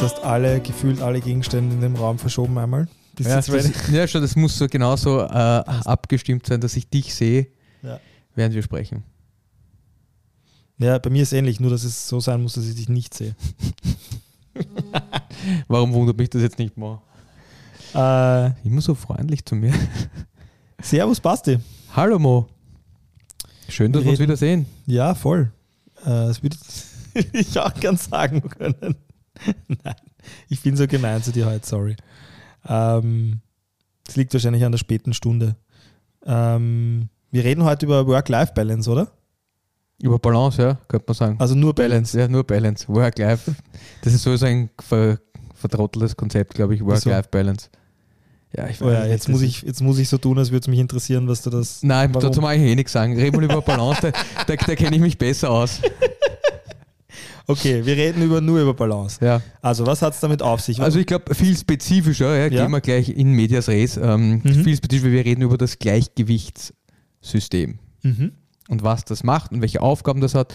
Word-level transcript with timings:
Jetzt 0.00 0.14
hast 0.16 0.24
alle, 0.24 0.60
gefühlt 0.60 1.02
alle 1.02 1.20
Gegenstände 1.20 1.74
in 1.74 1.82
dem 1.82 1.94
Raum 1.94 2.18
verschoben 2.18 2.56
einmal. 2.56 2.88
Ja, 3.18 3.36
das, 3.36 3.48
ja, 3.92 4.08
schon, 4.08 4.22
das 4.22 4.34
muss 4.34 4.56
so 4.56 4.66
genauso 4.66 5.20
äh, 5.20 5.26
abgestimmt 5.28 6.46
sein, 6.46 6.58
dass 6.62 6.74
ich 6.74 6.88
dich 6.88 7.14
sehe, 7.14 7.48
Ja. 7.82 8.00
während 8.34 8.54
wir 8.54 8.62
sprechen. 8.62 9.04
ja, 10.78 10.96
bei 10.98 11.10
mir 11.10 11.22
ist 11.22 11.34
ähnlich, 11.34 11.60
nur 11.60 11.70
dass 11.70 11.84
es 11.84 12.08
so 12.08 12.18
sein 12.18 12.42
muss, 12.42 12.54
dass 12.54 12.66
ich 12.66 12.76
dich 12.76 12.88
nicht 12.88 13.12
sehe. 13.12 13.36
Warum 15.68 15.92
wundert 15.92 16.16
mich 16.16 16.30
das 16.30 16.40
jetzt 16.40 16.58
nicht 16.58 16.78
mehr? 16.78 17.02
Äh, 17.92 18.66
Immer 18.66 18.80
so 18.80 18.94
freundlich 18.94 19.44
zu 19.44 19.54
mir. 19.54 19.74
servus, 20.82 21.20
Basti. 21.20 21.58
Hallo 21.94 22.18
Mo. 22.18 22.48
Schön, 23.68 23.92
dass 23.92 24.00
Wir 24.00 24.06
wir 24.06 24.10
uns 24.12 24.20
wiedersehen. 24.20 24.64
Ja, 24.86 25.14
voll. 25.14 25.52
Äh, 26.04 26.04
das 26.06 26.42
würde 26.42 26.56
ich 27.34 27.58
auch 27.58 27.74
gern 27.74 27.98
sagen 27.98 28.40
können. 28.48 28.96
Nein, 29.68 29.94
ich 30.48 30.62
bin 30.62 30.76
so 30.76 30.86
gemein 30.86 31.22
zu 31.22 31.32
dir 31.32 31.46
heute, 31.46 31.66
sorry. 31.66 31.96
Ähm, 32.68 33.40
Es 34.08 34.16
liegt 34.16 34.32
wahrscheinlich 34.32 34.64
an 34.64 34.72
der 34.72 34.78
späten 34.78 35.14
Stunde. 35.14 35.56
Ähm, 36.26 37.08
wir 37.30 37.44
reden 37.44 37.64
heute 37.64 37.86
über 37.86 38.06
Work-Life-Balance, 38.06 38.90
oder? 38.90 39.12
Über 40.02 40.18
Balance, 40.18 40.60
ja, 40.62 40.78
könnte 40.88 41.04
man 41.08 41.14
sagen. 41.14 41.36
Also 41.38 41.54
nur 41.54 41.74
Balance. 41.74 42.18
Ja, 42.18 42.26
nur 42.26 42.44
Balance. 42.44 42.88
Work-Life. 42.88 43.54
Das 44.02 44.12
ist 44.14 44.22
sowieso 44.22 44.46
ein 44.46 44.70
ver 44.80 45.18
vertrotteltes 45.54 46.16
Konzept, 46.16 46.54
glaube 46.54 46.74
ich. 46.74 46.82
Work-Life-Balance. 46.84 47.68
Ja, 48.56 48.66
ich 48.66 48.80
Oh 48.82 48.90
ja, 48.90 49.04
jetzt 49.04 49.28
muss, 49.28 49.42
ich, 49.42 49.62
jetzt 49.62 49.80
muss 49.82 49.98
ich 49.98 50.08
so 50.08 50.18
tun, 50.18 50.38
als 50.38 50.50
würde 50.50 50.62
es 50.62 50.68
mich 50.68 50.78
interessieren, 50.80 51.28
was 51.28 51.42
du 51.42 51.50
das. 51.50 51.82
Nein, 51.82 52.12
warum? 52.14 52.28
dazu 52.28 52.40
mag 52.40 52.56
ich 52.56 52.62
eh 52.62 52.74
nichts 52.74 52.92
sagen. 52.92 53.14
Reden 53.16 53.38
wir 53.38 53.44
über 53.44 53.62
Balance, 53.62 54.00
da, 54.10 54.10
da, 54.46 54.56
da 54.56 54.74
kenne 54.74 54.96
ich 54.96 55.02
mich 55.02 55.18
besser 55.18 55.50
aus. 55.50 55.80
Okay, 57.50 57.84
wir 57.84 57.96
reden 57.96 58.22
über, 58.22 58.40
nur 58.40 58.60
über 58.60 58.74
Balance. 58.74 59.24
Ja. 59.24 59.40
Also, 59.62 59.86
was 59.86 60.02
hat 60.02 60.14
es 60.14 60.20
damit 60.20 60.42
auf 60.42 60.60
sich? 60.60 60.80
Also 60.80 60.98
ich 60.98 61.06
glaube, 61.06 61.34
viel 61.34 61.56
spezifischer, 61.56 62.36
ja, 62.36 62.46
Ja. 62.46 62.62
gehen 62.64 62.70
wir 62.70 62.80
gleich 62.80 63.08
in 63.08 63.32
Medias 63.32 63.68
Res, 63.68 63.96
ähm, 63.96 64.40
Mhm. 64.44 64.64
viel 64.64 64.76
spezifischer, 64.76 65.12
wir 65.12 65.24
reden 65.24 65.42
über 65.42 65.58
das 65.58 65.78
Gleichgewichtssystem 65.78 67.78
mhm. 68.02 68.32
und 68.68 68.82
was 68.82 69.04
das 69.04 69.24
macht 69.24 69.52
und 69.52 69.62
welche 69.62 69.80
Aufgaben 69.82 70.20
das 70.20 70.34
hat 70.34 70.54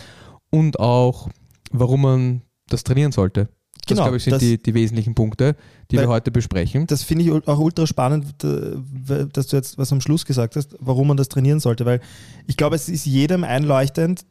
und 0.50 0.80
auch, 0.80 1.30
warum 1.72 2.02
man 2.02 2.42
das 2.70 2.84
trainieren 2.84 3.12
sollte. 3.12 3.50
Das, 3.88 3.98
Genau, 3.98 4.04
glaube 4.04 4.18
ich, 4.18 4.24
sind 4.24 4.32
das- 4.34 4.40
die, 4.40 4.58
die 4.62 4.74
wesentlichen 4.74 5.14
Punkte, 5.14 5.56
die 5.92 5.98
wir 6.00 6.08
heute 6.08 6.32
besprechen. 6.32 6.88
Das 6.88 7.04
finde 7.04 7.24
ich 7.26 7.32
auch 7.32 7.60
ultra 7.60 7.86
spannend, 7.86 8.26
dass 8.42 9.48
du 9.48 9.56
jetzt 9.56 9.78
was 9.78 9.92
am 9.92 10.02
Schluss 10.02 10.26
gesagt 10.26 10.56
hast, 10.56 10.76
warum 10.80 11.08
man 11.10 11.18
das 11.18 11.30
trainieren 11.30 11.60
sollte, 11.60 11.86
weil 11.86 12.00
ich 12.48 12.58
glaube, 12.58 12.76
es 12.76 12.90
ist 12.90 13.06
jedem 13.06 13.44
einleuchtend. 13.44 14.26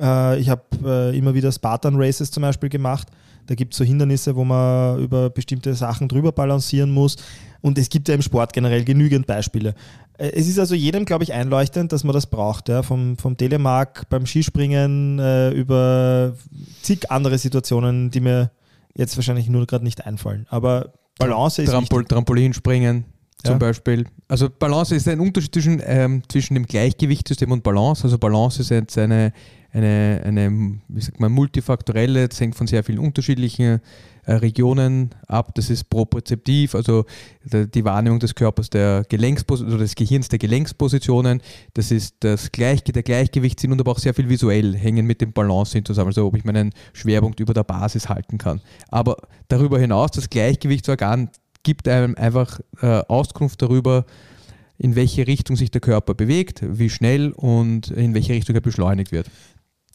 Äh, 0.00 0.38
ich 0.40 0.48
habe 0.48 0.62
äh, 0.84 1.16
immer 1.18 1.34
wieder 1.34 1.50
Spartan 1.52 1.94
Races 1.96 2.30
zum 2.30 2.42
Beispiel 2.42 2.68
gemacht. 2.68 3.08
Da 3.46 3.54
gibt 3.54 3.74
es 3.74 3.78
so 3.78 3.84
Hindernisse, 3.84 4.34
wo 4.34 4.44
man 4.44 4.98
über 5.00 5.30
bestimmte 5.30 5.74
Sachen 5.74 6.08
drüber 6.08 6.32
balancieren 6.32 6.90
muss. 6.90 7.16
Und 7.60 7.78
es 7.78 7.88
gibt 7.88 8.08
ja 8.08 8.14
im 8.14 8.22
Sport 8.22 8.52
generell 8.52 8.84
genügend 8.84 9.26
Beispiele. 9.26 9.74
Äh, 10.18 10.30
Es 10.34 10.48
ist 10.48 10.58
also 10.58 10.74
jedem, 10.74 11.04
glaube 11.04 11.24
ich, 11.24 11.32
einleuchtend, 11.32 11.92
dass 11.92 12.02
man 12.04 12.12
das 12.14 12.26
braucht. 12.26 12.68
Ja? 12.68 12.82
Vom, 12.82 13.16
vom 13.16 13.36
Telemark 13.36 14.08
beim 14.08 14.26
Skispringen 14.26 15.18
äh, 15.18 15.50
über 15.50 16.34
zig 16.82 17.10
andere 17.10 17.38
Situationen, 17.38 18.10
die 18.10 18.20
mir 18.20 18.50
jetzt 18.94 19.16
wahrscheinlich 19.16 19.48
nur 19.48 19.66
gerade 19.66 19.84
nicht 19.84 20.04
einfallen. 20.06 20.46
Aber 20.50 20.92
Balance 21.18 21.62
ist 21.62 21.70
Trampol 21.70 22.04
Trampolinspringen 22.04 23.04
zum 23.44 23.52
Ja. 23.54 23.58
Beispiel. 23.58 24.06
Also 24.28 24.48
Balance 24.50 24.94
ist 24.94 25.06
ein 25.08 25.20
Unterschied 25.20 25.54
zwischen, 25.54 25.80
ähm, 25.84 26.22
zwischen 26.28 26.54
dem 26.54 26.66
Gleichgewichtssystem 26.66 27.50
und 27.52 27.62
Balance. 27.62 28.04
Also 28.04 28.18
Balance 28.18 28.60
ist 28.62 28.70
jetzt 28.70 28.98
eine, 28.98 29.32
eine, 29.76 30.22
eine 30.24 30.78
wie 30.88 31.00
sagt 31.00 31.20
man, 31.20 31.30
multifaktorelle, 31.32 32.28
das 32.28 32.40
hängt 32.40 32.54
von 32.54 32.66
sehr 32.66 32.82
vielen 32.82 32.98
unterschiedlichen 32.98 33.80
äh, 34.24 34.32
Regionen 34.32 35.10
ab. 35.26 35.54
Das 35.54 35.68
ist 35.68 35.90
propriozeptiv, 35.90 36.74
also 36.74 37.04
die 37.44 37.84
Wahrnehmung 37.84 38.18
des 38.18 38.34
Körpers 38.34 38.70
der 38.70 39.04
Gelenkspos 39.08 39.62
oder 39.62 39.76
des 39.76 39.94
Gehirns 39.94 40.28
der 40.28 40.38
Gelenkspositionen. 40.38 41.42
Das 41.74 41.90
ist 41.90 42.16
das 42.20 42.52
Gleich 42.52 42.82
der 42.84 43.02
Gleichgewichtssinn 43.02 43.70
und 43.70 43.80
aber 43.80 43.92
auch 43.92 43.98
sehr 43.98 44.14
viel 44.14 44.30
visuell 44.30 44.74
hängen 44.74 45.04
mit 45.04 45.20
dem 45.20 45.32
Balancesinn 45.32 45.84
zusammen. 45.84 46.08
Also 46.08 46.26
ob 46.26 46.36
ich 46.36 46.44
meinen 46.44 46.72
Schwerpunkt 46.94 47.38
über 47.40 47.52
der 47.52 47.64
Basis 47.64 48.08
halten 48.08 48.38
kann. 48.38 48.62
Aber 48.88 49.16
darüber 49.48 49.78
hinaus, 49.78 50.10
das 50.12 50.30
Gleichgewichtsorgan 50.30 51.28
gibt 51.62 51.86
einem 51.86 52.14
einfach 52.14 52.60
äh, 52.80 53.02
Auskunft 53.08 53.60
darüber, 53.60 54.06
in 54.78 54.94
welche 54.94 55.26
Richtung 55.26 55.56
sich 55.56 55.70
der 55.70 55.80
Körper 55.80 56.14
bewegt, 56.14 56.62
wie 56.62 56.90
schnell 56.90 57.32
und 57.32 57.90
in 57.90 58.14
welche 58.14 58.32
Richtung 58.34 58.54
er 58.54 58.60
beschleunigt 58.60 59.12
wird. 59.12 59.30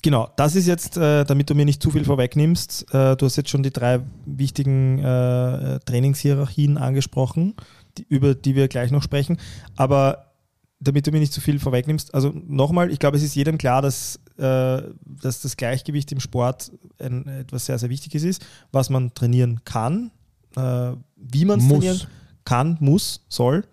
Genau, 0.03 0.29
das 0.35 0.55
ist 0.55 0.65
jetzt, 0.65 0.97
äh, 0.97 1.23
damit 1.25 1.49
du 1.49 1.55
mir 1.55 1.65
nicht 1.65 1.81
zu 1.81 1.91
viel 1.91 2.05
vorwegnimmst, 2.05 2.91
äh, 2.93 3.15
du 3.15 3.25
hast 3.25 3.35
jetzt 3.35 3.49
schon 3.49 3.61
die 3.61 3.71
drei 3.71 3.99
wichtigen 4.25 4.97
äh, 4.99 5.79
Trainingshierarchien 5.85 6.77
angesprochen, 6.77 7.53
die, 7.97 8.05
über 8.09 8.33
die 8.33 8.55
wir 8.55 8.67
gleich 8.67 8.89
noch 8.89 9.03
sprechen. 9.03 9.37
Aber 9.75 10.31
damit 10.79 11.05
du 11.05 11.11
mir 11.11 11.19
nicht 11.19 11.33
zu 11.33 11.41
viel 11.41 11.59
vorwegnimmst, 11.59 12.15
also 12.15 12.33
nochmal, 12.33 12.91
ich 12.91 12.97
glaube, 12.97 13.15
es 13.15 13.23
ist 13.23 13.35
jedem 13.35 13.59
klar, 13.59 13.83
dass, 13.83 14.19
äh, 14.37 14.81
dass 15.05 15.41
das 15.41 15.55
Gleichgewicht 15.55 16.11
im 16.11 16.19
Sport 16.19 16.71
ein, 16.99 17.27
etwas 17.27 17.67
sehr, 17.67 17.77
sehr 17.77 17.91
Wichtiges 17.91 18.23
ist, 18.23 18.43
was 18.71 18.89
man 18.89 19.13
trainieren 19.13 19.61
kann, 19.65 20.09
äh, 20.55 20.93
wie 21.15 21.45
man 21.45 21.59
es 21.59 21.67
trainieren 21.67 22.01
kann, 22.43 22.77
muss, 22.79 23.23
soll. 23.29 23.65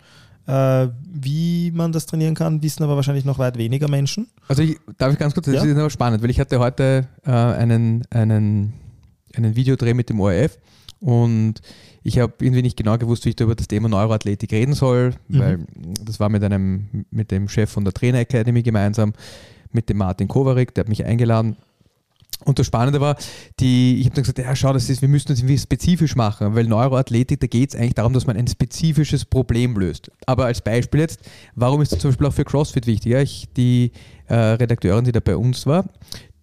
Äh, 0.49 0.89
wie 1.13 1.71
man 1.73 1.93
das 1.93 2.07
trainieren 2.07 2.35
kann, 2.35 2.63
wissen 2.63 2.83
aber 2.83 2.97
wahrscheinlich 2.97 3.27
noch 3.27 3.39
weit 3.39 3.59
weniger 3.59 3.87
Menschen. 3.89 4.29
Also 4.49 4.63
ich, 4.63 4.79
darf 4.97 5.13
ich 5.13 5.19
ganz 5.19 5.35
kurz, 5.35 5.45
das 5.47 5.57
Ja. 5.57 5.63
ist 5.65 5.77
aber 5.77 5.91
spannend, 5.91 6.23
weil 6.23 6.31
ich 6.31 6.41
hatte 6.41 6.59
heute 6.59 7.07
äh, 7.27 7.31
einen, 7.31 8.03
einen, 8.11 8.73
einen 9.37 9.55
Videodreh 9.57 9.93
mit 9.93 10.09
dem 10.09 10.21
ORF 10.21 10.57
und 11.01 11.55
ich 12.03 12.19
habe 12.19 12.33
irgendwie 12.41 12.63
nicht 12.63 12.79
genau 12.79 12.97
gewusst, 12.97 13.27
wie 13.27 13.31
ich 13.31 13.37
da 13.37 13.45
über 13.45 13.55
das 13.57 13.69
Thema 13.69 13.89
Neuroathletik 13.91 14.51
reden 14.53 14.73
soll, 14.73 15.13
Mhm. 15.29 15.39
weil 15.39 15.59
das 16.05 16.19
war 16.19 16.31
mit 16.31 16.43
einem, 16.43 17.05
mit 17.11 17.31
dem 17.31 17.49
Chef 17.51 17.71
von 17.71 17.85
der 17.85 17.93
Trainer 17.93 18.19
Academy 18.21 18.63
gemeinsam, 18.63 19.13
mit 19.71 19.91
dem 19.91 19.99
Martin 19.99 20.29
Kovarik, 20.29 20.75
der 20.75 20.85
hat 20.85 20.89
mich 20.89 21.05
eingeladen. 21.05 21.57
Und 22.45 22.59
das 22.59 22.67
Spannende 22.67 23.01
war, 23.01 23.17
die, 23.59 23.99
ich 23.99 24.07
habe 24.07 24.15
dann 24.15 24.23
gesagt, 24.23 24.39
ja 24.39 24.55
schau, 24.55 24.73
das 24.73 24.89
ist, 24.89 25.03
wir 25.03 25.09
müssen 25.09 25.29
das 25.29 25.41
irgendwie 25.41 25.59
spezifisch 25.59 26.15
machen, 26.15 26.55
weil 26.55 26.67
Neuroathletik, 26.67 27.41
da 27.41 27.47
geht 27.47 27.71
es 27.71 27.77
eigentlich 27.77 27.95
darum, 27.95 28.13
dass 28.13 28.27
man 28.27 28.37
ein 28.37 28.47
spezifisches 28.47 29.25
Problem 29.25 29.77
löst. 29.77 30.11
Aber 30.27 30.47
als 30.47 30.61
Beispiel 30.61 31.01
jetzt, 31.01 31.21
warum 31.57 31.83
ist 31.83 31.93
das 31.93 31.99
zum 31.99 32.11
Beispiel 32.11 32.27
auch 32.27 32.33
für 32.33 32.45
CrossFit 32.45 32.87
wichtig? 32.87 33.13
Ja, 33.13 33.21
ich, 33.21 33.49
die 33.57 33.91
äh, 34.29 34.35
Redakteurin, 34.35 35.05
die 35.05 35.13
da 35.13 35.21
bei 35.21 35.37
uns 35.37 35.67
war, 35.67 35.87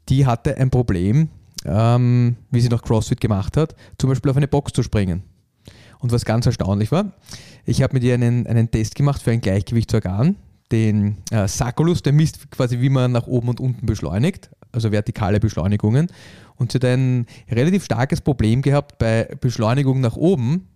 die 0.10 0.26
hatte 0.26 0.58
ein 0.58 0.70
Problem, 0.70 1.30
ähm, 1.66 2.36
wie 2.52 2.62
sie 2.62 2.70
noch 2.70 2.84
CrossFit 2.84 3.22
gemacht 3.22 3.58
hat, 3.58 3.76
zum 3.98 4.10
Beispiel 4.10 4.32
auf 4.32 4.38
eine 4.38 4.48
Box 4.48 4.74
zu 4.74 4.84
springen. 4.84 5.24
Und 6.00 6.12
was 6.12 6.26
ganz 6.26 6.46
erstaunlich 6.46 6.92
war, 6.92 7.14
ich 7.66 7.82
habe 7.82 7.94
mit 7.94 8.04
ihr 8.04 8.14
einen, 8.14 8.46
einen 8.46 8.70
Test 8.70 8.96
gemacht 8.96 9.22
für 9.22 9.32
ein 9.32 9.42
Gleichgewichtsorgan, 9.42 10.36
den 10.72 11.18
äh, 11.32 11.48
Sacculus, 11.48 12.02
der 12.04 12.14
misst 12.14 12.52
quasi, 12.52 12.80
wie 12.82 12.90
man 12.90 13.12
nach 13.12 13.28
oben 13.28 13.50
und 13.50 13.60
unten 13.60 13.86
beschleunigt, 13.86 14.50
also 14.76 14.92
vertikale 14.92 15.40
Beschleunigungen. 15.40 16.08
Und 16.56 16.72
sie 16.72 16.78
hat 16.78 16.86
ein 16.86 17.26
relativ 17.50 17.86
starkes 17.86 18.22
Problem 18.22 18.62
gehabt, 18.62 18.98
bei 18.98 19.36
Beschleunigung 19.42 20.02
nach 20.02 20.16
oben 20.16 20.68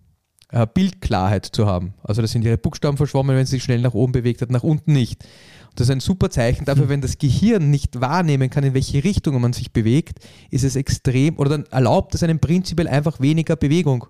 äh, 0.50 0.66
Bildklarheit 0.66 1.46
zu 1.46 1.66
haben. 1.66 1.94
Also 2.02 2.22
da 2.22 2.28
sind 2.28 2.44
ihre 2.44 2.58
Buchstaben 2.58 2.96
verschwommen, 2.96 3.36
wenn 3.36 3.46
sie 3.46 3.52
sich 3.56 3.62
schnell 3.62 3.80
nach 3.80 3.94
oben 3.94 4.12
bewegt 4.12 4.42
hat, 4.42 4.50
nach 4.50 4.64
unten 4.64 4.92
nicht. 4.92 5.22
Und 5.70 5.78
das 5.78 5.86
ist 5.86 5.92
ein 5.92 6.00
super 6.00 6.30
Zeichen 6.30 6.64
dafür, 6.64 6.88
wenn 6.88 7.00
das 7.00 7.18
Gehirn 7.18 7.70
nicht 7.70 8.00
wahrnehmen 8.00 8.50
kann, 8.50 8.64
in 8.64 8.74
welche 8.74 9.04
Richtung 9.04 9.40
man 9.40 9.52
sich 9.52 9.72
bewegt, 9.72 10.18
ist 10.50 10.64
es 10.64 10.74
extrem, 10.74 11.38
oder 11.38 11.50
dann 11.50 11.66
erlaubt 11.66 12.14
es 12.14 12.24
einem 12.24 12.40
prinzipiell 12.40 12.88
einfach 12.88 13.20
weniger 13.20 13.54
Bewegung. 13.54 14.06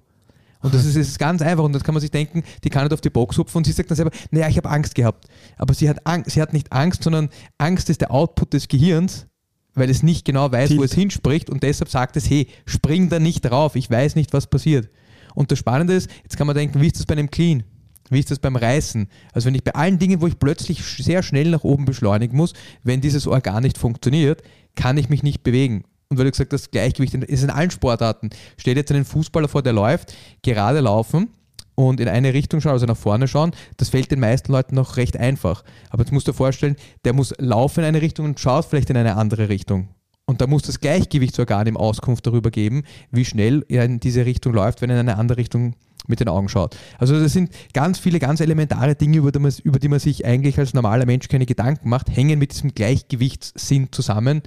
Und 0.62 0.74
das 0.74 0.84
ist, 0.84 0.96
ist 0.96 1.18
ganz 1.18 1.42
einfach. 1.42 1.64
Und 1.64 1.72
dann 1.72 1.82
kann 1.82 1.94
man 1.94 2.00
sich 2.00 2.10
denken, 2.10 2.42
die 2.64 2.70
kann 2.70 2.84
nicht 2.84 2.92
auf 2.92 3.00
die 3.00 3.10
Box 3.10 3.38
hupfen 3.38 3.58
und 3.58 3.64
sie 3.64 3.72
sagt 3.72 3.90
dann 3.90 3.96
selber, 3.96 4.10
naja, 4.30 4.48
ich 4.48 4.56
habe 4.56 4.68
Angst 4.68 4.94
gehabt. 4.94 5.26
Aber 5.56 5.74
sie 5.74 5.88
hat, 5.88 6.06
Angst, 6.06 6.30
sie 6.30 6.42
hat 6.42 6.52
nicht 6.52 6.72
Angst, 6.72 7.02
sondern 7.02 7.30
Angst 7.58 7.88
ist 7.90 8.00
der 8.02 8.10
Output 8.10 8.52
des 8.52 8.68
Gehirns, 8.68 9.26
weil 9.74 9.90
es 9.90 10.02
nicht 10.02 10.24
genau 10.24 10.50
weiß, 10.50 10.70
wo 10.70 10.76
Tilt. 10.76 10.90
es 10.90 10.94
hinspricht 10.94 11.50
und 11.50 11.62
deshalb 11.62 11.90
sagt 11.90 12.16
es, 12.16 12.28
hey, 12.28 12.48
spring 12.66 13.08
da 13.08 13.18
nicht 13.18 13.42
drauf, 13.42 13.76
ich 13.76 13.90
weiß 13.90 14.16
nicht, 14.16 14.32
was 14.32 14.46
passiert. 14.46 14.88
Und 15.34 15.50
das 15.50 15.58
Spannende 15.58 15.94
ist, 15.94 16.10
jetzt 16.22 16.36
kann 16.36 16.46
man 16.46 16.56
denken, 16.56 16.80
wie 16.80 16.86
ist 16.86 16.98
das 16.98 17.06
bei 17.06 17.14
einem 17.14 17.30
Clean? 17.30 17.62
Wie 18.08 18.18
ist 18.18 18.30
das 18.30 18.40
beim 18.40 18.56
Reißen? 18.56 19.06
Also 19.32 19.46
wenn 19.46 19.54
ich 19.54 19.62
bei 19.62 19.74
allen 19.74 19.98
Dingen, 19.98 20.20
wo 20.20 20.26
ich 20.26 20.38
plötzlich 20.38 20.82
sehr 20.82 21.22
schnell 21.22 21.50
nach 21.50 21.62
oben 21.62 21.84
beschleunigen 21.84 22.36
muss, 22.36 22.54
wenn 22.82 23.00
dieses 23.00 23.28
Organ 23.28 23.62
nicht 23.62 23.78
funktioniert, 23.78 24.42
kann 24.74 24.98
ich 24.98 25.08
mich 25.08 25.22
nicht 25.22 25.44
bewegen. 25.44 25.84
Und 26.08 26.18
weil 26.18 26.24
du 26.24 26.32
gesagt 26.32 26.52
hast, 26.52 26.72
Gleichgewicht 26.72 27.14
ist 27.14 27.44
in 27.44 27.50
allen 27.50 27.70
Sportarten. 27.70 28.30
Stell 28.56 28.74
dir 28.74 28.80
jetzt 28.80 28.90
einen 28.90 29.04
Fußballer 29.04 29.46
vor, 29.46 29.62
der 29.62 29.72
läuft, 29.72 30.12
gerade 30.42 30.80
laufen 30.80 31.28
und 31.74 32.00
in 32.00 32.08
eine 32.08 32.34
Richtung 32.34 32.60
schauen, 32.60 32.72
also 32.72 32.86
nach 32.86 32.96
vorne 32.96 33.28
schauen, 33.28 33.52
das 33.76 33.88
fällt 33.88 34.10
den 34.10 34.20
meisten 34.20 34.52
Leuten 34.52 34.74
noch 34.74 34.96
recht 34.96 35.16
einfach. 35.16 35.64
Aber 35.90 36.02
jetzt 36.02 36.12
musst 36.12 36.26
du 36.28 36.32
dir 36.32 36.36
vorstellen, 36.36 36.76
der 37.04 37.12
muss 37.12 37.34
laufen 37.38 37.80
in 37.80 37.86
eine 37.86 38.02
Richtung 38.02 38.26
und 38.26 38.40
schaut 38.40 38.66
vielleicht 38.66 38.90
in 38.90 38.96
eine 38.96 39.16
andere 39.16 39.48
Richtung. 39.48 39.88
Und 40.26 40.40
da 40.40 40.46
muss 40.46 40.62
das 40.62 40.78
Gleichgewichtsorgan 40.80 41.66
ihm 41.66 41.76
Auskunft 41.76 42.26
darüber 42.26 42.50
geben, 42.50 42.84
wie 43.10 43.24
schnell 43.24 43.64
er 43.68 43.84
in 43.84 43.98
diese 43.98 44.26
Richtung 44.26 44.52
läuft, 44.52 44.80
wenn 44.80 44.90
er 44.90 45.00
in 45.00 45.08
eine 45.08 45.18
andere 45.18 45.38
Richtung 45.38 45.74
mit 46.06 46.20
den 46.20 46.28
Augen 46.28 46.48
schaut. 46.48 46.76
Also 46.98 47.18
das 47.18 47.32
sind 47.32 47.50
ganz 47.72 47.98
viele 47.98 48.18
ganz 48.18 48.40
elementare 48.40 48.94
Dinge, 48.94 49.18
über 49.18 49.32
die 49.32 49.38
man, 49.38 49.52
über 49.64 49.78
die 49.78 49.88
man 49.88 49.98
sich 49.98 50.24
eigentlich 50.24 50.58
als 50.58 50.74
normaler 50.74 51.06
Mensch 51.06 51.28
keine 51.28 51.46
Gedanken 51.46 51.88
macht, 51.88 52.14
hängen 52.14 52.38
mit 52.38 52.52
diesem 52.52 52.74
Gleichgewichtssinn 52.74 53.88
zusammen. 53.90 54.42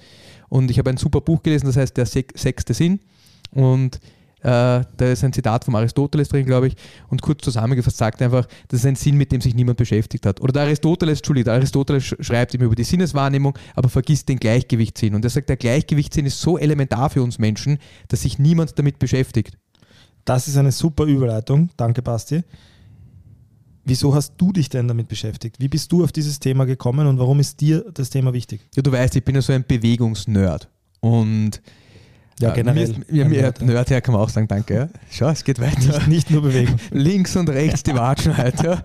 Und 0.49 0.71
ich 0.71 0.79
habe 0.79 0.89
ein 0.89 0.97
super 0.97 1.21
Buch 1.21 1.43
gelesen, 1.43 1.65
das 1.65 1.77
heißt 1.77 1.97
Der 1.97 2.05
sechste 2.05 2.73
Sinn. 2.73 2.99
Und 3.51 3.99
da 4.43 4.83
ist 4.99 5.23
ein 5.23 5.31
Zitat 5.31 5.63
von 5.63 5.75
Aristoteles 5.75 6.27
drin, 6.29 6.45
glaube 6.45 6.67
ich. 6.67 6.75
Und 7.07 7.21
kurz 7.21 7.43
zusammengefasst 7.43 7.97
sagt 7.97 8.21
er 8.21 8.25
einfach, 8.25 8.45
das 8.67 8.81
ist 8.81 8.85
ein 8.85 8.95
Sinn, 8.95 9.15
mit 9.15 9.31
dem 9.31 9.39
sich 9.39 9.55
niemand 9.55 9.77
beschäftigt 9.77 10.25
hat. 10.25 10.41
Oder 10.41 10.51
der 10.51 10.63
Aristoteles, 10.63 11.19
Entschuldigung, 11.19 11.45
der 11.45 11.53
Aristoteles 11.53 12.03
sch- 12.03 12.23
schreibt 12.23 12.53
immer 12.53 12.65
über 12.65 12.75
die 12.75 12.83
Sinneswahrnehmung, 12.83 13.57
aber 13.73 13.87
vergisst 13.87 14.27
den 14.27 14.39
Gleichgewichtssinn. 14.39 15.15
Und 15.15 15.23
er 15.23 15.29
sagt, 15.29 15.49
der 15.49 15.57
Gleichgewichtssinn 15.57 16.25
ist 16.25 16.41
so 16.41 16.57
elementar 16.57 17.09
für 17.09 17.23
uns 17.23 17.39
Menschen, 17.39 17.77
dass 18.09 18.23
sich 18.23 18.37
niemand 18.37 18.77
damit 18.77 18.99
beschäftigt. 18.99 19.57
Das 20.25 20.47
ist 20.47 20.57
eine 20.57 20.71
super 20.71 21.05
Überleitung. 21.05 21.69
Danke, 21.77 22.01
Basti. 22.01 22.43
Wieso 23.85 24.15
hast 24.15 24.35
du 24.37 24.53
dich 24.53 24.69
denn 24.69 24.87
damit 24.87 25.09
beschäftigt? 25.09 25.57
Wie 25.59 25.67
bist 25.67 25.91
du 25.91 26.03
auf 26.03 26.11
dieses 26.13 26.39
Thema 26.39 26.65
gekommen 26.65 27.07
und 27.07 27.19
warum 27.19 27.39
ist 27.41 27.59
dir 27.59 27.83
das 27.93 28.09
Thema 28.09 28.31
wichtig? 28.31 28.61
Ja, 28.75 28.81
du 28.81 28.91
weißt, 28.91 29.15
ich 29.17 29.23
bin 29.25 29.35
ja 29.35 29.41
so 29.41 29.51
ein 29.51 29.65
Bewegungsnerd. 29.67 30.69
Und 31.01 31.61
Ja, 32.43 32.51
äh, 32.51 32.55
generell. 32.55 32.87
Mir 32.87 33.05
ja, 33.09 33.25
mir, 33.25 33.41
Nerd, 33.41 33.59
ja. 33.59 33.65
Nerd 33.65 33.89
her 33.89 34.01
kann 34.01 34.13
man 34.13 34.21
auch 34.21 34.29
sagen, 34.29 34.47
danke. 34.47 34.73
Ja. 34.75 34.89
Schau, 35.09 35.29
es 35.29 35.43
geht 35.43 35.59
weiter. 35.59 35.79
Nicht, 35.79 36.07
nicht 36.07 36.31
nur 36.31 36.41
Bewegung. 36.41 36.75
Links 36.91 37.35
und 37.35 37.49
rechts 37.49 37.83
die 37.83 37.93
Watschen 37.93 38.35
halt, 38.37 38.61
ja. 38.63 38.83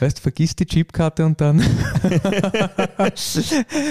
Weißt 0.00 0.18
du, 0.18 0.22
vergiss 0.22 0.56
die 0.56 0.66
Chipkarte 0.66 1.24
und 1.24 1.40
dann. 1.40 1.58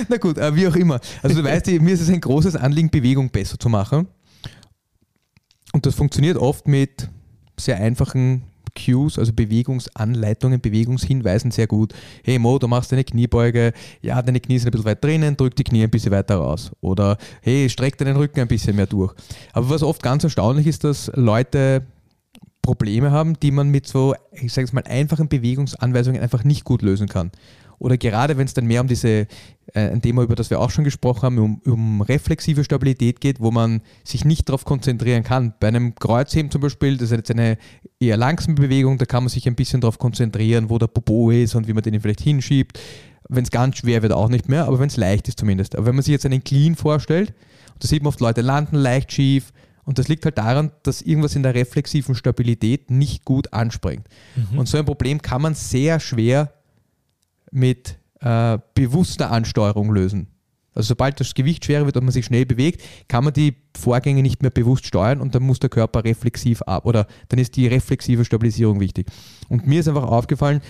Na 0.10 0.18
gut, 0.18 0.38
äh, 0.38 0.56
wie 0.56 0.68
auch 0.68 0.76
immer. 0.76 1.00
Also 1.22 1.42
du 1.42 1.44
weißt, 1.44 1.68
mir 1.68 1.94
ist 1.94 2.02
es 2.02 2.10
ein 2.10 2.22
großes 2.22 2.56
Anliegen, 2.56 2.90
Bewegung 2.90 3.30
besser 3.30 3.60
zu 3.60 3.70
machen. 3.70 4.08
Und 5.74 5.86
das 5.86 5.96
funktioniert 5.96 6.38
oft 6.38 6.68
mit 6.68 7.08
sehr 7.58 7.78
einfachen 7.78 8.44
Cues, 8.76 9.18
also 9.18 9.34
Bewegungsanleitungen, 9.34 10.62
Bewegungshinweisen 10.62 11.52
sehr 11.52 11.68
gut. 11.68 11.94
Hey 12.24 12.40
Mo, 12.40 12.60
du 12.60 12.68
machst 12.68 12.94
eine 12.94 13.04
Kniebeuge, 13.04 13.74
ja, 14.02 14.22
deine 14.22 14.40
Knie 14.40 14.60
sind 14.60 14.70
ein 14.70 14.72
bisschen 14.72 14.86
weit 14.86 15.04
drinnen, 15.04 15.38
drück 15.38 15.56
die 15.56 15.64
Knie 15.64 15.84
ein 15.84 15.90
bisschen 15.90 16.12
weiter 16.12 16.36
raus. 16.36 16.72
Oder 16.82 17.18
hey, 17.42 17.70
streck 17.70 17.98
deinen 17.98 18.16
Rücken 18.16 18.40
ein 18.40 18.48
bisschen 18.48 18.76
mehr 18.76 18.88
durch. 18.88 19.14
Aber 19.54 19.70
was 19.70 19.84
oft 19.84 20.02
ganz 20.02 20.24
erstaunlich 20.24 20.68
ist, 20.68 20.84
dass 20.84 21.12
Leute 21.16 21.84
Probleme 22.62 23.12
haben, 23.12 23.40
die 23.40 23.52
man 23.52 23.70
mit 23.70 23.88
so, 23.88 24.14
ich 24.32 24.54
sage 24.54 24.66
es 24.66 24.74
mal, 24.74 24.84
einfachen 24.84 25.28
Bewegungsanweisungen 25.28 26.22
einfach 26.22 26.44
nicht 26.44 26.64
gut 26.64 26.82
lösen 26.82 27.08
kann. 27.08 27.32
Oder 27.82 27.98
gerade 27.98 28.38
wenn 28.38 28.46
es 28.46 28.54
dann 28.54 28.68
mehr 28.68 28.80
um 28.82 28.88
diese, 28.88 29.10
äh, 29.10 29.28
ein 29.74 30.04
Thema, 30.04 30.22
über 30.22 30.36
das 30.36 30.52
wir 30.52 30.60
auch 30.60 30.70
schon 30.70 30.84
gesprochen 30.84 31.24
haben, 31.24 31.40
um, 31.40 31.62
um 31.66 32.02
reflexive 32.02 32.64
Stabilität 32.64 33.20
geht, 33.20 33.40
wo 33.40 33.50
man 33.50 33.82
sich 34.04 34.24
nicht 34.24 34.48
darauf 34.48 34.66
konzentrieren 34.66 35.24
kann. 35.24 35.56
Bei 35.60 35.68
einem 35.70 35.96
Kreuzheben 35.96 36.52
zum 36.52 36.62
Beispiel, 36.62 36.98
das 36.98 37.10
ist 37.10 37.18
jetzt 37.18 37.32
eine 37.32 37.58
eher 38.00 38.18
langsame 38.18 38.54
Bewegung, 38.54 39.00
da 39.00 39.06
kann 39.06 39.24
man 39.24 39.30
sich 39.30 39.48
ein 39.48 39.56
bisschen 39.56 39.82
darauf 39.82 39.98
konzentrieren, 39.98 40.70
wo 40.70 40.78
der 40.78 40.86
Popo 40.86 41.32
ist 41.32 41.56
und 41.56 41.68
wie 41.68 41.74
man 41.74 41.82
den 41.82 42.00
vielleicht 42.00 42.22
hinschiebt. 42.22 42.80
Wenn 43.28 43.44
es 43.44 43.50
ganz 43.50 43.78
schwer 43.78 44.04
wird, 44.04 44.14
auch 44.14 44.30
nicht 44.30 44.48
mehr, 44.48 44.68
aber 44.68 44.80
wenn 44.80 44.90
es 44.90 44.98
leicht 44.98 45.28
ist 45.28 45.40
zumindest. 45.40 45.76
Aber 45.76 45.88
wenn 45.88 45.96
man 45.96 46.04
sich 46.04 46.12
jetzt 46.12 46.26
einen 46.28 46.44
Clean 46.44 46.76
vorstellt, 46.76 47.34
da 47.80 47.88
sieht 47.88 48.04
man 48.04 48.10
oft 48.10 48.20
Leute 48.20 48.42
landen 48.42 48.76
leicht 48.76 49.12
schief, 49.12 49.52
und 49.84 49.98
das 49.98 50.08
liegt 50.08 50.24
halt 50.26 50.38
daran, 50.38 50.72
dass 50.84 51.02
irgendwas 51.02 51.36
in 51.36 51.42
der 51.42 51.56
reflexiven 51.56 52.14
Stabilität 52.14 52.92
nicht 52.92 53.26
gut 53.26 53.52
anspringt. 53.52 54.08
Und 54.56 54.68
so 54.68 54.78
ein 54.78 54.86
Problem 54.86 55.24
kann 55.24 55.42
man 55.42 55.56
sehr 55.56 56.00
schwer 56.00 56.54
mit 57.52 57.98
äh, 58.22 58.58
bewusster 58.74 59.32
Ansteuerung 59.32 59.94
lösen. 59.94 60.28
Also 60.74 60.90
sobald 60.90 61.20
das 61.20 61.34
Gewicht 61.34 61.66
schwerer 61.66 61.86
wird 61.86 61.98
und 61.98 62.06
man 62.06 62.14
sich 62.14 62.26
schnell 62.26 62.46
bewegt, 62.46 62.82
kann 63.10 63.26
man 63.26 63.34
die 63.34 63.56
Vorgänge 63.78 64.22
nicht 64.22 64.42
mehr 64.42 64.52
bewusst 64.52 64.86
steuern 64.86 65.20
und 65.20 65.36
dann 65.36 65.44
muss 65.44 65.60
der 65.60 65.70
Körper 65.70 66.04
reflexiv 66.04 66.62
ab 66.62 66.86
oder 66.86 67.08
dann 67.28 67.40
ist 67.40 67.58
die 67.58 67.68
reflexive 67.68 68.24
Stabilisierung 68.24 68.80
wichtig. 68.80 69.08
Und 69.50 69.68
mir 69.68 69.82
ist 69.82 69.90
einfach 69.90 70.04
aufgefallen, 70.04 70.62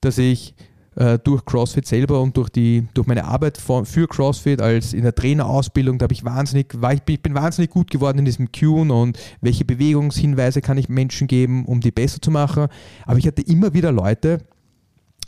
dass 0.00 0.16
ich 0.18 0.54
äh, 0.94 1.18
durch 1.18 1.44
CrossFit 1.44 1.86
selber 1.86 2.20
und 2.20 2.36
durch, 2.36 2.50
die, 2.50 2.86
durch 2.94 3.06
meine 3.06 3.24
Arbeit 3.24 3.58
vor, 3.58 3.84
für 3.84 4.06
CrossFit 4.06 4.60
als 4.60 4.92
in 4.92 5.02
der 5.02 5.14
Trainerausbildung, 5.14 5.98
da 5.98 6.04
habe 6.04 6.14
ich 6.14 6.24
wahnsinnig, 6.24 6.80
war 6.80 6.92
ich, 6.92 7.00
ich 7.08 7.22
bin 7.22 7.34
wahnsinnig 7.34 7.70
gut 7.70 7.90
geworden 7.90 8.18
in 8.18 8.24
diesem 8.24 8.52
Tune 8.52 8.92
und 8.92 9.18
welche 9.40 9.64
Bewegungshinweise 9.64 10.60
kann 10.60 10.78
ich 10.78 10.88
Menschen 10.88 11.26
geben, 11.26 11.64
um 11.66 11.80
die 11.80 11.90
besser 11.90 12.20
zu 12.20 12.30
machen. 12.30 12.68
Aber 13.06 13.18
ich 13.18 13.26
hatte 13.26 13.42
immer 13.42 13.74
wieder 13.74 13.90
Leute, 13.90 14.38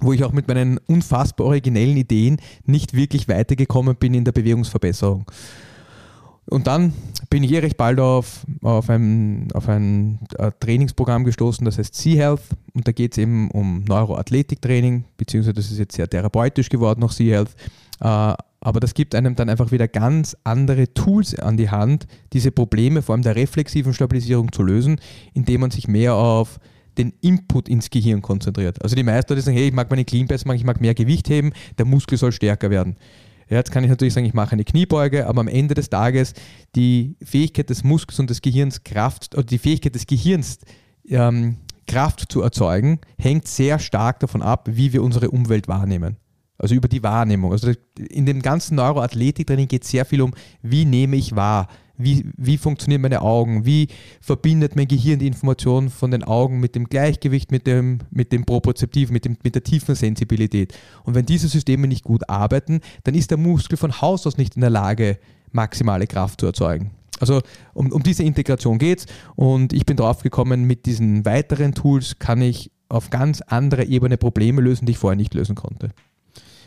wo 0.01 0.13
ich 0.13 0.25
auch 0.25 0.33
mit 0.33 0.49
meinen 0.49 0.79
unfassbar 0.87 1.47
originellen 1.47 1.97
Ideen 1.97 2.39
nicht 2.65 2.95
wirklich 2.95 3.29
weitergekommen 3.29 3.97
bin 3.97 4.15
in 4.15 4.25
der 4.25 4.33
Bewegungsverbesserung. 4.33 5.27
Und 6.51 6.67
dann 6.67 6.93
bin 7.31 7.45
ich 7.45 7.53
eh 7.53 7.61
recht 7.61 7.77
bald 7.77 8.01
auf, 8.01 8.45
auf 8.63 8.91
ein, 8.91 9.49
auf 9.55 9.69
ein 9.69 10.19
äh, 10.37 10.51
Trainingsprogramm 10.59 11.25
gestoßen, 11.25 11.65
das 11.65 11.79
heißt 11.79 11.95
Sea-Health. 11.95 12.43
Und 12.75 12.89
da 12.89 12.93
geht 12.93 13.13
es 13.13 13.19
eben 13.19 13.51
um 13.53 13.85
Neuroathletiktraining, 13.85 15.05
beziehungsweise 15.17 15.55
das 15.55 15.71
ist 15.71 15.79
jetzt 15.79 15.95
sehr 15.95 16.09
therapeutisch 16.09 16.69
geworden, 16.69 17.01
noch 17.01 17.13
Sea-Health. 17.13 17.55
Äh, 18.01 18.35
aber 18.63 18.81
das 18.81 18.95
gibt 18.95 19.15
einem 19.15 19.37
dann 19.37 19.49
einfach 19.49 19.71
wieder 19.71 19.89
ganz 19.89 20.37
andere 20.45 20.93
Tools 20.93 21.39
an 21.39 21.57
die 21.57 21.71
Hand, 21.71 22.07
diese 22.33 22.51
Probleme 22.51 23.01
vor 23.01 23.15
allem 23.15 23.23
der 23.23 23.37
reflexiven 23.37 23.95
Stabilisierung 23.95 24.53
zu 24.53 24.63
lösen, 24.63 25.01
indem 25.33 25.63
man 25.63 25.71
sich 25.71 25.89
mehr 25.89 26.15
auf 26.15 26.59
den 27.01 27.13
Input 27.21 27.69
ins 27.69 27.91
Gehirn 27.91 28.23
konzentriert. 28.23 28.83
Also 28.83 28.95
die 28.95 29.03
meisten 29.03 29.33
Leute 29.33 29.43
sagen, 29.43 29.57
hey, 29.57 29.69
ich 29.69 29.75
mag 29.75 29.91
meine 29.91 30.05
Clean 30.05 30.27
Press 30.27 30.45
machen, 30.45 30.57
ich 30.57 30.65
mag 30.65 30.81
mehr 30.81 30.95
Gewicht 30.95 31.29
heben, 31.29 31.53
der 31.79 31.87
Muskel 31.87 32.19
soll 32.19 32.33
stärker 32.33 32.71
werden. 32.71 32.97
Ja, 33.49 33.57
jetzt 33.57 33.73
kann 33.73 33.83
ich 33.83 33.91
natürlich 33.91 34.15
sagen, 34.15 34.27
ich 34.27 34.35
mache 34.35 34.53
eine 34.53 34.65
Kniebeuge, 34.65 35.27
aber 35.27 35.41
am 35.41 35.49
Ende 35.49 35.75
des 35.75 35.91
Tages 35.91 36.35
die 36.77 37.17
Fähigkeit 37.23 37.69
des 37.69 37.83
Muskels 37.83 38.21
und 38.21 38.31
des 38.31 38.43
Gehirns 38.43 38.85
Kraft, 38.85 39.35
oder 39.35 39.45
die 39.45 39.59
Fähigkeit 39.59 39.95
des 39.95 40.07
Gehirns 40.07 40.59
ähm, 41.09 41.57
Kraft 41.89 42.31
zu 42.31 42.43
erzeugen, 42.43 43.01
hängt 43.19 43.49
sehr 43.49 43.81
stark 43.81 44.21
davon 44.21 44.43
ab, 44.43 44.69
wie 44.71 44.93
wir 44.93 45.03
unsere 45.03 45.31
Umwelt 45.31 45.67
wahrnehmen. 45.67 46.17
Also 46.59 46.75
über 46.75 46.89
die 46.89 47.03
Wahrnehmung. 47.03 47.53
Also 47.53 47.73
in 47.99 48.27
dem 48.27 48.43
ganzen 48.43 48.77
Neuroathletiktraining 48.77 49.67
geht 49.67 49.83
es 49.83 49.91
sehr 49.91 50.05
viel 50.05 50.21
um, 50.21 50.33
wie 50.63 50.85
nehme 50.85 51.17
ich 51.17 51.35
wahr, 51.35 51.69
wie, 52.03 52.27
wie 52.37 52.59
funktionieren 52.59 53.03
meine 53.03 53.23
Augen, 53.23 53.65
wie 53.65 53.89
verbindet 54.21 54.77
mein 54.77 54.89
Gehirn 54.89 55.19
die 55.19 55.27
Informationen 55.27 55.91
von 55.91 56.11
den 56.11 56.25
Augen 56.25 56.61
mit 56.61 56.75
dem 56.75 56.89
Gleichgewicht, 56.89 57.51
mit 57.51 57.67
dem, 57.67 57.99
mit 58.11 58.33
dem 58.33 58.45
Propriozeptiv, 58.45 59.11
mit, 59.11 59.25
dem, 59.25 59.37
mit 59.43 59.55
der 59.55 59.65
tiefen 59.65 59.95
Sensibilität. 59.95 60.75
Und 61.05 61.15
wenn 61.15 61.27
diese 61.27 61.49
Systeme 61.49 61.87
nicht 61.87 62.05
gut 62.05 62.29
arbeiten, 62.29 62.81
dann 63.05 63.15
ist 63.15 63.31
der 63.31 63.39
Muskel 63.39 63.77
von 63.77 64.01
Haus 64.01 64.27
aus 64.27 64.37
nicht 64.37 64.57
in 64.57 64.61
der 64.61 64.71
Lage, 64.71 65.19
maximale 65.53 66.07
Kraft 66.07 66.41
zu 66.41 66.47
erzeugen. 66.47 66.93
Also 67.21 67.43
um, 67.75 67.93
um 67.93 68.03
diese 68.03 68.23
Integration 68.23 68.79
geht 68.79 69.01
es 69.01 69.07
und 69.37 69.73
ich 69.73 69.85
bin 69.85 69.97
drauf 69.97 70.23
gekommen, 70.23 70.65
mit 70.65 70.87
diesen 70.87 71.25
weiteren 71.25 71.75
Tools 71.75 72.19
kann 72.19 72.41
ich 72.41 72.71
auf 72.89 73.11
ganz 73.11 73.41
anderer 73.43 73.85
Ebene 73.85 74.17
Probleme 74.17 74.61
lösen, 74.63 74.87
die 74.87 74.93
ich 74.93 74.99
vorher 74.99 75.17
nicht 75.17 75.35
lösen 75.35 75.55
konnte. 75.55 75.91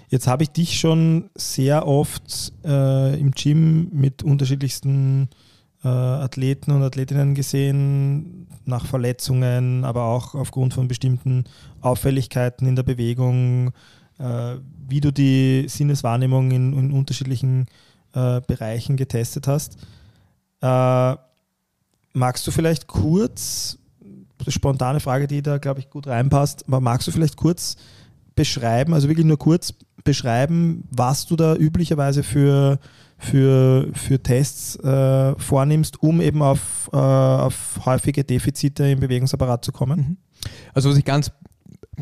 Jetzt 0.10 0.28
habe 0.28 0.44
ich 0.44 0.50
dich 0.50 0.80
schon 0.80 1.30
sehr 1.36 1.88
oft 1.88 2.54
äh, 2.64 3.20
im 3.20 3.32
Gym 3.32 3.90
mit 3.92 4.24
unterschiedlichsten 4.24 5.30
äh, 5.84 5.88
Athleten 5.88 6.72
und 6.72 6.84
Athletinnen 6.84 7.36
gesehen, 7.36 8.48
nach 8.66 8.86
Verletzungen, 8.86 9.84
aber 9.84 10.06
auch 10.06 10.36
aufgrund 10.36 10.74
von 10.74 10.88
bestimmten 10.88 11.44
Auffälligkeiten 11.82 12.68
in 12.68 12.76
der 12.76 12.84
Bewegung, 12.84 13.72
äh, 14.20 14.56
wie 14.88 15.02
du 15.02 15.12
die 15.12 15.66
Sinneswahrnehmung 15.68 16.52
in, 16.52 16.74
in 16.74 16.92
unterschiedlichen 16.92 17.68
äh, 18.14 18.42
Bereichen 18.42 18.96
getestet 18.96 19.48
hast. 19.48 19.78
Äh, 20.62 21.16
magst 22.14 22.48
du 22.48 22.52
vielleicht 22.52 22.88
kurz, 22.88 23.78
spontane 24.48 25.00
Frage, 25.00 25.28
die 25.28 25.42
da, 25.42 25.58
glaube 25.58 25.80
ich, 25.80 25.90
gut 25.90 26.08
reinpasst, 26.08 26.66
aber 26.68 26.80
magst 26.80 27.08
du 27.08 27.12
vielleicht 27.12 27.36
kurz 27.36 27.76
beschreiben, 28.36 28.94
also 28.94 29.08
wirklich 29.08 29.26
nur 29.26 29.38
kurz 29.38 29.74
beschreiben, 30.04 30.84
was 30.92 31.26
du 31.26 31.36
da 31.36 31.56
üblicherweise 31.56 32.24
für, 32.24 32.80
für, 33.18 33.88
für 33.94 34.22
Tests 34.22 34.76
äh, 34.78 35.36
vornimmst, 35.38 36.02
um 36.02 36.22
eben 36.22 36.42
auf, 36.42 36.90
äh, 36.94 36.98
auf 36.98 37.80
häufige 37.86 38.24
Defizite 38.24 38.86
im 38.86 39.00
Bewegungsapparat 39.00 39.64
zu 39.64 39.72
kommen? 39.72 40.18
Also 40.74 40.90
was 40.90 40.98
ich 40.98 41.06
ganz, 41.06 41.32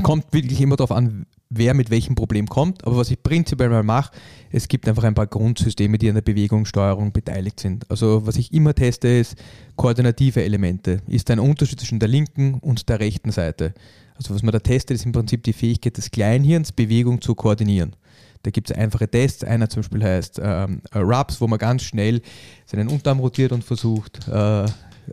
kommt 0.04 0.32
wirklich 0.32 0.62
immer 0.62 0.76
darauf 0.76 0.92
an, 0.92 1.26
wer 1.50 1.74
mit 1.74 1.90
welchem 1.90 2.16
Problem 2.16 2.48
kommt, 2.48 2.86
aber 2.86 2.98
was 2.98 3.12
ich 3.12 3.22
prinzipiell 3.22 3.70
mal 3.70 3.84
mache, 3.84 4.14
es 4.52 4.68
gibt 4.68 4.88
einfach 4.88 5.04
ein 5.04 5.14
paar 5.14 5.28
Grundsysteme, 5.28 5.98
die 5.98 6.08
an 6.08 6.16
der 6.16 6.22
Bewegungssteuerung 6.22 7.12
beteiligt 7.12 7.60
sind. 7.60 7.90
Also 7.92 8.26
was 8.26 8.38
ich 8.38 8.54
immer 8.54 8.74
teste, 8.74 9.10
ist 9.10 9.36
koordinative 9.76 10.44
Elemente. 10.44 11.02
Ist 11.08 11.30
ein 11.30 11.40
Unterschied 11.40 11.80
zwischen 11.80 12.00
der 12.00 12.08
linken 12.08 12.56
und 12.56 12.88
der 12.88 13.00
rechten 13.00 13.32
Seite. 13.32 13.74
Also 14.16 14.34
was 14.34 14.44
man 14.44 14.54
da 14.54 14.60
testet, 14.60 14.96
ist 14.96 15.06
im 15.06 15.12
Prinzip 15.12 15.44
die 15.44 15.54
Fähigkeit 15.54 15.98
des 15.98 16.10
Kleinhirns, 16.10 16.72
Bewegung 16.72 17.22
zu 17.22 17.36
koordinieren. 17.36 17.96
Da 18.44 18.52
gibt 18.52 18.72
es 18.72 18.76
einfache 18.76 19.08
Tests. 19.08 19.44
Einer 19.44 19.70
zum 19.70 19.82
Beispiel 19.82 20.04
heißt 20.04 20.40
ähm, 20.42 20.82
äh, 20.92 21.00
Rubs, 21.00 21.42
wo 21.42 21.48
man 21.48 21.60
ganz 21.60 21.84
schnell 21.84 22.22
seinen 22.66 22.88
Unterarm 22.88 23.20
rotiert 23.20 23.52
und 23.52 23.64
versucht, 23.64 24.28
äh, 24.28 24.66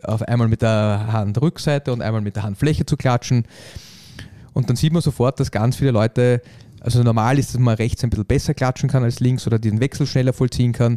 auf 0.03 0.21
einmal 0.21 0.47
mit 0.47 0.61
der 0.61 1.09
Handrückseite 1.11 1.91
und 1.91 2.01
einmal 2.01 2.21
mit 2.21 2.35
der 2.35 2.43
Handfläche 2.43 2.85
zu 2.85 2.97
klatschen. 2.97 3.45
Und 4.53 4.69
dann 4.69 4.75
sieht 4.75 4.93
man 4.93 5.01
sofort, 5.01 5.39
dass 5.39 5.51
ganz 5.51 5.75
viele 5.75 5.91
Leute, 5.91 6.41
also 6.79 7.03
normal 7.03 7.39
ist, 7.39 7.53
dass 7.53 7.59
man 7.59 7.75
rechts 7.75 8.03
ein 8.03 8.09
bisschen 8.09 8.25
besser 8.25 8.53
klatschen 8.53 8.89
kann 8.89 9.03
als 9.03 9.19
links 9.19 9.45
oder 9.47 9.59
den 9.59 9.79
Wechsel 9.79 10.07
schneller 10.07 10.33
vollziehen 10.33 10.71
kann. 10.71 10.95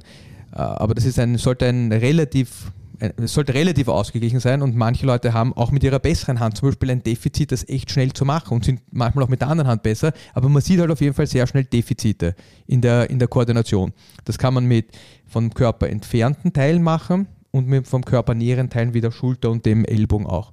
Äh, 0.52 0.58
Aber 0.58 0.94
das 0.94 1.04
ist 1.04 1.18
ein, 1.18 1.38
sollte 1.38 1.66
ein 1.66 1.92
relativ, 1.92 2.72
es 2.98 3.32
sollte 3.32 3.54
relativ 3.54 3.88
ausgeglichen 3.88 4.38
sein 4.38 4.62
und 4.62 4.76
manche 4.76 5.06
Leute 5.06 5.32
haben 5.32 5.52
auch 5.54 5.72
mit 5.72 5.82
ihrer 5.82 5.98
besseren 5.98 6.38
Hand 6.38 6.56
zum 6.56 6.68
Beispiel 6.68 6.90
ein 6.90 7.02
Defizit, 7.02 7.50
das 7.50 7.68
echt 7.68 7.90
schnell 7.90 8.12
zu 8.12 8.24
machen 8.24 8.54
und 8.54 8.64
sind 8.64 8.80
manchmal 8.92 9.24
auch 9.24 9.28
mit 9.28 9.40
der 9.40 9.48
anderen 9.48 9.68
Hand 9.68 9.82
besser. 9.82 10.12
Aber 10.34 10.48
man 10.48 10.62
sieht 10.62 10.78
halt 10.78 10.90
auf 10.90 11.00
jeden 11.00 11.14
Fall 11.14 11.26
sehr 11.26 11.46
schnell 11.46 11.64
Defizite 11.64 12.36
in 12.66 12.80
der, 12.80 13.10
in 13.10 13.18
der 13.18 13.28
Koordination. 13.28 13.92
Das 14.24 14.38
kann 14.38 14.54
man 14.54 14.66
mit 14.66 14.86
vom 15.26 15.52
Körper 15.52 15.88
entfernten 15.88 16.52
Teilen 16.52 16.82
machen 16.82 17.26
und 17.50 17.66
mit 17.66 17.88
vom 17.88 18.04
Körper 18.04 18.34
näheren 18.34 18.70
Teilen 18.70 18.94
wie 18.94 19.00
der 19.00 19.10
Schulter 19.10 19.50
und 19.50 19.66
dem 19.66 19.84
Ellbogen 19.84 20.26
auch. 20.26 20.52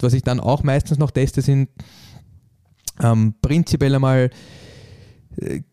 Was 0.00 0.14
ich 0.14 0.22
dann 0.22 0.40
auch 0.40 0.64
meistens 0.64 0.98
noch 0.98 1.12
teste, 1.12 1.42
sind 1.42 1.68
ähm, 3.02 3.34
prinzipiell 3.42 3.94
einmal 3.94 4.30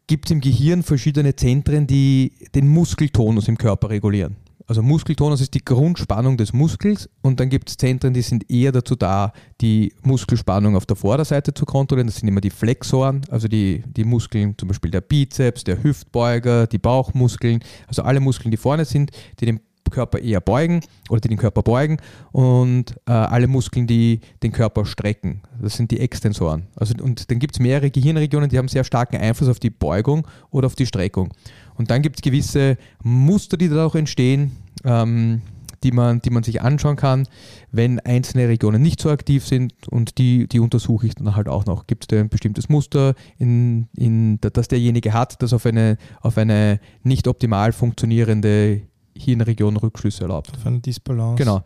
gibt 0.07 0.25
es 0.25 0.31
im 0.31 0.39
Gehirn 0.39 0.83
verschiedene 0.83 1.35
Zentren, 1.35 1.85
die 1.85 2.31
den 2.55 2.67
Muskeltonus 2.67 3.47
im 3.47 3.57
Körper 3.57 3.89
regulieren. 3.89 4.37
Also 4.67 4.83
Muskeltonus 4.83 5.41
ist 5.41 5.55
die 5.55 5.65
Grundspannung 5.65 6.37
des 6.37 6.53
Muskels 6.53 7.09
und 7.23 7.39
dann 7.39 7.49
gibt 7.49 7.69
es 7.69 7.77
Zentren, 7.77 8.13
die 8.13 8.21
sind 8.21 8.51
eher 8.51 8.71
dazu 8.71 8.95
da, 8.95 9.33
die 9.61 9.91
Muskelspannung 10.03 10.75
auf 10.75 10.85
der 10.85 10.95
Vorderseite 10.95 11.55
zu 11.55 11.65
kontrollieren. 11.65 12.05
Das 12.05 12.17
sind 12.17 12.27
immer 12.27 12.39
die 12.39 12.51
Flexoren, 12.51 13.21
also 13.31 13.47
die, 13.47 13.81
die 13.87 14.03
Muskeln, 14.03 14.55
zum 14.59 14.67
Beispiel 14.67 14.91
der 14.91 15.01
Bizeps, 15.01 15.63
der 15.63 15.81
Hüftbeuger, 15.81 16.67
die 16.67 16.77
Bauchmuskeln, 16.77 17.61
also 17.87 18.03
alle 18.03 18.19
Muskeln, 18.19 18.51
die 18.51 18.57
vorne 18.57 18.85
sind, 18.85 19.09
die 19.39 19.47
den 19.47 19.59
Körper 19.89 20.19
eher 20.19 20.41
beugen 20.41 20.81
oder 21.09 21.21
die 21.21 21.29
den 21.29 21.37
Körper 21.37 21.61
beugen 21.61 21.97
und 22.31 22.95
äh, 23.07 23.11
alle 23.11 23.47
Muskeln, 23.47 23.87
die 23.87 24.21
den 24.43 24.51
Körper 24.51 24.85
strecken. 24.85 25.41
Das 25.61 25.75
sind 25.75 25.91
die 25.91 25.99
Extensoren. 25.99 26.67
Also, 26.75 26.93
und 27.03 27.29
dann 27.29 27.39
gibt 27.39 27.55
es 27.55 27.59
mehrere 27.59 27.91
Gehirnregionen, 27.91 28.49
die 28.49 28.57
haben 28.57 28.67
sehr 28.67 28.83
starken 28.83 29.17
Einfluss 29.17 29.49
auf 29.49 29.59
die 29.59 29.69
Beugung 29.69 30.27
oder 30.51 30.67
auf 30.67 30.75
die 30.75 30.85
Streckung. 30.85 31.33
Und 31.75 31.91
dann 31.91 32.01
gibt 32.01 32.17
es 32.17 32.21
gewisse 32.21 32.77
Muster, 33.03 33.57
die 33.57 33.69
da 33.69 33.85
auch 33.85 33.95
entstehen, 33.95 34.51
ähm, 34.83 35.41
die, 35.83 35.91
man, 35.91 36.21
die 36.21 36.29
man 36.29 36.43
sich 36.43 36.61
anschauen 36.61 36.95
kann, 36.95 37.27
wenn 37.71 37.99
einzelne 37.99 38.47
Regionen 38.47 38.81
nicht 38.81 39.01
so 39.01 39.09
aktiv 39.09 39.45
sind 39.45 39.73
und 39.87 40.17
die, 40.17 40.47
die 40.47 40.59
untersuche 40.59 41.07
ich 41.07 41.15
dann 41.15 41.35
halt 41.35 41.47
auch 41.47 41.65
noch. 41.65 41.87
Gibt 41.87 42.11
es 42.11 42.19
ein 42.19 42.29
bestimmtes 42.29 42.69
Muster, 42.69 43.15
in, 43.37 43.87
in, 43.95 44.39
das 44.41 44.67
derjenige 44.67 45.13
hat, 45.13 45.41
das 45.41 45.53
auf 45.53 45.65
eine, 45.65 45.97
auf 46.21 46.37
eine 46.37 46.79
nicht 47.03 47.27
optimal 47.27 47.71
funktionierende 47.71 48.81
Hirnregion 49.19 49.77
Rückschlüsse 49.77 50.23
erlaubt. 50.23 50.51
Auf 50.55 50.65
eine 50.65 50.79
Disbalance. 50.79 51.43
Genau. 51.43 51.63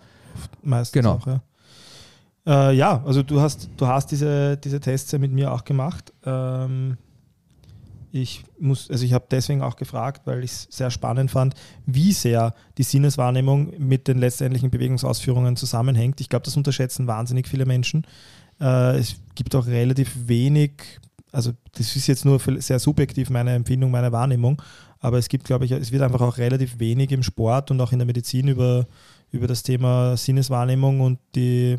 Meistens 0.63 0.93
Genau. 0.93 1.13
auch, 1.13 1.27
ja. 1.27 1.41
Äh, 2.45 2.75
ja, 2.75 3.01
also 3.05 3.23
du 3.23 3.39
hast, 3.39 3.69
du 3.77 3.87
hast 3.87 4.11
diese, 4.11 4.57
diese 4.57 4.79
Tests 4.79 5.11
ja 5.11 5.19
mit 5.19 5.31
mir 5.31 5.53
auch 5.53 5.63
gemacht. 5.63 6.11
Ähm, 6.25 6.97
ich 8.11 8.43
muss, 8.59 8.91
also 8.91 9.05
ich 9.05 9.13
habe 9.13 9.25
deswegen 9.31 9.61
auch 9.63 9.75
gefragt, 9.75 10.21
weil 10.25 10.43
ich 10.43 10.51
es 10.51 10.67
sehr 10.69 10.91
spannend 10.91 11.31
fand, 11.31 11.55
wie 11.85 12.11
sehr 12.11 12.53
die 12.77 12.83
Sinneswahrnehmung 12.83 13.73
mit 13.79 14.07
den 14.07 14.19
letztendlichen 14.19 14.69
Bewegungsausführungen 14.69 15.55
zusammenhängt. 15.55 16.21
Ich 16.21 16.29
glaube, 16.29 16.43
das 16.45 16.55
unterschätzen 16.57 17.07
wahnsinnig 17.07 17.47
viele 17.47 17.65
Menschen. 17.65 18.05
Äh, 18.59 18.97
es 18.99 19.15
gibt 19.35 19.55
auch 19.55 19.65
relativ 19.65 20.27
wenig, 20.27 20.99
also 21.31 21.53
das 21.75 21.95
ist 21.95 22.05
jetzt 22.07 22.23
nur 22.25 22.39
sehr 22.59 22.77
subjektiv 22.77 23.29
meine 23.31 23.53
Empfindung, 23.55 23.89
meine 23.89 24.11
Wahrnehmung, 24.11 24.61
aber 25.03 25.17
es 25.17 25.27
gibt, 25.27 25.43
glaube 25.43 25.65
ich, 25.65 25.71
es 25.71 25.91
wird 25.91 26.01
einfach 26.01 26.21
auch 26.21 26.37
relativ 26.37 26.79
wenig 26.79 27.11
im 27.11 27.23
Sport 27.23 27.69
und 27.71 27.81
auch 27.81 27.91
in 27.91 27.99
der 27.99 28.05
Medizin 28.05 28.47
über, 28.47 28.87
über 29.31 29.47
das 29.47 29.61
Thema 29.61 30.15
Sinneswahrnehmung 30.15 31.01
und 31.01 31.19
die 31.35 31.75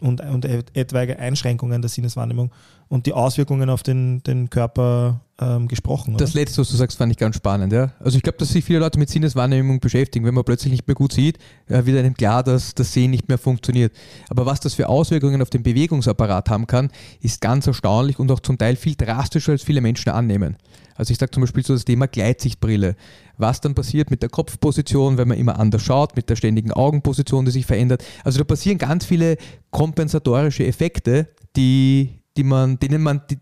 und, 0.00 0.20
und 0.20 0.44
et- 0.44 0.76
etwaige 0.76 1.16
Einschränkungen 1.20 1.80
der 1.80 1.88
Sinneswahrnehmung 1.88 2.50
und 2.92 3.06
die 3.06 3.14
Auswirkungen 3.14 3.70
auf 3.70 3.82
den, 3.82 4.22
den 4.22 4.50
Körper 4.50 5.22
ähm, 5.40 5.66
gesprochen. 5.66 6.14
Das 6.18 6.34
letzte, 6.34 6.60
was 6.60 6.68
du 6.68 6.76
sagst, 6.76 6.98
fand 6.98 7.10
ich 7.10 7.16
ganz 7.16 7.36
spannend. 7.36 7.72
Ja? 7.72 7.92
Also 8.00 8.18
ich 8.18 8.22
glaube, 8.22 8.36
dass 8.36 8.50
sich 8.50 8.62
viele 8.62 8.80
Leute 8.80 8.98
mit 8.98 9.08
Sinneswahrnehmung 9.08 9.80
beschäftigen. 9.80 10.26
Wenn 10.26 10.34
man 10.34 10.44
plötzlich 10.44 10.70
nicht 10.70 10.86
mehr 10.86 10.94
gut 10.94 11.14
sieht, 11.14 11.38
äh, 11.68 11.86
wird 11.86 11.98
einem 11.98 12.12
klar, 12.12 12.42
dass 12.42 12.74
das 12.74 12.92
Sehen 12.92 13.10
nicht 13.10 13.28
mehr 13.28 13.38
funktioniert. 13.38 13.94
Aber 14.28 14.44
was 14.44 14.60
das 14.60 14.74
für 14.74 14.90
Auswirkungen 14.90 15.40
auf 15.40 15.48
den 15.48 15.62
Bewegungsapparat 15.62 16.50
haben 16.50 16.66
kann, 16.66 16.90
ist 17.22 17.40
ganz 17.40 17.66
erstaunlich 17.66 18.18
und 18.18 18.30
auch 18.30 18.40
zum 18.40 18.58
Teil 18.58 18.76
viel 18.76 18.94
drastischer, 18.94 19.52
als 19.52 19.62
viele 19.62 19.80
Menschen 19.80 20.10
annehmen. 20.10 20.58
Also 20.94 21.12
ich 21.12 21.18
sage 21.18 21.30
zum 21.30 21.40
Beispiel 21.40 21.64
so 21.64 21.72
das 21.72 21.86
Thema 21.86 22.08
Gleitsichtbrille. 22.08 22.94
Was 23.38 23.62
dann 23.62 23.74
passiert 23.74 24.10
mit 24.10 24.20
der 24.20 24.28
Kopfposition, 24.28 25.16
wenn 25.16 25.28
man 25.28 25.38
immer 25.38 25.58
anders 25.58 25.80
schaut, 25.80 26.14
mit 26.14 26.28
der 26.28 26.36
ständigen 26.36 26.72
Augenposition, 26.72 27.46
die 27.46 27.52
sich 27.52 27.64
verändert. 27.64 28.04
Also 28.22 28.36
da 28.36 28.44
passieren 28.44 28.76
ganz 28.76 29.06
viele 29.06 29.38
kompensatorische 29.70 30.66
Effekte, 30.66 31.28
die, 31.56 32.21
die 32.36 32.44
man, 32.44 32.78
denen 32.78 33.02
man, 33.02 33.22
die, 33.30 33.38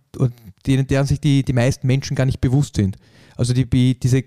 denen, 0.67 0.87
deren 0.87 1.07
sich 1.07 1.21
die, 1.21 1.45
die 1.45 1.53
meisten 1.53 1.87
Menschen 1.87 2.15
gar 2.17 2.27
nicht 2.27 2.41
bewusst 2.41 2.77
sind. 2.77 2.97
Also 3.37 3.53
die, 3.55 3.69
die- 3.69 3.99
diese, 3.99 4.25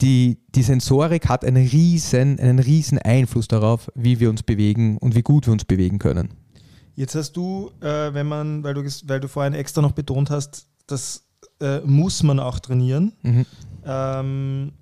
die, 0.00 0.38
die 0.54 0.62
Sensorik 0.62 1.28
hat 1.28 1.44
einen 1.44 1.66
riesen, 1.66 2.38
einen 2.40 2.58
riesen 2.58 2.98
Einfluss 2.98 3.48
darauf, 3.48 3.90
wie 3.94 4.18
wir 4.18 4.30
uns 4.30 4.42
bewegen 4.42 4.96
und 4.98 5.14
wie 5.14 5.22
gut 5.22 5.46
wir 5.46 5.52
uns 5.52 5.64
bewegen 5.64 5.98
können. 5.98 6.30
Jetzt 6.94 7.14
hast 7.14 7.32
du, 7.32 7.70
äh, 7.80 8.12
wenn 8.14 8.26
man, 8.26 8.62
weil 8.64 8.74
du, 8.74 8.82
weil 9.06 9.20
du 9.20 9.28
vorhin 9.28 9.52
extra 9.54 9.82
noch 9.82 9.92
betont 9.92 10.30
hast, 10.30 10.66
das 10.86 11.24
äh, 11.60 11.80
muss 11.80 12.22
man 12.22 12.38
auch 12.40 12.58
trainieren, 12.60 13.12
Mhm. 13.22 13.46
ähm, 13.84 14.72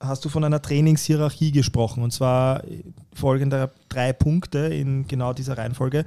hast 0.00 0.24
du 0.24 0.28
von 0.28 0.44
einer 0.44 0.62
Trainingshierarchie 0.62 1.50
gesprochen 1.50 2.02
und 2.02 2.12
zwar 2.12 2.62
folgende 3.14 3.72
drei 3.88 4.12
Punkte 4.12 4.58
in 4.58 5.08
genau 5.08 5.32
dieser 5.32 5.58
Reihenfolge. 5.58 6.04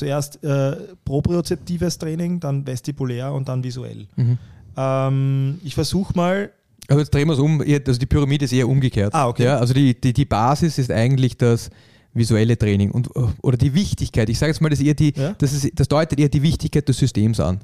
Zuerst 0.00 0.42
äh, 0.42 0.76
propriozeptives 1.04 1.98
Training, 1.98 2.40
dann 2.40 2.66
vestibulär 2.66 3.34
und 3.34 3.48
dann 3.50 3.62
visuell. 3.62 4.06
Mhm. 4.16 4.38
Ähm, 4.76 5.60
ich 5.62 5.74
versuche 5.74 6.14
mal, 6.16 6.50
Aber 6.88 7.00
jetzt 7.00 7.12
drehen 7.12 7.28
wir 7.28 7.34
es 7.34 7.38
um, 7.38 7.60
also 7.60 7.98
die 7.98 8.06
Pyramide 8.06 8.46
ist 8.46 8.52
eher 8.52 8.66
umgekehrt. 8.66 9.14
Ah, 9.14 9.28
okay. 9.28 9.44
Ja, 9.44 9.58
also 9.58 9.74
die, 9.74 10.00
die, 10.00 10.14
die 10.14 10.24
Basis 10.24 10.78
ist 10.78 10.90
eigentlich 10.90 11.36
das 11.36 11.68
visuelle 12.14 12.56
Training 12.56 12.90
und, 12.92 13.10
oder 13.42 13.58
die 13.58 13.74
Wichtigkeit. 13.74 14.30
Ich 14.30 14.38
sage 14.38 14.52
jetzt 14.52 14.60
mal, 14.62 14.70
das, 14.70 14.80
eher 14.80 14.94
die, 14.94 15.12
Ja. 15.14 15.34
das, 15.36 15.52
ist, 15.52 15.78
das 15.78 15.86
deutet 15.86 16.18
eher 16.18 16.30
die 16.30 16.42
Wichtigkeit 16.42 16.88
des 16.88 16.96
Systems 16.96 17.38
an. 17.38 17.60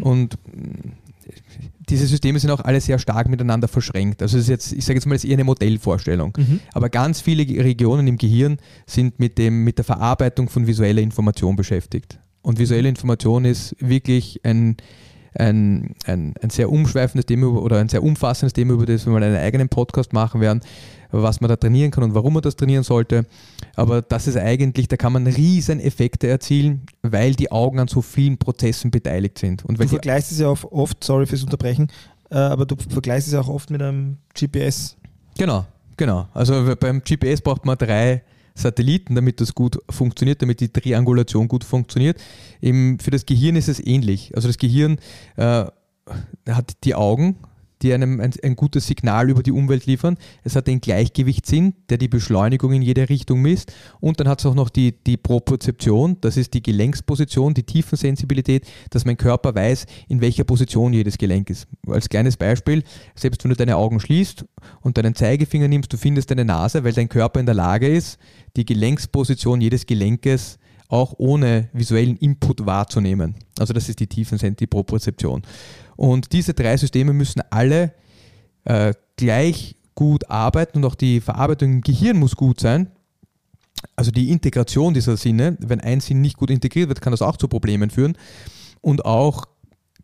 Und 0.00 0.36
mh, 0.46 0.92
diese 1.92 2.06
Systeme 2.06 2.38
sind 2.38 2.50
auch 2.50 2.60
alle 2.60 2.80
sehr 2.80 2.98
stark 2.98 3.28
miteinander 3.28 3.68
verschränkt. 3.68 4.22
Also 4.22 4.38
es 4.38 4.44
ist 4.44 4.48
jetzt, 4.48 4.72
ich 4.72 4.84
sage 4.84 4.96
jetzt 4.96 5.06
mal, 5.06 5.14
das 5.14 5.24
ist 5.24 5.30
eher 5.30 5.36
eine 5.36 5.44
Modellvorstellung. 5.44 6.32
Aber 6.72 6.88
ganz 6.88 7.20
viele 7.20 7.42
Regionen 7.62 8.06
im 8.06 8.16
Gehirn 8.16 8.56
sind 8.86 9.20
mit, 9.20 9.36
dem, 9.36 9.62
mit 9.62 9.76
der 9.76 9.84
Verarbeitung 9.84 10.48
von 10.48 10.66
visueller 10.66 11.02
Information 11.02 11.54
beschäftigt. 11.54 12.18
Und 12.40 12.58
visuelle 12.58 12.88
Information 12.88 13.44
ist 13.44 13.76
wirklich 13.78 14.40
ein, 14.42 14.78
ein, 15.34 15.94
ein, 16.04 16.34
ein 16.42 16.50
sehr 16.50 16.70
umschweifendes 16.70 17.26
Thema 17.26 17.46
oder 17.48 17.78
ein 17.78 17.88
sehr 17.88 18.02
umfassendes 18.02 18.52
Thema, 18.52 18.74
über 18.74 18.86
das 18.86 19.06
wir 19.06 19.12
mal 19.12 19.22
einen 19.22 19.36
eigenen 19.36 19.68
Podcast 19.68 20.12
machen 20.12 20.40
werden, 20.40 20.60
was 21.10 21.40
man 21.40 21.48
da 21.48 21.56
trainieren 21.56 21.90
kann 21.90 22.04
und 22.04 22.14
warum 22.14 22.34
man 22.34 22.42
das 22.42 22.56
trainieren 22.56 22.82
sollte. 22.82 23.26
Aber 23.74 24.02
das 24.02 24.26
ist 24.26 24.36
eigentlich, 24.36 24.88
da 24.88 24.96
kann 24.96 25.12
man 25.12 25.26
riesen 25.26 25.80
Effekte 25.80 26.28
erzielen, 26.28 26.82
weil 27.02 27.34
die 27.34 27.50
Augen 27.50 27.78
an 27.78 27.88
so 27.88 28.02
vielen 28.02 28.38
Prozessen 28.38 28.90
beteiligt 28.90 29.38
sind. 29.38 29.64
Und 29.64 29.76
du 29.76 29.80
weil 29.80 29.86
die, 29.86 29.90
vergleichst 29.90 30.32
es 30.32 30.38
ja 30.38 30.48
auch 30.48 30.64
oft, 30.70 31.02
sorry 31.02 31.26
fürs 31.26 31.42
Unterbrechen, 31.42 31.88
äh, 32.30 32.36
aber 32.36 32.66
du 32.66 32.76
vergleichst 32.88 33.28
es 33.28 33.34
ja 33.34 33.40
auch 33.40 33.48
oft 33.48 33.70
mit 33.70 33.82
einem 33.82 34.18
GPS. 34.34 34.96
Genau, 35.38 35.64
genau. 35.96 36.28
Also 36.34 36.74
beim 36.78 37.02
GPS 37.02 37.40
braucht 37.40 37.64
man 37.64 37.78
drei 37.78 38.22
Satelliten, 38.54 39.14
damit 39.14 39.40
das 39.40 39.54
gut 39.54 39.78
funktioniert, 39.90 40.42
damit 40.42 40.60
die 40.60 40.68
Triangulation 40.68 41.48
gut 41.48 41.64
funktioniert. 41.64 42.20
Im, 42.60 42.98
für 42.98 43.10
das 43.10 43.26
Gehirn 43.26 43.56
ist 43.56 43.68
es 43.68 43.84
ähnlich. 43.84 44.32
Also 44.34 44.48
das 44.48 44.58
Gehirn 44.58 44.98
äh, 45.36 45.64
hat 46.48 46.84
die 46.84 46.94
Augen, 46.94 47.36
die 47.82 47.92
einem 47.92 48.20
ein, 48.20 48.32
ein 48.42 48.56
gutes 48.56 48.86
Signal 48.86 49.30
über 49.30 49.42
die 49.42 49.52
Umwelt 49.52 49.86
liefern. 49.86 50.16
Es 50.44 50.56
hat 50.56 50.66
den 50.66 50.80
Gleichgewichtssinn, 50.80 51.74
der 51.88 51.98
die 51.98 52.08
Beschleunigung 52.08 52.72
in 52.72 52.82
jede 52.82 53.08
Richtung 53.08 53.42
misst. 53.42 53.72
Und 54.00 54.20
dann 54.20 54.28
hat 54.28 54.40
es 54.40 54.46
auch 54.46 54.54
noch 54.54 54.70
die, 54.70 54.92
die 55.04 55.16
Propriozeption, 55.16 56.18
das 56.20 56.36
ist 56.36 56.54
die 56.54 56.62
Gelenksposition, 56.62 57.54
die 57.54 57.64
Tiefensensibilität, 57.64 58.66
dass 58.90 59.04
mein 59.04 59.16
Körper 59.16 59.54
weiß, 59.54 59.86
in 60.08 60.20
welcher 60.20 60.44
Position 60.44 60.92
jedes 60.92 61.18
Gelenk 61.18 61.50
ist. 61.50 61.66
Als 61.86 62.08
kleines 62.08 62.36
Beispiel, 62.36 62.84
selbst 63.14 63.44
wenn 63.44 63.50
du 63.50 63.56
deine 63.56 63.76
Augen 63.76 64.00
schließt 64.00 64.44
und 64.80 64.98
deinen 64.98 65.14
Zeigefinger 65.14 65.68
nimmst, 65.68 65.92
du 65.92 65.96
findest 65.96 66.30
deine 66.30 66.44
Nase, 66.44 66.84
weil 66.84 66.92
dein 66.92 67.08
Körper 67.08 67.40
in 67.40 67.46
der 67.46 67.54
Lage 67.54 67.88
ist, 67.88 68.18
die 68.56 68.64
Gelenksposition 68.64 69.60
jedes 69.60 69.86
Gelenkes 69.86 70.58
auch 70.92 71.14
ohne 71.16 71.70
visuellen 71.72 72.18
Input 72.18 72.66
wahrzunehmen. 72.66 73.34
Also 73.58 73.72
das 73.72 73.88
ist 73.88 73.98
die 73.98 74.06
Tiefensensibel, 74.06 74.56
die 74.56 74.66
Propriozeption. 74.66 75.42
Und 75.96 76.32
diese 76.32 76.54
drei 76.54 76.76
Systeme 76.76 77.12
müssen 77.12 77.42
alle 77.50 77.92
äh, 78.64 78.94
gleich 79.16 79.76
gut 79.94 80.28
arbeiten 80.30 80.78
und 80.78 80.84
auch 80.84 80.94
die 80.94 81.20
Verarbeitung 81.20 81.72
im 81.72 81.80
Gehirn 81.82 82.18
muss 82.18 82.36
gut 82.36 82.60
sein. 82.60 82.90
Also 83.96 84.10
die 84.10 84.30
Integration 84.30 84.94
dieser 84.94 85.16
Sinne, 85.16 85.56
wenn 85.60 85.80
ein 85.80 86.00
Sinn 86.00 86.20
nicht 86.20 86.36
gut 86.36 86.50
integriert 86.50 86.88
wird, 86.88 87.00
kann 87.00 87.10
das 87.10 87.22
auch 87.22 87.36
zu 87.36 87.48
Problemen 87.48 87.90
führen. 87.90 88.16
Und 88.80 89.04
auch 89.04 89.46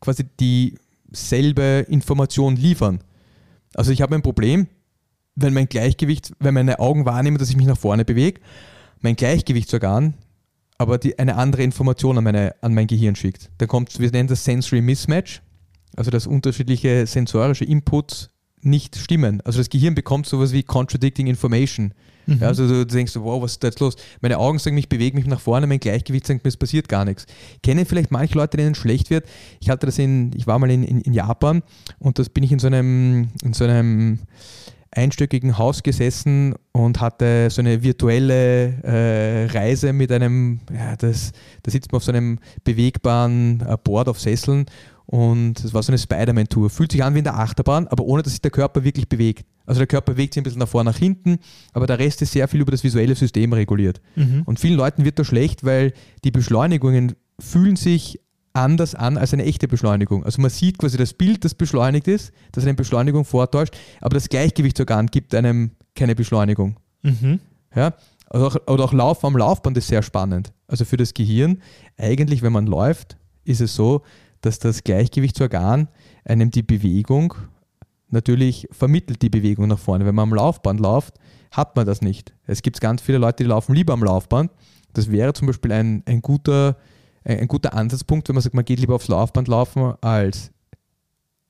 quasi 0.00 0.24
die, 0.40 0.76
selbe 1.10 1.86
Information 1.88 2.56
liefern. 2.56 3.00
Also 3.74 3.92
ich 3.92 4.02
habe 4.02 4.14
ein 4.14 4.22
Problem, 4.22 4.66
wenn 5.34 5.54
mein 5.54 5.68
Gleichgewicht, 5.68 6.32
wenn 6.38 6.54
meine 6.54 6.80
Augen 6.80 7.06
wahrnehmen, 7.06 7.38
dass 7.38 7.50
ich 7.50 7.56
mich 7.56 7.66
nach 7.66 7.78
vorne 7.78 8.04
bewege, 8.04 8.40
mein 9.00 9.16
Gleichgewichtsorgan 9.16 10.14
aber 10.78 10.96
die, 10.96 11.18
eine 11.18 11.34
andere 11.34 11.64
Information 11.64 12.16
an, 12.18 12.24
meine, 12.24 12.54
an 12.60 12.72
mein 12.72 12.86
Gehirn 12.86 13.16
schickt. 13.16 13.50
Da 13.58 13.66
kommt, 13.66 13.98
wir 13.98 14.10
nennen 14.12 14.28
das 14.28 14.44
Sensory 14.44 14.80
Mismatch, 14.80 15.42
also 15.98 16.10
dass 16.10 16.26
unterschiedliche 16.26 17.06
sensorische 17.06 17.64
Inputs 17.64 18.30
nicht 18.60 18.96
stimmen. 18.96 19.40
Also 19.44 19.58
das 19.58 19.68
Gehirn 19.68 19.94
bekommt 19.94 20.26
sowas 20.26 20.52
wie 20.52 20.62
Contradicting 20.62 21.26
Information. 21.26 21.92
Ja, 22.26 22.48
also 22.48 22.68
du 22.68 22.84
denkst, 22.84 23.12
so, 23.12 23.24
wow, 23.24 23.42
was 23.42 23.52
ist 23.52 23.64
da 23.64 23.68
jetzt 23.68 23.80
los? 23.80 23.96
Meine 24.20 24.36
Augen 24.38 24.58
sagen, 24.58 24.76
ich 24.76 24.90
bewege 24.90 25.16
mich 25.16 25.26
nach 25.26 25.40
vorne, 25.40 25.66
mein 25.66 25.80
Gleichgewicht 25.80 26.26
sagt 26.26 26.44
mir, 26.44 26.48
es 26.48 26.58
passiert 26.58 26.86
gar 26.88 27.06
nichts. 27.06 27.24
Kennen 27.62 27.86
vielleicht 27.86 28.10
manche 28.10 28.34
Leute, 28.34 28.58
denen 28.58 28.72
es 28.72 28.78
schlecht 28.78 29.08
wird. 29.08 29.26
Ich 29.60 29.70
hatte 29.70 29.86
das 29.86 29.98
in, 29.98 30.32
ich 30.34 30.46
war 30.46 30.58
mal 30.58 30.70
in, 30.70 30.82
in, 30.84 31.00
in 31.00 31.14
Japan 31.14 31.62
und 31.98 32.18
das 32.18 32.28
bin 32.28 32.44
ich 32.44 32.52
in 32.52 32.58
so 32.58 32.66
einem, 32.66 33.28
in 33.42 33.54
so 33.54 33.64
einem 33.64 34.18
einstöckigen 34.90 35.56
Haus 35.56 35.82
gesessen 35.82 36.54
und 36.72 37.00
hatte 37.00 37.48
so 37.50 37.62
eine 37.62 37.82
virtuelle 37.82 38.82
äh, 38.82 39.46
Reise 39.46 39.94
mit 39.94 40.12
einem, 40.12 40.60
ja, 40.72 40.96
das, 40.96 41.32
da 41.62 41.70
sitzt 41.70 41.92
man 41.92 41.96
auf 41.96 42.04
so 42.04 42.12
einem 42.12 42.40
bewegbaren 42.62 43.64
äh, 43.66 43.76
Board 43.82 44.08
auf 44.08 44.20
Sesseln 44.20 44.66
und 45.10 45.64
das 45.64 45.72
war 45.72 45.82
so 45.82 45.90
eine 45.90 45.98
Spider-Man-Tour. 45.98 46.68
Fühlt 46.68 46.92
sich 46.92 47.02
an 47.02 47.14
wie 47.14 47.18
in 47.18 47.24
der 47.24 47.38
Achterbahn, 47.38 47.88
aber 47.88 48.04
ohne, 48.04 48.22
dass 48.22 48.32
sich 48.34 48.42
der 48.42 48.50
Körper 48.50 48.84
wirklich 48.84 49.08
bewegt. 49.08 49.46
Also 49.64 49.78
der 49.78 49.86
Körper 49.86 50.12
bewegt 50.12 50.34
sich 50.34 50.42
ein 50.42 50.44
bisschen 50.44 50.58
nach 50.58 50.68
vorne, 50.68 50.90
nach 50.90 50.98
hinten, 50.98 51.38
aber 51.72 51.86
der 51.86 51.98
Rest 51.98 52.20
ist 52.20 52.32
sehr 52.32 52.46
viel 52.46 52.60
über 52.60 52.72
das 52.72 52.84
visuelle 52.84 53.14
System 53.14 53.54
reguliert. 53.54 54.02
Und 54.44 54.60
vielen 54.60 54.76
Leuten 54.76 55.06
wird 55.06 55.18
das 55.18 55.26
schlecht, 55.26 55.64
weil 55.64 55.94
die 56.24 56.30
Beschleunigungen 56.30 57.14
fühlen 57.40 57.76
sich 57.76 58.20
anders 58.52 58.94
an 58.94 59.16
als 59.16 59.32
eine 59.32 59.46
echte 59.46 59.66
Beschleunigung. 59.66 60.24
Also 60.24 60.42
man 60.42 60.50
sieht 60.50 60.76
quasi 60.76 60.98
das 60.98 61.14
Bild, 61.14 61.42
das 61.42 61.54
beschleunigt 61.54 62.06
ist, 62.06 62.32
das 62.52 62.64
eine 62.64 62.74
Beschleunigung 62.74 63.24
vortäuscht, 63.24 63.74
aber 64.02 64.14
das 64.14 64.28
Gleichgewichtsorgan 64.28 65.06
gibt 65.06 65.34
einem 65.34 65.70
keine 65.94 66.16
Beschleunigung. 66.16 66.76
Mhm. 67.02 67.40
Ja? 67.74 67.94
Oder 68.30 68.46
auch, 68.46 68.56
oder 68.66 68.84
auch 68.84 68.92
Lauf 68.92 69.24
am 69.24 69.38
Laufband 69.38 69.78
ist 69.78 69.88
sehr 69.88 70.02
spannend. 70.02 70.52
Also 70.66 70.84
für 70.84 70.98
das 70.98 71.14
Gehirn, 71.14 71.62
eigentlich, 71.96 72.42
wenn 72.42 72.52
man 72.52 72.66
läuft, 72.66 73.16
ist 73.44 73.62
es 73.62 73.74
so, 73.74 74.02
dass 74.40 74.58
das 74.58 74.84
Gleichgewichtsorgan 74.84 75.88
einem 76.24 76.50
die 76.50 76.62
Bewegung 76.62 77.34
natürlich 78.10 78.68
vermittelt, 78.70 79.22
die 79.22 79.30
Bewegung 79.30 79.68
nach 79.68 79.78
vorne. 79.78 80.06
Wenn 80.06 80.14
man 80.14 80.30
am 80.30 80.34
Laufband 80.34 80.80
läuft, 80.80 81.18
hat 81.50 81.76
man 81.76 81.86
das 81.86 82.02
nicht. 82.02 82.34
Es 82.46 82.62
gibt 82.62 82.80
ganz 82.80 83.02
viele 83.02 83.18
Leute, 83.18 83.42
die 83.44 83.48
laufen 83.48 83.74
lieber 83.74 83.92
am 83.92 84.02
Laufband. 84.02 84.50
Das 84.94 85.10
wäre 85.10 85.32
zum 85.32 85.46
Beispiel 85.46 85.72
ein, 85.72 86.02
ein, 86.06 86.22
guter, 86.22 86.76
ein, 87.24 87.48
guter 87.48 87.74
Ansatzpunkt, 87.74 88.28
wenn 88.28 88.34
man 88.34 88.42
sagt, 88.42 88.54
man 88.54 88.64
geht 88.64 88.80
lieber 88.80 88.94
aufs 88.94 89.08
Laufband 89.08 89.48
laufen 89.48 89.94
als 90.00 90.50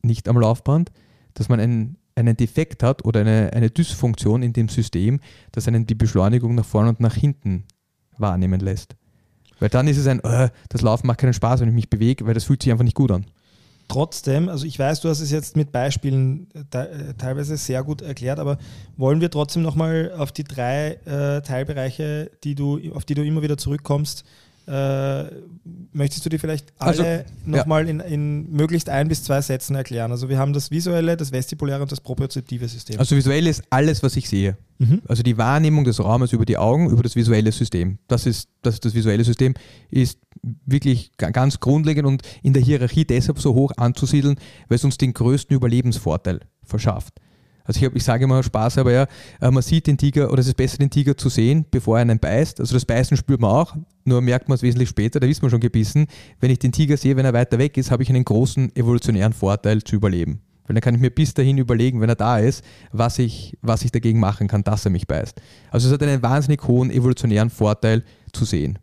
nicht 0.02 0.28
am 0.28 0.38
Laufband, 0.38 0.90
dass 1.34 1.48
man 1.48 1.60
einen, 1.60 1.96
einen 2.14 2.36
Defekt 2.36 2.82
hat 2.82 3.04
oder 3.04 3.20
eine, 3.20 3.52
eine 3.52 3.70
Dysfunktion 3.70 4.42
in 4.42 4.52
dem 4.52 4.68
System, 4.68 5.20
das 5.52 5.68
einen 5.68 5.86
die 5.86 5.94
Beschleunigung 5.94 6.54
nach 6.54 6.64
vorne 6.64 6.90
und 6.90 7.00
nach 7.00 7.14
hinten 7.14 7.64
wahrnehmen 8.16 8.60
lässt. 8.60 8.96
Weil 9.60 9.68
dann 9.68 9.88
ist 9.88 9.98
es 9.98 10.06
ein, 10.06 10.20
äh, 10.20 10.50
das 10.68 10.82
Laufen 10.82 11.06
macht 11.06 11.18
keinen 11.18 11.34
Spaß, 11.34 11.60
wenn 11.60 11.68
ich 11.68 11.74
mich 11.74 11.90
bewege, 11.90 12.26
weil 12.26 12.34
das 12.34 12.44
fühlt 12.44 12.62
sich 12.62 12.72
einfach 12.72 12.84
nicht 12.84 12.96
gut 12.96 13.10
an. 13.10 13.26
Trotzdem, 13.88 14.50
also 14.50 14.66
ich 14.66 14.78
weiß, 14.78 15.00
du 15.00 15.08
hast 15.08 15.20
es 15.20 15.30
jetzt 15.30 15.56
mit 15.56 15.72
Beispielen 15.72 16.48
äh, 16.74 16.78
äh, 16.78 17.14
teilweise 17.16 17.56
sehr 17.56 17.82
gut 17.82 18.02
erklärt, 18.02 18.38
aber 18.38 18.58
wollen 18.98 19.22
wir 19.22 19.30
trotzdem 19.30 19.62
nochmal 19.62 20.12
auf 20.16 20.30
die 20.30 20.44
drei 20.44 20.98
äh, 21.06 21.40
Teilbereiche, 21.40 22.30
die 22.44 22.54
du, 22.54 22.78
auf 22.92 23.06
die 23.06 23.14
du 23.14 23.24
immer 23.24 23.40
wieder 23.40 23.56
zurückkommst, 23.56 24.24
äh, 24.68 25.30
möchtest 25.92 26.24
du 26.24 26.28
die 26.28 26.38
vielleicht 26.38 26.72
Also, 26.78 27.02
alle 27.02 27.24
nochmal 27.46 27.88
in, 27.88 28.00
in 28.00 28.50
möglichst 28.50 28.88
ein 28.88 29.08
bis 29.08 29.24
zwei 29.24 29.40
Sätzen 29.40 29.74
erklären? 29.74 30.10
Also 30.12 30.28
wir 30.28 30.38
haben 30.38 30.52
das 30.52 30.70
visuelle, 30.70 31.16
das 31.16 31.32
vestibuläre 31.32 31.80
und 31.82 31.90
das 31.90 32.00
propriozeptive 32.00 32.68
System. 32.68 32.98
Also 32.98 33.16
visuell 33.16 33.46
ist 33.46 33.62
alles, 33.70 34.02
was 34.02 34.16
ich 34.16 34.28
sehe. 34.28 34.56
Mhm. 34.78 35.02
Also 35.08 35.22
die 35.22 35.38
Wahrnehmung 35.38 35.84
des 35.84 35.98
Raumes 36.02 36.32
über 36.32 36.44
die 36.44 36.56
Augen, 36.58 36.90
über 36.90 37.02
das 37.02 37.16
visuelle 37.16 37.50
System. 37.50 37.98
Das 38.06 38.26
ist 38.26 38.48
das, 38.62 38.78
das 38.80 38.94
visuelle 38.94 39.24
System 39.24 39.54
ist 39.90 40.18
wirklich 40.66 41.12
ga- 41.16 41.30
ganz 41.30 41.58
grundlegend 41.58 42.06
und 42.06 42.22
in 42.42 42.52
der 42.52 42.62
Hierarchie 42.62 43.04
deshalb 43.04 43.40
so 43.40 43.54
hoch 43.54 43.72
anzusiedeln, 43.76 44.36
weil 44.68 44.76
es 44.76 44.84
uns 44.84 44.98
den 44.98 45.14
größten 45.14 45.56
Überlebensvorteil 45.56 46.40
verschafft. 46.62 47.14
Also 47.68 47.80
ich, 47.80 47.84
hab, 47.84 47.94
ich 47.94 48.02
sage 48.02 48.24
immer 48.24 48.42
Spaß, 48.42 48.78
aber 48.78 48.92
ja, 48.92 49.06
äh, 49.40 49.50
man 49.50 49.62
sieht 49.62 49.86
den 49.86 49.98
Tiger 49.98 50.32
oder 50.32 50.40
es 50.40 50.48
ist 50.48 50.56
besser, 50.56 50.78
den 50.78 50.88
Tiger 50.88 51.16
zu 51.16 51.28
sehen, 51.28 51.66
bevor 51.70 51.98
er 51.98 52.02
einen 52.02 52.18
beißt. 52.18 52.60
Also 52.60 52.74
das 52.74 52.86
Beißen 52.86 53.16
spürt 53.16 53.40
man 53.40 53.50
auch, 53.50 53.76
nur 54.04 54.22
merkt 54.22 54.48
man 54.48 54.56
es 54.56 54.62
wesentlich 54.62 54.88
später, 54.88 55.20
da 55.20 55.26
ist 55.26 55.42
man 55.42 55.50
schon 55.50 55.60
gebissen. 55.60 56.06
Wenn 56.40 56.50
ich 56.50 56.58
den 56.58 56.72
Tiger 56.72 56.96
sehe, 56.96 57.14
wenn 57.16 57.26
er 57.26 57.34
weiter 57.34 57.58
weg 57.58 57.76
ist, 57.76 57.90
habe 57.90 58.02
ich 58.02 58.08
einen 58.08 58.24
großen 58.24 58.74
evolutionären 58.74 59.34
Vorteil 59.34 59.82
zu 59.82 59.96
überleben. 59.96 60.40
Weil 60.66 60.74
dann 60.74 60.80
kann 60.80 60.94
ich 60.94 61.00
mir 61.00 61.10
bis 61.10 61.34
dahin 61.34 61.58
überlegen, 61.58 62.00
wenn 62.00 62.08
er 62.08 62.14
da 62.14 62.38
ist, 62.38 62.64
was 62.90 63.18
ich, 63.18 63.56
was 63.60 63.84
ich 63.84 63.92
dagegen 63.92 64.18
machen 64.18 64.48
kann, 64.48 64.64
dass 64.64 64.86
er 64.86 64.90
mich 64.90 65.06
beißt. 65.06 65.40
Also 65.70 65.88
es 65.88 65.94
hat 65.94 66.02
einen 66.02 66.22
wahnsinnig 66.22 66.66
hohen 66.66 66.90
evolutionären 66.90 67.50
Vorteil 67.50 68.02
zu 68.32 68.46
sehen. 68.46 68.78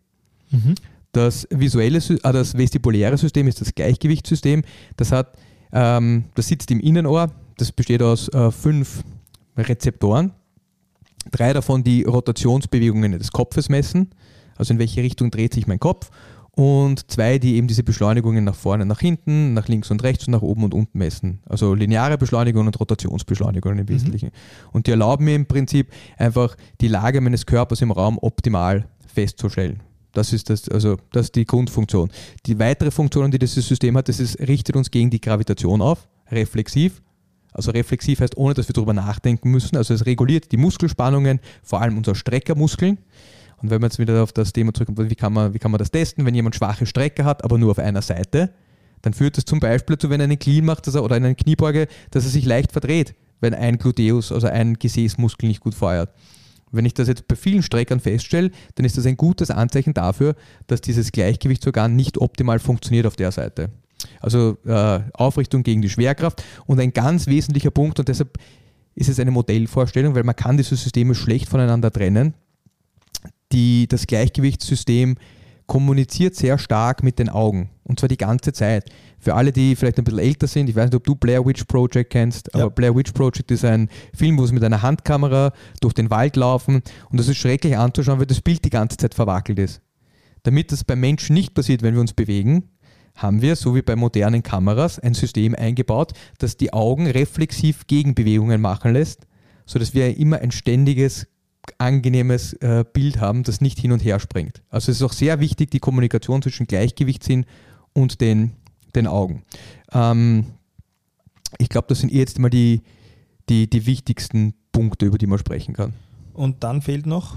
Das 1.12 1.48
visuelle, 1.50 1.98
äh, 1.98 2.32
das 2.32 2.56
vestibuläre 2.56 3.16
System 3.16 3.48
ist 3.48 3.60
das 3.60 3.74
Gleichgewichtssystem. 3.74 4.62
Das 4.96 5.10
hat, 5.10 5.36
ähm, 5.72 6.26
das 6.34 6.48
sitzt 6.48 6.70
im 6.70 6.78
Innenohr. 6.78 7.32
Das 7.56 7.72
besteht 7.72 8.02
aus 8.02 8.28
äh, 8.28 8.50
fünf 8.50 9.02
Rezeptoren. 9.56 10.32
Drei 11.30 11.52
davon, 11.52 11.82
die 11.82 12.02
Rotationsbewegungen 12.04 13.12
des 13.12 13.32
Kopfes 13.32 13.68
messen, 13.68 14.10
also 14.56 14.72
in 14.72 14.78
welche 14.78 15.02
Richtung 15.02 15.30
dreht 15.30 15.54
sich 15.54 15.66
mein 15.66 15.80
Kopf. 15.80 16.10
Und 16.52 17.10
zwei, 17.10 17.38
die 17.38 17.56
eben 17.56 17.66
diese 17.68 17.82
Beschleunigungen 17.82 18.42
nach 18.42 18.54
vorne, 18.54 18.86
nach 18.86 19.00
hinten, 19.00 19.52
nach 19.52 19.68
links 19.68 19.90
und 19.90 20.02
rechts 20.02 20.26
und 20.26 20.32
nach 20.32 20.40
oben 20.40 20.64
und 20.64 20.72
unten 20.72 20.96
messen. 20.96 21.40
Also 21.44 21.74
lineare 21.74 22.16
Beschleunigungen 22.16 22.68
und 22.68 22.80
Rotationsbeschleunigungen 22.80 23.80
im 23.80 23.88
Wesentlichen. 23.88 24.30
Und 24.72 24.86
die 24.86 24.92
erlauben 24.92 25.26
mir 25.26 25.34
im 25.34 25.44
Prinzip 25.44 25.92
einfach 26.16 26.56
die 26.80 26.88
Lage 26.88 27.20
meines 27.20 27.44
Körpers 27.44 27.82
im 27.82 27.90
Raum 27.90 28.18
optimal 28.18 28.88
festzustellen. 29.06 29.82
Das 30.12 30.32
ist, 30.32 30.48
das, 30.48 30.66
also, 30.70 30.96
das 31.12 31.30
die 31.30 31.44
Grundfunktion. 31.44 32.10
Die 32.46 32.58
weitere 32.58 32.90
Funktion, 32.90 33.30
die 33.30 33.38
dieses 33.38 33.68
System 33.68 33.94
hat, 33.98 34.08
das 34.08 34.18
ist, 34.18 34.38
richtet 34.40 34.76
uns 34.76 34.90
gegen 34.90 35.10
die 35.10 35.20
Gravitation 35.20 35.82
auf, 35.82 36.08
reflexiv. 36.30 37.02
Also 37.56 37.70
reflexiv 37.70 38.20
heißt, 38.20 38.36
ohne 38.36 38.52
dass 38.52 38.68
wir 38.68 38.74
darüber 38.74 38.92
nachdenken 38.92 39.50
müssen. 39.50 39.76
Also 39.76 39.94
es 39.94 40.04
reguliert 40.04 40.52
die 40.52 40.58
Muskelspannungen, 40.58 41.40
vor 41.62 41.80
allem 41.80 41.96
unserer 41.96 42.14
Streckermuskeln. 42.14 42.98
Und 43.62 43.70
wenn 43.70 43.80
man 43.80 43.88
jetzt 43.88 43.98
wieder 43.98 44.22
auf 44.22 44.32
das 44.32 44.52
Thema 44.52 44.74
zurückkommt, 44.74 45.08
wie 45.10 45.14
kann, 45.14 45.32
man, 45.32 45.54
wie 45.54 45.58
kann 45.58 45.70
man 45.70 45.78
das 45.78 45.90
testen, 45.90 46.26
wenn 46.26 46.34
jemand 46.34 46.54
schwache 46.54 46.84
Strecke 46.84 47.24
hat, 47.24 47.44
aber 47.44 47.56
nur 47.56 47.70
auf 47.70 47.78
einer 47.78 48.02
Seite, 48.02 48.50
dann 49.00 49.14
führt 49.14 49.38
das 49.38 49.46
zum 49.46 49.58
Beispiel 49.58 49.96
dazu, 49.96 50.10
wenn 50.10 50.20
er 50.20 50.24
einen 50.24 50.38
Clean 50.38 50.64
macht 50.64 50.86
dass 50.86 50.94
er, 50.94 51.02
oder 51.02 51.16
eine 51.16 51.34
Kniebeuge, 51.34 51.88
dass 52.10 52.24
er 52.24 52.30
sich 52.30 52.44
leicht 52.44 52.72
verdreht, 52.72 53.14
wenn 53.40 53.54
ein 53.54 53.78
Gluteus, 53.78 54.32
also 54.32 54.48
ein 54.48 54.74
Gesäßmuskel 54.74 55.48
nicht 55.48 55.60
gut 55.60 55.74
feuert. 55.74 56.10
Wenn 56.72 56.84
ich 56.84 56.92
das 56.92 57.08
jetzt 57.08 57.26
bei 57.26 57.36
vielen 57.36 57.62
Streckern 57.62 58.00
feststelle, 58.00 58.50
dann 58.74 58.84
ist 58.84 58.98
das 58.98 59.06
ein 59.06 59.16
gutes 59.16 59.50
Anzeichen 59.50 59.94
dafür, 59.94 60.34
dass 60.66 60.82
dieses 60.82 61.10
Gleichgewichtsorgan 61.10 61.96
nicht 61.96 62.18
optimal 62.18 62.58
funktioniert 62.58 63.06
auf 63.06 63.16
der 63.16 63.32
Seite. 63.32 63.70
Also 64.20 64.58
äh, 64.66 65.00
Aufrichtung 65.14 65.62
gegen 65.62 65.82
die 65.82 65.88
Schwerkraft 65.88 66.42
und 66.66 66.80
ein 66.80 66.92
ganz 66.92 67.26
wesentlicher 67.26 67.70
Punkt 67.70 67.98
und 67.98 68.08
deshalb 68.08 68.38
ist 68.94 69.08
es 69.08 69.20
eine 69.20 69.30
Modellvorstellung, 69.30 70.14
weil 70.14 70.24
man 70.24 70.36
kann 70.36 70.56
diese 70.56 70.76
Systeme 70.76 71.14
schlecht 71.14 71.48
voneinander 71.48 71.90
trennen. 71.90 72.34
Die, 73.52 73.86
das 73.86 74.06
Gleichgewichtssystem 74.06 75.16
kommuniziert 75.66 76.34
sehr 76.34 76.58
stark 76.58 77.02
mit 77.02 77.18
den 77.18 77.28
Augen 77.28 77.70
und 77.84 77.98
zwar 78.00 78.08
die 78.08 78.16
ganze 78.16 78.52
Zeit. 78.52 78.90
Für 79.18 79.34
alle, 79.34 79.52
die 79.52 79.74
vielleicht 79.74 79.98
ein 79.98 80.04
bisschen 80.04 80.20
älter 80.20 80.46
sind, 80.46 80.68
ich 80.68 80.76
weiß 80.76 80.86
nicht, 80.86 80.94
ob 80.94 81.04
du 81.04 81.14
Blair 81.16 81.44
Witch 81.44 81.64
Project 81.64 82.10
kennst, 82.10 82.54
aber 82.54 82.64
Ja. 82.64 82.68
Blair 82.68 82.94
Witch 82.94 83.12
Project 83.12 83.50
ist 83.50 83.64
ein 83.64 83.88
Film, 84.14 84.38
wo 84.38 84.46
sie 84.46 84.54
mit 84.54 84.62
einer 84.62 84.82
Handkamera 84.82 85.52
durch 85.80 85.94
den 85.94 86.10
Wald 86.10 86.36
laufen 86.36 86.82
und 87.10 87.18
das 87.18 87.28
ist 87.28 87.38
schrecklich 87.38 87.76
anzuschauen, 87.76 88.18
weil 88.18 88.26
das 88.26 88.40
Bild 88.40 88.64
die 88.64 88.70
ganze 88.70 88.96
Zeit 88.96 89.14
verwackelt 89.14 89.58
ist. 89.58 89.80
Damit 90.44 90.70
das 90.70 90.84
beim 90.84 91.00
Menschen 91.00 91.34
nicht 91.34 91.54
passiert, 91.54 91.82
wenn 91.82 91.94
wir 91.94 92.00
uns 92.00 92.12
bewegen, 92.12 92.68
haben 93.16 93.42
wir, 93.42 93.56
so 93.56 93.74
wie 93.74 93.82
bei 93.82 93.96
modernen 93.96 94.42
Kameras, 94.42 94.98
ein 94.98 95.14
System 95.14 95.54
eingebaut, 95.54 96.12
das 96.38 96.56
die 96.56 96.72
Augen 96.72 97.06
reflexiv 97.06 97.86
Gegenbewegungen 97.86 98.60
machen 98.60 98.92
lässt, 98.92 99.26
sodass 99.64 99.94
wir 99.94 100.16
immer 100.16 100.38
ein 100.38 100.52
ständiges, 100.52 101.26
angenehmes 101.78 102.52
äh, 102.54 102.84
Bild 102.90 103.20
haben, 103.20 103.42
das 103.42 103.60
nicht 103.60 103.78
hin 103.80 103.90
und 103.90 104.04
her 104.04 104.20
springt. 104.20 104.62
Also 104.68 104.92
es 104.92 104.98
ist 104.98 105.02
auch 105.02 105.12
sehr 105.12 105.40
wichtig, 105.40 105.70
die 105.70 105.80
Kommunikation 105.80 106.42
zwischen 106.42 106.66
Gleichgewichtssinn 106.66 107.46
und 107.92 108.20
den, 108.20 108.52
den 108.94 109.06
Augen. 109.06 109.42
Ähm, 109.92 110.46
ich 111.58 111.68
glaube, 111.68 111.88
das 111.88 112.00
sind 112.00 112.12
eh 112.12 112.18
jetzt 112.18 112.38
mal 112.38 112.50
die, 112.50 112.82
die, 113.48 113.68
die 113.68 113.86
wichtigsten 113.86 114.54
Punkte, 114.72 115.06
über 115.06 115.18
die 115.18 115.26
man 115.26 115.38
sprechen 115.38 115.74
kann. 115.74 115.94
Und 116.34 116.62
dann 116.62 116.82
fehlt 116.82 117.06
noch 117.06 117.36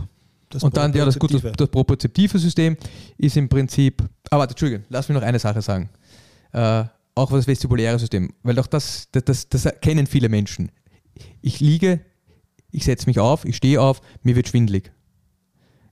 das 0.50 0.64
Und 0.64 0.76
dann, 0.76 0.94
ja, 0.94 1.06
das, 1.06 1.18
gut, 1.18 1.34
das, 1.34 1.52
das 1.56 1.70
propriozeptive 1.70 2.40
System 2.40 2.76
ist 3.18 3.38
im 3.38 3.48
Prinzip, 3.48 4.02
aber 4.30 4.42
warte, 4.42 4.54
Entschuldigung, 4.54 4.86
lass 4.90 5.08
mich 5.08 5.16
noch 5.16 5.24
eine 5.24 5.40
Sache 5.40 5.62
sagen. 5.62 5.90
Äh, 6.52 6.86
auch 7.16 7.32
das 7.32 7.48
vestibuläre 7.48 8.00
System, 8.00 8.34
weil 8.44 8.58
auch 8.60 8.68
das, 8.68 9.08
das, 9.12 9.24
das, 9.26 9.50
das 9.50 9.68
kennen 9.82 10.08
viele 10.08 10.30
Menschen. 10.30 10.72
Ich 11.42 11.60
liege, 11.60 12.00
ich 12.72 12.86
setze 12.86 13.08
mich 13.08 13.20
auf, 13.20 13.46
ich 13.46 13.58
stehe 13.58 13.82
auf, 13.82 14.02
mir 14.24 14.36
wird 14.36 14.48
schwindlig. 14.48 14.92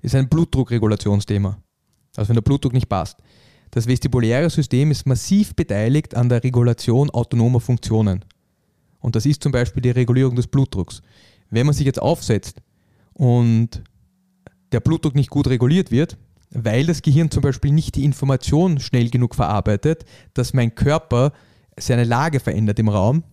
Ist 0.01 0.15
ein 0.15 0.29
Blutdruckregulationsthema. 0.29 1.61
Also 2.15 2.29
wenn 2.29 2.35
der 2.35 2.41
Blutdruck 2.41 2.73
nicht 2.73 2.89
passt. 2.89 3.17
Das 3.71 3.87
vestibuläre 3.87 4.49
System 4.49 4.91
ist 4.91 5.05
massiv 5.05 5.55
beteiligt 5.55 6.15
an 6.15 6.29
der 6.29 6.43
Regulation 6.43 7.09
autonomer 7.09 7.59
Funktionen. 7.59 8.23
Und 8.99 9.15
das 9.15 9.25
ist 9.25 9.43
zum 9.43 9.51
Beispiel 9.51 9.81
die 9.81 9.91
Regulierung 9.91 10.35
des 10.35 10.47
Blutdrucks. 10.47 11.01
Wenn 11.49 11.65
man 11.65 11.75
sich 11.75 11.85
jetzt 11.85 12.01
aufsetzt 12.01 12.61
und 13.13 13.83
der 14.71 14.79
Blutdruck 14.79 15.15
nicht 15.15 15.29
gut 15.29 15.47
reguliert 15.47 15.91
wird, 15.91 16.17
weil 16.51 16.85
das 16.85 17.01
Gehirn 17.01 17.31
zum 17.31 17.41
Beispiel 17.41 17.71
nicht 17.71 17.95
die 17.95 18.05
Information 18.05 18.79
schnell 18.79 19.09
genug 19.09 19.35
verarbeitet, 19.35 20.05
dass 20.33 20.53
mein 20.53 20.75
Körper 20.75 21.33
seine 21.79 22.03
Lage 22.03 22.39
verändert 22.39 22.79
im 22.79 22.89
Raum, 22.89 23.23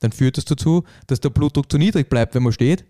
dann 0.00 0.12
führt 0.12 0.36
das 0.36 0.44
dazu, 0.44 0.84
dass 1.06 1.20
der 1.20 1.30
Blutdruck 1.30 1.70
zu 1.70 1.78
niedrig 1.78 2.08
bleibt, 2.08 2.34
wenn 2.34 2.42
man 2.42 2.52
steht 2.52 2.84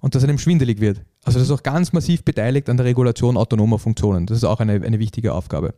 und 0.00 0.14
dass 0.14 0.24
einem 0.24 0.38
schwindelig 0.38 0.80
wird. 0.80 1.02
Also 1.24 1.38
das 1.38 1.48
ist 1.48 1.54
auch 1.54 1.62
ganz 1.62 1.92
massiv 1.92 2.24
beteiligt 2.24 2.68
an 2.68 2.76
der 2.76 2.84
Regulation 2.84 3.36
autonomer 3.36 3.78
Funktionen. 3.78 4.26
Das 4.26 4.36
ist 4.36 4.44
auch 4.44 4.60
eine, 4.60 4.74
eine 4.74 4.98
wichtige 4.98 5.32
Aufgabe. 5.32 5.74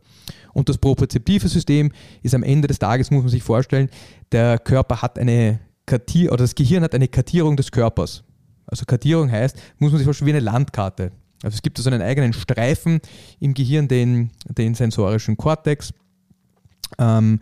Und 0.53 0.69
das 0.69 0.77
propriozeptive 0.77 1.47
System 1.47 1.91
ist 2.23 2.35
am 2.35 2.43
Ende 2.43 2.67
des 2.67 2.79
Tages, 2.79 3.09
muss 3.09 3.23
man 3.23 3.29
sich 3.29 3.43
vorstellen, 3.43 3.89
der 4.31 4.59
Körper 4.59 5.01
hat 5.01 5.17
eine 5.17 5.59
Kartier 5.85 6.33
oder 6.33 6.43
das 6.43 6.55
Gehirn 6.55 6.83
hat 6.83 6.93
eine 6.93 7.07
Kartierung 7.07 7.55
des 7.55 7.71
Körpers. 7.71 8.23
Also 8.65 8.83
Kartierung 8.85 9.31
heißt, 9.31 9.57
muss 9.79 9.91
man 9.91 9.99
sich 9.99 10.05
vorstellen, 10.05 10.27
wie 10.27 10.33
eine 10.33 10.41
Landkarte. 10.41 11.11
Also 11.43 11.55
es 11.55 11.61
gibt 11.61 11.77
so 11.77 11.89
einen 11.89 12.01
eigenen 12.01 12.33
Streifen 12.33 12.99
im 13.39 13.53
Gehirn, 13.53 13.87
den, 13.87 14.31
den 14.45 14.73
sensorischen 14.73 15.37
Kortex. 15.37 15.93
Ähm, 16.97 17.39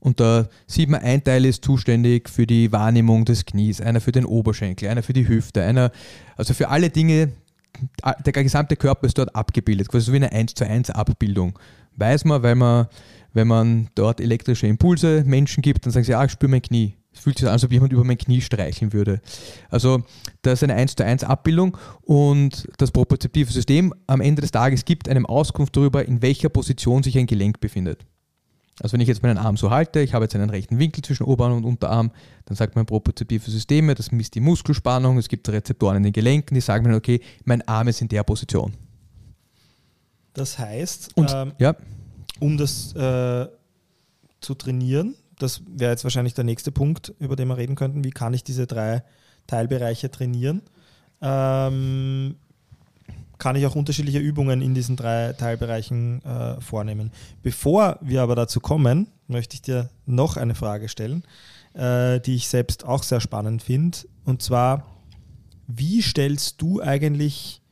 und 0.00 0.20
da 0.20 0.48
sieht 0.66 0.88
man, 0.88 1.00
ein 1.00 1.24
Teil 1.24 1.44
ist 1.44 1.64
zuständig 1.64 2.28
für 2.28 2.46
die 2.46 2.70
Wahrnehmung 2.70 3.24
des 3.24 3.44
Knies, 3.44 3.80
einer 3.80 4.00
für 4.00 4.12
den 4.12 4.24
Oberschenkel, 4.24 4.88
einer 4.88 5.02
für 5.02 5.12
die 5.12 5.26
Hüfte, 5.26 5.62
einer, 5.62 5.90
also 6.36 6.54
für 6.54 6.68
alle 6.68 6.90
Dinge, 6.90 7.32
der 8.24 8.32
gesamte 8.32 8.76
Körper 8.76 9.06
ist 9.06 9.18
dort 9.18 9.34
abgebildet, 9.34 9.88
quasi 9.88 10.06
so 10.06 10.12
wie 10.12 10.16
eine 10.16 10.32
1 10.32 10.54
zu 10.54 10.66
1 10.66 10.90
Abbildung. 10.90 11.58
Weiß 11.96 12.24
man, 12.24 12.42
weil 12.42 12.54
man, 12.54 12.86
wenn 13.32 13.48
man 13.48 13.88
dort 13.94 14.20
elektrische 14.20 14.66
Impulse 14.66 15.24
Menschen 15.26 15.62
gibt, 15.62 15.84
dann 15.84 15.92
sagen 15.92 16.04
sie, 16.04 16.14
ah, 16.14 16.24
ich 16.24 16.32
spüre 16.32 16.50
mein 16.50 16.62
Knie. 16.62 16.94
Es 17.18 17.24
fühlt 17.24 17.36
sich 17.36 17.48
an, 17.48 17.52
als 17.52 17.64
ob 17.64 17.72
jemand 17.72 17.92
über 17.92 18.04
mein 18.04 18.16
Knie 18.16 18.40
streicheln 18.40 18.92
würde. 18.92 19.20
Also 19.70 20.04
das 20.42 20.54
ist 20.54 20.62
eine 20.62 20.74
1 20.74 20.94
zu 20.94 21.04
1 21.04 21.24
Abbildung 21.24 21.76
und 22.02 22.68
das 22.78 22.92
propriozeptive 22.92 23.52
System 23.52 23.92
am 24.06 24.20
Ende 24.20 24.40
des 24.40 24.52
Tages 24.52 24.84
gibt 24.84 25.08
einem 25.08 25.26
Auskunft 25.26 25.76
darüber, 25.76 26.06
in 26.06 26.22
welcher 26.22 26.48
Position 26.48 27.02
sich 27.02 27.18
ein 27.18 27.26
Gelenk 27.26 27.58
befindet. 27.58 28.06
Also 28.80 28.92
wenn 28.92 29.00
ich 29.00 29.08
jetzt 29.08 29.24
meinen 29.24 29.36
Arm 29.36 29.56
so 29.56 29.70
halte, 29.70 29.98
ich 29.98 30.14
habe 30.14 30.26
jetzt 30.26 30.36
einen 30.36 30.48
rechten 30.48 30.78
Winkel 30.78 31.02
zwischen 31.02 31.24
Oberarm 31.24 31.56
und 31.56 31.64
Unterarm, 31.64 32.12
dann 32.44 32.56
sagt 32.56 32.76
mein 32.76 32.86
propriozeptive 32.86 33.50
System, 33.50 33.92
das 33.96 34.12
misst 34.12 34.36
die 34.36 34.40
Muskelspannung, 34.40 35.18
es 35.18 35.26
gibt 35.26 35.48
Rezeptoren 35.48 35.96
in 35.96 36.02
den 36.04 36.12
Gelenken, 36.12 36.54
die 36.54 36.60
sagen 36.60 36.88
mir, 36.88 36.94
okay, 36.94 37.20
mein 37.44 37.66
Arm 37.66 37.88
ist 37.88 38.00
in 38.00 38.06
der 38.06 38.22
Position. 38.22 38.74
Das 40.34 40.56
heißt, 40.56 41.16
Und 41.16 41.32
ähm, 41.34 41.52
ja, 41.58 41.74
um 42.38 42.56
das 42.56 42.94
äh, 42.94 43.48
zu 44.40 44.54
trainieren, 44.54 45.16
das 45.38 45.62
wäre 45.66 45.92
jetzt 45.92 46.04
wahrscheinlich 46.04 46.34
der 46.34 46.44
nächste 46.44 46.72
Punkt, 46.72 47.14
über 47.18 47.36
den 47.36 47.48
wir 47.48 47.56
reden 47.56 47.74
könnten, 47.74 48.04
wie 48.04 48.10
kann 48.10 48.34
ich 48.34 48.44
diese 48.44 48.66
drei 48.66 49.02
Teilbereiche 49.46 50.10
trainieren? 50.10 50.62
Ähm, 51.20 52.36
kann 53.38 53.56
ich 53.56 53.66
auch 53.66 53.76
unterschiedliche 53.76 54.18
Übungen 54.18 54.60
in 54.60 54.74
diesen 54.74 54.96
drei 54.96 55.32
Teilbereichen 55.32 56.22
äh, 56.24 56.60
vornehmen. 56.60 57.12
Bevor 57.42 57.98
wir 58.00 58.22
aber 58.22 58.34
dazu 58.34 58.60
kommen, 58.60 59.08
möchte 59.28 59.54
ich 59.54 59.62
dir 59.62 59.90
noch 60.06 60.36
eine 60.36 60.54
Frage 60.54 60.88
stellen, 60.88 61.24
äh, 61.74 62.20
die 62.20 62.34
ich 62.34 62.48
selbst 62.48 62.84
auch 62.84 63.02
sehr 63.02 63.20
spannend 63.20 63.62
finde. 63.62 63.98
Und 64.24 64.42
zwar, 64.42 64.86
wie 65.66 66.02
stellst 66.02 66.60
du 66.60 66.82
eigentlich 66.82 67.62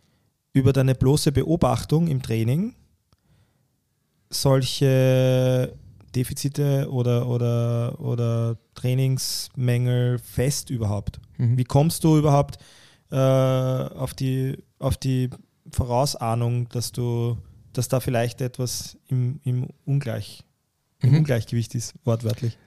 über 0.53 0.73
deine 0.73 0.95
bloße 0.95 1.33
Beobachtung 1.33 2.07
im 2.07 2.23
Training 2.23 2.75
solche 4.31 5.73
Defizite 6.17 6.89
oder, 6.91 7.29
oder, 7.29 8.01
oder 8.01 8.57
Trainingsmängel 8.75 10.19
fest 10.19 10.71
überhaupt? 10.71 11.21
Mhm. 11.37 11.57
Wie 11.59 11.65
kommst 11.65 12.03
du 12.05 12.17
überhaupt 12.19 12.59
äh, 13.11 13.17
auf, 13.17 14.15
die, 14.15 14.57
auf 14.79 14.97
die 14.97 15.31
Vorausahnung, 15.71 16.69
dass 16.71 16.93
du, 16.93 17.37
dass 17.73 17.89
da 17.89 18.01
vielleicht 18.01 18.41
etwas 18.41 18.97
im, 19.09 19.41
im, 19.45 19.69
Ungleich, 19.85 20.43
im 21.03 21.11
Mhm. 21.11 21.19
Ungleichgewicht 21.19 21.75
ist, 21.75 21.95
wortwörtlich? 22.05 22.59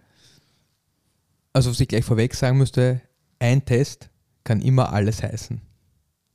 also 1.52 1.72
was 1.72 1.80
ich 1.80 1.88
gleich 1.88 2.06
vorweg 2.06 2.36
sagen 2.36 2.58
müsste, 2.58 3.02
ein 3.40 3.66
Test 3.66 4.10
kann 4.44 4.62
immer 4.62 4.94
alles 4.94 5.24
heißen. 5.24 5.60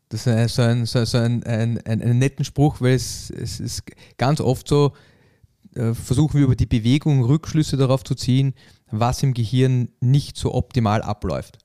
Das 0.09 0.27
ist 0.27 0.55
so 0.55 0.63
ein, 0.63 0.87
so, 0.87 1.05
so 1.05 1.19
ein, 1.19 1.43
ein, 1.45 1.79
ein, 1.87 2.03
einen 2.03 2.19
netten 2.19 2.45
Spruch, 2.45 2.81
weil 2.81 2.95
es, 2.95 3.31
es 3.31 3.59
ist 3.61 3.83
ganz 4.19 4.41
oft 4.41 4.69
so, 4.69 4.93
versuchen 5.95 6.39
wir 6.39 6.45
über 6.45 6.57
die 6.57 6.67
Bewegung 6.67 7.25
Rückschlüsse 7.25 7.77
darauf 7.77 8.05
zu 8.05 8.15
ziehen, 8.15 8.55
was 8.91 9.23
im 9.23 9.35
Gehirn 9.35 9.89
nicht 10.01 10.37
so 10.37 10.55
optimal 10.55 11.03
abläuft. 11.03 11.59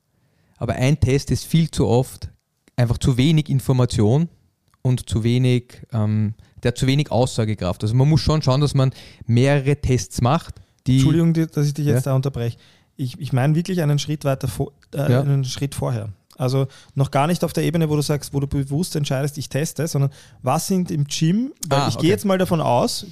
Aber 0.57 0.73
ein 0.73 0.99
Test 0.99 1.31
ist 1.31 1.45
viel 1.45 1.69
zu 1.71 1.87
oft 1.87 2.29
einfach 2.75 2.97
zu 2.97 3.17
wenig 3.17 3.49
Information 3.49 4.29
und 4.81 5.09
zu 5.09 5.23
wenig, 5.23 5.81
ähm, 5.91 6.33
der 6.63 6.69
hat 6.69 6.77
zu 6.77 6.87
wenig 6.87 7.11
Aussagekraft. 7.11 7.83
Also 7.83 7.93
man 7.95 8.07
muss 8.09 8.21
schon 8.21 8.41
schauen, 8.41 8.61
dass 8.61 8.73
man 8.73 8.91
mehrere 9.25 9.75
Tests 9.75 10.21
macht, 10.21 10.55
die 10.87 10.95
Entschuldigung, 10.95 11.33
dass 11.33 11.67
ich 11.67 11.73
dich 11.73 11.85
jetzt 11.85 12.05
Ja. 12.05 12.11
da 12.11 12.15
unterbreche. 12.15 12.57
Ich, 12.95 13.19
ich 13.19 13.31
meine 13.33 13.55
wirklich 13.55 13.81
einen 13.81 13.99
Schritt 13.99 14.23
weiter 14.25 14.47
vor, 14.47 14.71
äh, 14.93 15.11
Ja. 15.11 15.21
einen 15.21 15.43
Schritt 15.45 15.75
vorher. 15.75 16.09
Also 16.37 16.67
noch 16.95 17.11
gar 17.11 17.27
nicht 17.27 17.43
auf 17.43 17.51
der 17.51 17.63
Ebene, 17.65 17.89
wo 17.89 17.95
du 17.97 18.01
sagst, 18.01 18.33
wo 18.33 18.39
du 18.39 18.47
bewusst 18.47 18.95
entscheidest, 18.95 19.37
ich 19.37 19.49
teste, 19.49 19.85
sondern 19.87 20.09
was 20.41 20.67
sind 20.67 20.89
im 20.89 21.03
Gym, 21.05 21.51
weil 21.67 21.81
Ah, 21.81 21.87
ich 21.89 21.95
okay. 21.95 22.03
gehe 22.03 22.11
jetzt 22.11 22.23
mal 22.25 22.37
davon 22.37 22.61
aus, 22.61 23.05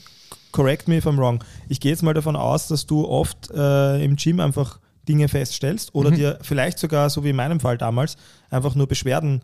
correct 0.51 0.87
me 0.87 0.97
if 0.97 1.05
I'm 1.05 1.17
wrong, 1.17 1.43
ich 1.69 1.79
gehe 1.79 1.91
jetzt 1.91 2.03
mal 2.03 2.13
davon 2.13 2.35
aus, 2.35 2.67
dass 2.67 2.85
du 2.85 3.07
oft 3.07 3.49
äh, 3.51 4.03
im 4.03 4.15
Gym 4.15 4.39
einfach 4.39 4.79
Dinge 5.07 5.27
feststellst 5.29 5.95
oder 5.95 6.11
Mhm. 6.11 6.15
dir 6.15 6.39
vielleicht 6.41 6.79
sogar, 6.79 7.09
so 7.09 7.23
wie 7.23 7.29
in 7.29 7.35
meinem 7.35 7.59
Fall 7.59 7.77
damals, 7.77 8.17
einfach 8.49 8.75
nur 8.75 8.87
Beschwerden 8.87 9.41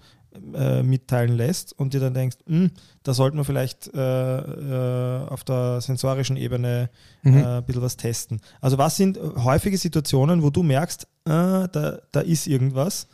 äh, 0.56 0.82
mitteilen 0.82 1.38
lässt 1.38 1.78
und 1.78 1.94
dir 1.94 2.00
dann 2.00 2.16
denkst, 2.16 2.38
"Hm, 2.48 2.72
da 3.04 3.14
sollten 3.14 3.38
wir 3.38 3.44
vielleicht 3.46 3.94
äh, 3.94 4.38
äh, 4.40 5.28
auf 5.28 5.44
der 5.44 5.80
sensorischen 5.80 6.38
Ebene 6.38 6.90
Mhm. 7.22 7.38
äh, 7.38 7.58
ein 7.58 7.64
bisschen 7.66 7.82
was 7.84 7.98
testen. 7.98 8.42
Also 8.60 8.78
was 8.78 8.96
sind 8.98 9.20
häufige 9.38 9.78
Situationen, 9.78 10.42
wo 10.42 10.50
du 10.50 10.64
merkst, 10.64 11.04
äh, 11.26 11.30
da, 11.30 12.00
da 12.12 12.20
ist 12.22 12.48
irgendwas? 12.48 13.08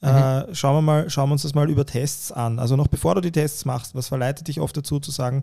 Äh, 0.00 0.52
schauen, 0.54 0.74
wir 0.78 0.82
mal, 0.82 1.10
schauen 1.10 1.28
wir 1.28 1.34
uns 1.34 1.42
das 1.42 1.54
mal 1.54 1.70
über 1.70 1.86
Tests 1.86 2.32
an. 2.32 2.58
Also 2.58 2.74
noch 2.74 2.88
bevor 2.88 3.14
du 3.14 3.20
die 3.20 3.30
Tests 3.30 3.64
machst, 3.64 3.94
was 3.94 4.08
verleitet 4.08 4.48
dich 4.48 4.58
oft 4.60 4.76
dazu 4.76 4.98
zu 4.98 5.12
sagen, 5.12 5.42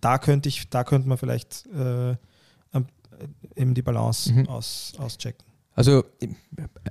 da 0.00 0.18
könnte 0.18 0.48
ich, 0.48 0.68
da 0.70 0.84
könnte 0.84 1.08
man 1.08 1.18
vielleicht 1.18 1.64
äh, 1.74 2.16
am- 2.72 2.86
eben 3.54 3.74
die 3.74 3.82
Balance 3.82 4.32
Mhm. 4.32 4.48
aus, 4.48 4.92
auschecken. 4.98 5.44
Also 5.74 6.04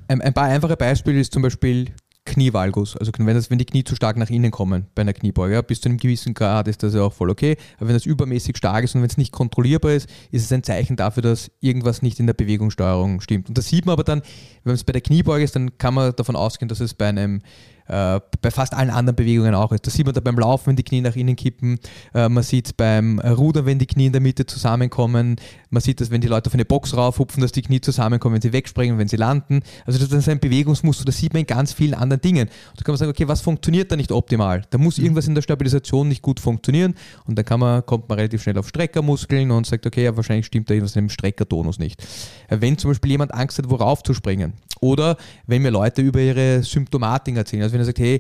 ein, 0.08 0.22
ein 0.22 0.34
paar 0.34 0.46
einfache 0.46 0.78
Beispiele 0.78 1.20
ist 1.20 1.34
zum 1.34 1.42
Beispiel 1.42 1.92
Knievalgus. 2.26 2.98
Also 2.98 3.12
wenn, 3.18 3.36
das, 3.36 3.52
wenn 3.52 3.60
die 3.60 3.66
Knie 3.66 3.84
zu 3.84 3.96
stark 3.96 4.18
nach 4.18 4.30
innen 4.32 4.50
kommen 4.52 4.88
bei 4.96 5.02
einer 5.02 5.14
Kniebeuge, 5.14 5.54
ja, 5.56 5.62
bis 5.62 5.82
zu 5.82 5.90
einem 5.90 5.98
gewissen 6.00 6.34
Grad 6.34 6.68
ist 6.68 6.82
das 6.82 6.94
ja 6.96 7.02
auch 7.04 7.14
voll 7.14 7.30
okay. 7.30 7.56
Aber 7.78 7.88
wenn 7.88 7.96
das 7.96 8.06
übermäßig 8.08 8.58
stark 8.58 8.84
ist 8.84 8.96
und 8.96 9.02
wenn 9.02 9.10
es 9.10 9.18
nicht 9.18 9.32
kontrollierbar 9.32 9.92
ist, 9.94 10.10
ist 10.32 10.44
es 10.44 10.52
ein 10.52 10.64
Zeichen 10.64 10.96
dafür, 10.96 11.22
dass 11.22 11.52
irgendwas 11.62 12.02
nicht 12.02 12.20
in 12.20 12.26
der 12.26 12.34
Bewegungssteuerung 12.34 13.22
stimmt. 13.22 13.50
Und 13.50 13.58
das 13.58 13.68
sieht 13.70 13.86
man 13.86 13.94
aber 13.94 14.04
dann, 14.04 14.24
wenn 14.64 14.74
es 14.74 14.84
bei 14.84 14.94
der 14.94 15.02
Kniebeuge 15.02 15.44
ist, 15.44 15.56
dann 15.56 15.78
kann 15.78 15.94
man 15.94 16.16
davon 16.16 16.36
ausgehen, 16.36 16.68
dass 16.68 16.80
es 16.80 16.96
bei 16.96 17.08
einem 17.10 17.42
äh, 17.88 18.20
bei 18.42 18.52
fast 18.52 18.74
allen 18.74 18.90
anderen 18.90 19.16
Bewegungen 19.16 19.56
auch 19.56 19.72
ist. 19.72 19.86
Das 19.86 19.94
sieht 19.94 20.06
man 20.06 20.16
da 20.16 20.22
beim 20.22 20.38
Laufen, 20.38 20.68
wenn 20.68 20.76
die 20.76 20.84
Knie 20.84 21.02
nach 21.02 21.16
innen 21.16 21.36
kippen. 21.36 21.80
Äh, 22.14 22.30
man 22.30 22.44
sieht 22.44 22.68
es 22.68 22.74
beim 22.74 23.20
Rudern, 23.20 23.66
wenn 23.66 23.80
die 23.80 23.86
Knie 23.86 24.08
in 24.08 24.12
der 24.12 24.22
Mitte 24.22 24.46
zusammenkommen. 24.46 25.38
Man 25.70 25.82
sieht 25.82 26.02
das, 26.02 26.12
wenn 26.12 26.22
die 26.22 26.28
Leute 26.28 26.50
auf 26.50 26.54
eine 26.54 26.66
Box 26.66 26.96
raufhupfen, 26.96 27.42
dass 27.42 27.52
die 27.52 27.62
Knie 27.62 27.82
zusammenkommen, 27.82 28.36
wenn 28.36 28.42
sie 28.42 28.54
wegspringen, 28.54 28.98
wenn 28.98 29.08
sie 29.08 29.18
landen. 29.18 29.62
Also 29.86 30.00
das 30.00 30.12
ist 30.12 30.30
ein 30.30 30.40
Bewegungsmuster, 30.40 31.06
das 31.06 31.18
sieht 31.18 31.34
man 31.34 31.42
in 31.42 31.48
ganz 31.48 31.74
vielen 31.74 31.94
anderen 31.94 32.22
Dingen. 32.22 32.48
Und 32.48 32.80
da 32.80 32.84
kann 32.84 32.94
man 32.94 32.98
sagen, 32.98 33.12
okay, 33.12 33.28
was 33.28 33.42
funktioniert 33.42 33.92
da 33.92 33.96
nicht 33.96 34.12
optimal? 34.12 34.64
Da 34.70 34.78
muss 34.78 34.98
irgendwas 34.98 35.28
in 35.28 35.36
der 35.36 35.42
Stabilisation 35.42 36.08
nicht 36.08 36.22
gut 36.22 36.40
funktionieren. 36.40 36.96
Und 37.26 37.38
dann 37.38 37.46
kann 37.46 37.60
man, 37.60 37.86
kommt 37.86 38.10
man 38.10 38.18
relativ 38.18 38.44
schnell 38.44 38.58
auf 38.58 38.68
Streckermuskeln 38.68 39.52
und 39.52 39.66
sagt, 39.66 39.86
okay, 39.86 40.04
ja, 40.04 40.16
wahrscheinlich 40.16 40.46
stimmt 40.46 40.70
da 40.70 40.74
irgendwas 40.74 40.96
im 40.96 41.10
Streckertonus 41.10 41.80
nicht. 41.80 42.02
Äh, 42.48 42.58
Wenn 42.60 42.78
zum 42.78 42.92
Beispiel 42.92 43.12
jemand 43.12 43.34
Angst 43.34 43.58
hat, 43.58 43.70
worauf 43.70 44.04
zu 44.04 44.14
springen. 44.14 44.54
Oder 44.86 45.18
wenn 45.48 45.64
mir 45.64 45.72
Leute 45.72 46.04
über 46.04 46.20
ihre 46.20 46.62
Symptomatik 46.62 47.36
erzählen. 47.36 47.64
Also 47.64 47.74
wenn 47.74 47.82
er 47.82 47.86
sagt, 47.86 47.98
hey, 47.98 48.20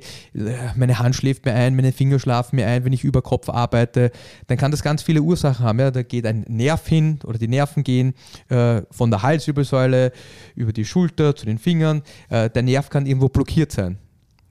meine 0.76 0.98
Hand 0.98 1.16
schläft 1.16 1.46
mir 1.46 1.54
ein, 1.54 1.76
meine 1.76 1.92
Finger 1.92 2.18
schlafen 2.18 2.56
mir 2.56 2.66
ein, 2.66 2.84
wenn 2.86 2.94
ich 2.94 3.04
über 3.04 3.22
Kopf 3.22 3.50
arbeite, 3.50 4.12
dann 4.48 4.58
kann 4.58 4.72
das 4.72 4.82
ganz 4.82 5.04
viele 5.04 5.22
Ursachen 5.22 5.64
haben. 5.64 5.80
Ja? 5.80 5.92
Da 5.92 6.02
geht 6.02 6.26
ein 6.26 6.44
Nerv 6.48 6.88
hin 6.88 7.20
oder 7.24 7.38
die 7.38 7.48
Nerven 7.48 7.84
gehen 7.84 8.16
äh, 8.50 8.82
von 8.90 9.12
der 9.12 9.22
Halswirbelsäule 9.22 10.12
über 10.56 10.74
die 10.74 10.86
Schulter 10.86 11.36
zu 11.36 11.46
den 11.46 11.60
Fingern. 11.60 12.02
Äh, 12.30 12.50
der 12.50 12.64
Nerv 12.64 12.90
kann 12.90 13.06
irgendwo 13.06 13.30
blockiert 13.30 13.72
sein. 13.72 14.00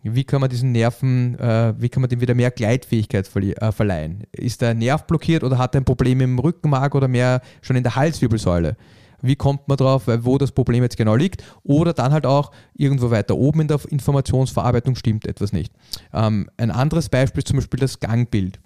Wie 0.05 0.23
kann 0.23 0.41
man 0.41 0.51
diesen 0.51 0.71
Nerven, 0.71 1.37
äh, 1.41 1.75
wie 1.79 1.89
kann 1.89 2.03
man 2.03 2.11
dem 2.11 2.21
wieder 2.21 2.35
mehr 2.35 2.53
Gleitfähigkeit 2.53 3.29
äh, 3.35 3.73
verleihen? 3.73 4.25
Ist 4.31 4.61
der 4.61 4.75
Nerv 4.75 5.07
blockiert 5.09 5.43
oder 5.43 5.59
hat 5.59 5.75
er 5.75 5.81
ein 5.81 5.85
Problem 5.85 6.21
im 6.21 6.39
Rückenmark 6.39 6.95
oder 6.95 7.09
mehr 7.09 7.41
schon 7.61 7.75
in 7.75 7.83
der 7.83 7.97
Halswirbelsäule? 7.97 8.77
Wie 9.25 9.37
kommt 9.37 9.69
man 9.69 9.77
drauf, 9.77 10.03
wo 10.07 10.39
das 10.39 10.53
Problem 10.53 10.83
jetzt 10.83 10.97
genau 10.97 11.17
liegt? 11.17 11.43
Oder 11.63 11.93
dann 11.93 12.13
halt 12.13 12.27
auch 12.27 12.51
irgendwo 12.75 13.11
weiter 13.11 13.37
oben 13.37 13.63
in 13.63 13.69
der 13.69 13.81
Informationsverarbeitung 13.89 14.97
stimmt 14.97 15.27
etwas 15.27 15.53
nicht. 15.53 15.73
Ähm, 16.13 16.51
ein 16.57 16.71
anderes 16.71 17.09
Beispiel 17.09 17.39
ist 17.39 17.49
zum 17.49 17.57
Beispiel 17.57 17.81
das 17.81 18.01
Gangbild. 18.01 18.61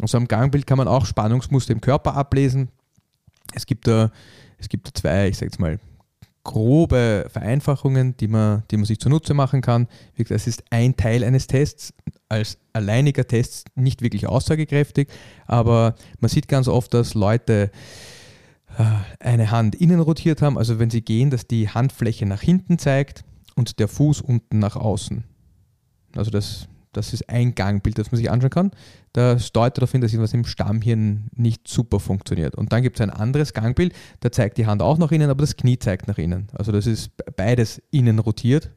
Also 0.00 0.16
am 0.16 0.28
Gangbild 0.28 0.66
kann 0.66 0.78
man 0.78 0.88
auch 0.88 1.04
Spannungsmuster 1.06 1.72
im 1.72 1.80
Körper 1.80 2.14
ablesen. 2.14 2.68
Es 3.54 3.66
gibt 3.66 3.86
da, 3.86 4.10
es 4.58 4.68
gibt 4.68 4.86
da 4.86 4.94
zwei, 4.94 5.28
ich 5.28 5.36
sage 5.36 5.46
jetzt 5.46 5.60
mal, 5.60 5.78
grobe 6.44 7.26
Vereinfachungen, 7.30 8.16
die 8.18 8.28
man, 8.28 8.62
die 8.70 8.76
man 8.76 8.84
sich 8.84 9.00
zunutze 9.00 9.34
machen 9.34 9.62
kann. 9.62 9.88
Wie 10.14 10.22
gesagt, 10.22 10.40
Es 10.42 10.46
ist 10.46 10.62
ein 10.70 10.96
Teil 10.96 11.24
eines 11.24 11.46
Tests, 11.46 11.94
als 12.28 12.58
alleiniger 12.72 13.26
Test 13.26 13.68
nicht 13.74 14.02
wirklich 14.02 14.26
aussagekräftig, 14.26 15.08
aber 15.46 15.94
man 16.20 16.28
sieht 16.28 16.48
ganz 16.48 16.68
oft, 16.68 16.92
dass 16.94 17.14
Leute 17.14 17.70
eine 19.20 19.50
Hand 19.50 19.74
innen 19.74 20.00
rotiert 20.00 20.42
haben, 20.42 20.58
also 20.58 20.78
wenn 20.78 20.90
sie 20.90 21.02
gehen, 21.02 21.30
dass 21.30 21.46
die 21.46 21.68
Handfläche 21.68 22.26
nach 22.26 22.40
hinten 22.40 22.78
zeigt 22.78 23.24
und 23.54 23.78
der 23.78 23.88
Fuß 23.88 24.20
unten 24.20 24.58
nach 24.58 24.76
außen. 24.76 25.24
Also 26.16 26.30
das, 26.30 26.68
das 26.92 27.12
ist 27.12 27.28
ein 27.28 27.54
Gangbild, 27.54 27.98
das 27.98 28.10
man 28.10 28.18
sich 28.18 28.30
anschauen 28.30 28.50
kann. 28.50 28.70
Das 29.12 29.52
deutet 29.52 29.78
darauf 29.78 29.92
hin, 29.92 30.00
dass 30.00 30.12
irgendwas 30.12 30.34
im 30.34 30.44
Stammhirn 30.44 31.28
nicht 31.34 31.68
super 31.68 32.00
funktioniert. 32.00 32.54
Und 32.54 32.72
dann 32.72 32.82
gibt 32.82 32.96
es 32.96 33.00
ein 33.00 33.10
anderes 33.10 33.52
Gangbild, 33.52 33.94
da 34.20 34.32
zeigt 34.32 34.58
die 34.58 34.66
Hand 34.66 34.82
auch 34.82 34.98
nach 34.98 35.12
innen, 35.12 35.30
aber 35.30 35.42
das 35.42 35.56
Knie 35.56 35.78
zeigt 35.78 36.08
nach 36.08 36.18
innen. 36.18 36.48
Also 36.52 36.72
das 36.72 36.86
ist 36.86 37.10
beides 37.36 37.80
innen 37.90 38.18
rotiert. 38.18 38.70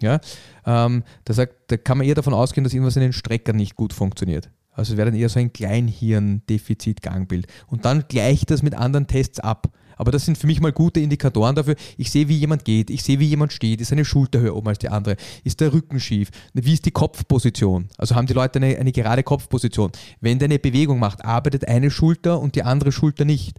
Ja? 0.00 0.20
Ähm, 0.64 1.04
da, 1.24 1.34
sagt, 1.34 1.54
da 1.68 1.76
kann 1.76 1.98
man 1.98 2.06
eher 2.06 2.14
davon 2.14 2.34
ausgehen, 2.34 2.64
dass 2.64 2.74
irgendwas 2.74 2.96
in 2.96 3.02
den 3.02 3.12
Streckern 3.12 3.56
nicht 3.56 3.76
gut 3.76 3.92
funktioniert. 3.92 4.50
Also 4.76 4.92
es 4.92 4.96
wäre 4.96 5.10
dann 5.10 5.18
eher 5.18 5.28
so 5.28 5.40
ein 5.40 5.52
Kleinhirn-Defizit-Gangbild. 5.52 7.46
Und 7.66 7.84
dann 7.84 8.04
gleicht 8.08 8.50
das 8.50 8.62
mit 8.62 8.74
anderen 8.74 9.06
Tests 9.06 9.40
ab. 9.40 9.68
Aber 9.96 10.12
das 10.12 10.26
sind 10.26 10.36
für 10.36 10.46
mich 10.46 10.60
mal 10.60 10.72
gute 10.72 11.00
Indikatoren 11.00 11.56
dafür. 11.56 11.74
Ich 11.96 12.10
sehe, 12.10 12.28
wie 12.28 12.36
jemand 12.36 12.64
geht, 12.66 12.90
ich 12.90 13.02
sehe, 13.02 13.18
wie 13.18 13.26
jemand 13.26 13.54
steht. 13.54 13.80
Ist 13.80 13.92
eine 13.92 14.04
Schulter 14.04 14.40
höher 14.40 14.54
oben 14.54 14.68
als 14.68 14.78
die 14.78 14.90
andere? 14.90 15.16
Ist 15.42 15.60
der 15.60 15.72
Rücken 15.72 15.98
schief? 15.98 16.30
Wie 16.52 16.74
ist 16.74 16.84
die 16.84 16.90
Kopfposition? 16.90 17.88
Also 17.96 18.14
haben 18.14 18.26
die 18.26 18.34
Leute 18.34 18.58
eine, 18.58 18.76
eine 18.76 18.92
gerade 18.92 19.22
Kopfposition. 19.22 19.90
Wenn 20.20 20.38
der 20.38 20.46
eine 20.46 20.58
Bewegung 20.58 20.98
macht, 20.98 21.24
arbeitet 21.24 21.66
eine 21.66 21.90
Schulter 21.90 22.38
und 22.40 22.54
die 22.54 22.62
andere 22.62 22.92
Schulter 22.92 23.24
nicht. 23.24 23.58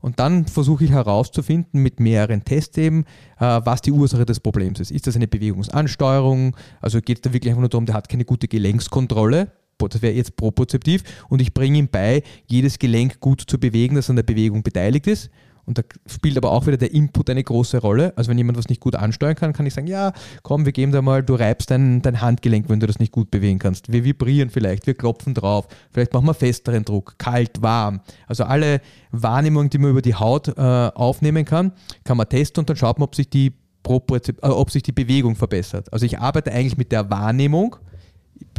Und 0.00 0.18
dann 0.18 0.46
versuche 0.46 0.84
ich 0.84 0.90
herauszufinden 0.90 1.80
mit 1.80 2.00
mehreren 2.00 2.44
Tests 2.44 2.76
eben, 2.76 3.04
äh, 3.38 3.60
was 3.64 3.82
die 3.82 3.92
Ursache 3.92 4.26
des 4.26 4.40
Problems 4.40 4.80
ist. 4.80 4.90
Ist 4.90 5.06
das 5.06 5.14
eine 5.16 5.28
Bewegungsansteuerung? 5.28 6.56
Also 6.80 7.00
geht 7.00 7.18
es 7.18 7.22
da 7.22 7.32
wirklich 7.32 7.50
einfach 7.50 7.60
nur 7.60 7.68
darum, 7.68 7.86
der 7.86 7.94
hat 7.94 8.08
keine 8.08 8.24
gute 8.24 8.48
Gelenkskontrolle? 8.48 9.52
Das 9.88 10.02
wäre 10.02 10.14
jetzt 10.14 10.36
proprozeptiv 10.36 11.02
und 11.28 11.40
ich 11.40 11.54
bringe 11.54 11.78
ihm 11.78 11.88
bei, 11.88 12.22
jedes 12.46 12.78
Gelenk 12.78 13.20
gut 13.20 13.42
zu 13.46 13.58
bewegen, 13.58 13.94
das 13.96 14.10
an 14.10 14.16
der 14.16 14.22
Bewegung 14.22 14.62
beteiligt 14.62 15.06
ist. 15.06 15.30
Und 15.64 15.78
da 15.78 15.82
spielt 16.06 16.36
aber 16.36 16.50
auch 16.50 16.66
wieder 16.66 16.76
der 16.76 16.92
Input 16.92 17.30
eine 17.30 17.42
große 17.42 17.78
Rolle. 17.78 18.12
Also 18.16 18.30
wenn 18.30 18.38
jemand 18.38 18.58
was 18.58 18.68
nicht 18.68 18.80
gut 18.80 18.96
ansteuern 18.96 19.36
kann, 19.36 19.52
kann 19.52 19.64
ich 19.64 19.74
sagen, 19.74 19.86
ja, 19.86 20.12
komm, 20.42 20.64
wir 20.64 20.72
geben 20.72 20.90
da 20.90 21.02
mal, 21.02 21.22
du 21.22 21.34
reibst 21.34 21.70
dein, 21.70 22.02
dein 22.02 22.20
Handgelenk, 22.20 22.68
wenn 22.68 22.80
du 22.80 22.86
das 22.86 22.98
nicht 22.98 23.12
gut 23.12 23.30
bewegen 23.30 23.60
kannst. 23.60 23.92
Wir 23.92 24.02
vibrieren 24.02 24.50
vielleicht, 24.50 24.86
wir 24.86 24.94
klopfen 24.94 25.34
drauf, 25.34 25.68
vielleicht 25.92 26.14
machen 26.14 26.26
wir 26.26 26.34
festeren 26.34 26.84
Druck, 26.84 27.14
kalt, 27.18 27.62
warm. 27.62 28.00
Also 28.26 28.44
alle 28.44 28.80
Wahrnehmungen, 29.12 29.70
die 29.70 29.78
man 29.78 29.90
über 29.90 30.02
die 30.02 30.16
Haut 30.16 30.48
äh, 30.48 30.60
aufnehmen 30.60 31.44
kann, 31.44 31.72
kann 32.02 32.16
man 32.16 32.28
testen 32.28 32.62
und 32.62 32.68
dann 32.68 32.76
schaut 32.76 32.98
man, 32.98 33.04
ob 33.04 33.14
sich 33.14 33.30
die 33.30 33.52
äh, 33.88 34.28
ob 34.42 34.70
sich 34.70 34.82
die 34.82 34.92
Bewegung 34.92 35.36
verbessert. 35.36 35.92
Also 35.92 36.06
ich 36.06 36.18
arbeite 36.18 36.52
eigentlich 36.52 36.76
mit 36.76 36.92
der 36.92 37.10
Wahrnehmung, 37.10 37.76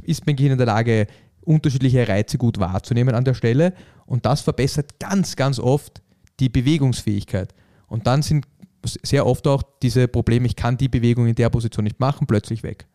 ist 0.03 0.25
mein 0.25 0.35
Gehirn 0.35 0.53
in 0.53 0.57
der 0.57 0.67
Lage, 0.67 1.07
unterschiedliche 1.41 2.07
Reize 2.07 2.37
gut 2.37 2.59
wahrzunehmen 2.59 3.15
an 3.15 3.25
der 3.25 3.33
Stelle 3.33 3.73
und 4.05 4.25
das 4.25 4.41
verbessert 4.41 4.99
ganz, 4.99 5.35
ganz 5.35 5.59
oft 5.59 6.01
die 6.39 6.49
Bewegungsfähigkeit. 6.49 7.53
Und 7.87 8.07
dann 8.07 8.21
sind 8.21 8.47
sehr 9.03 9.25
oft 9.25 9.47
auch 9.47 9.63
diese 9.81 10.07
Probleme, 10.07 10.47
ich 10.47 10.55
kann 10.55 10.77
die 10.77 10.89
Bewegung 10.89 11.27
in 11.27 11.35
der 11.35 11.49
Position 11.49 11.83
nicht 11.83 11.99
machen, 11.99 12.27
plötzlich 12.27 12.63
weg. 12.63 12.87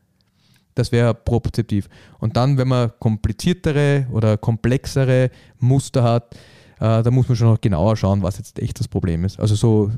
Das 0.75 0.93
wäre 0.93 1.14
propriozeptiv. 1.14 1.88
Und 2.21 2.37
dann, 2.37 2.57
wenn 2.57 2.69
man 2.69 2.93
kompliziertere 3.01 4.07
oder 4.12 4.37
komplexere 4.37 5.31
Muster 5.59 6.03
hat, 6.03 6.35
äh, 6.79 7.03
da 7.03 7.11
muss 7.11 7.29
man 7.29 7.37
schon 7.37 7.49
noch 7.49 7.61
genauer 7.61 7.97
schauen, 7.97 8.23
was 8.23 8.38
jetzt 8.38 8.59
echt 8.61 8.79
das 8.79 8.87
Problem 8.87 9.25
ist. 9.25 9.41
Also 9.41 9.57
so 9.57 9.91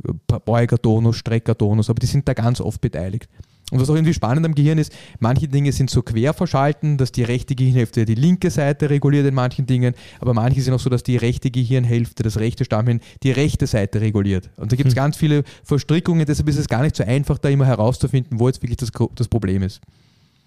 Beugertonus, 0.44 1.16
Streckertonus, 1.16 1.90
aber 1.90 2.00
die 2.00 2.06
sind 2.06 2.26
da 2.26 2.32
ganz 2.32 2.60
oft 2.60 2.80
beteiligt. 2.80 3.28
Und 3.70 3.80
was 3.80 3.88
auch 3.88 3.94
irgendwie 3.94 4.14
spannend 4.14 4.44
am 4.46 4.54
Gehirn 4.54 4.78
ist, 4.78 4.92
manche 5.20 5.48
Dinge 5.48 5.72
sind 5.72 5.90
so 5.90 6.02
quer 6.02 6.34
verschalten, 6.34 6.96
dass 6.96 7.12
die 7.12 7.22
rechte 7.22 7.54
Gehirnhälfte 7.54 8.04
die 8.04 8.14
linke 8.14 8.50
Seite 8.50 8.90
reguliert 8.90 9.26
in 9.26 9.34
manchen 9.34 9.66
Dingen, 9.66 9.94
aber 10.18 10.34
manche 10.34 10.60
sind 10.60 10.74
auch 10.74 10.80
so, 10.80 10.90
dass 10.90 11.02
die 11.02 11.16
rechte 11.16 11.50
Gehirnhälfte, 11.50 12.22
das 12.22 12.38
rechte 12.38 12.64
Stammhirn, 12.64 13.00
die 13.22 13.30
rechte 13.30 13.66
Seite 13.66 14.00
reguliert. 14.00 14.50
Und 14.56 14.72
da 14.72 14.76
gibt 14.76 14.88
es 14.88 14.94
Hm. 14.94 15.02
ganz 15.02 15.16
viele 15.16 15.44
Verstrickungen, 15.64 16.26
deshalb 16.26 16.48
ist 16.48 16.58
es 16.58 16.68
gar 16.68 16.82
nicht 16.82 16.96
so 16.96 17.04
einfach, 17.04 17.38
da 17.38 17.48
immer 17.48 17.66
herauszufinden, 17.66 18.40
wo 18.40 18.48
jetzt 18.48 18.62
wirklich 18.62 18.78
das, 18.78 18.90
das 19.14 19.28
Problem 19.28 19.62
ist. 19.62 19.80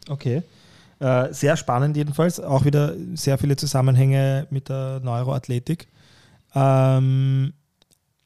Okay. 0.10 0.42
Äh, 1.00 1.34
sehr 1.34 1.58
spannend 1.58 1.98
jedenfalls. 1.98 2.40
Auch 2.40 2.66
wieder 2.66 2.94
sehr 3.16 3.38
viele 3.38 3.56
Zusammenhänge 3.56 4.48
mit 4.52 4.70
der 4.70 5.02
Neuroathletik. 5.04 5.88
Ähm, 6.56 7.54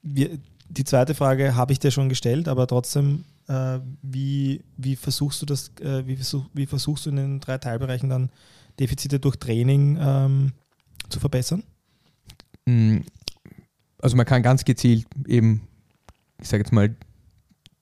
wir, 0.03 0.29
die 0.69 0.83
zweite 0.83 1.15
Frage 1.15 1.55
habe 1.55 1.71
ich 1.71 1.79
dir 1.79 1.91
schon 1.91 2.09
gestellt, 2.09 2.47
aber 2.47 2.67
trotzdem, 2.67 3.23
äh, 3.47 3.79
wie, 4.01 4.63
wie 4.77 4.95
versuchst 4.95 5.41
du 5.41 5.45
das, 5.45 5.71
äh, 5.81 6.05
wie, 6.05 6.15
versuch, 6.15 6.45
wie 6.53 6.65
versuchst 6.65 7.05
du 7.05 7.09
in 7.09 7.15
den 7.15 7.39
drei 7.39 7.57
Teilbereichen 7.57 8.09
dann 8.09 8.29
Defizite 8.79 9.19
durch 9.19 9.37
Training 9.37 9.97
ähm, 9.99 10.51
zu 11.09 11.19
verbessern? 11.19 11.63
Mm, 12.65 12.97
Also 13.99 14.15
man 14.15 14.25
kann 14.25 14.43
ganz 14.43 14.65
gezielt 14.65 15.07
eben, 15.27 15.67
ich 16.41 16.47
sage 16.47 16.63
jetzt 16.63 16.71
mal, 16.73 16.95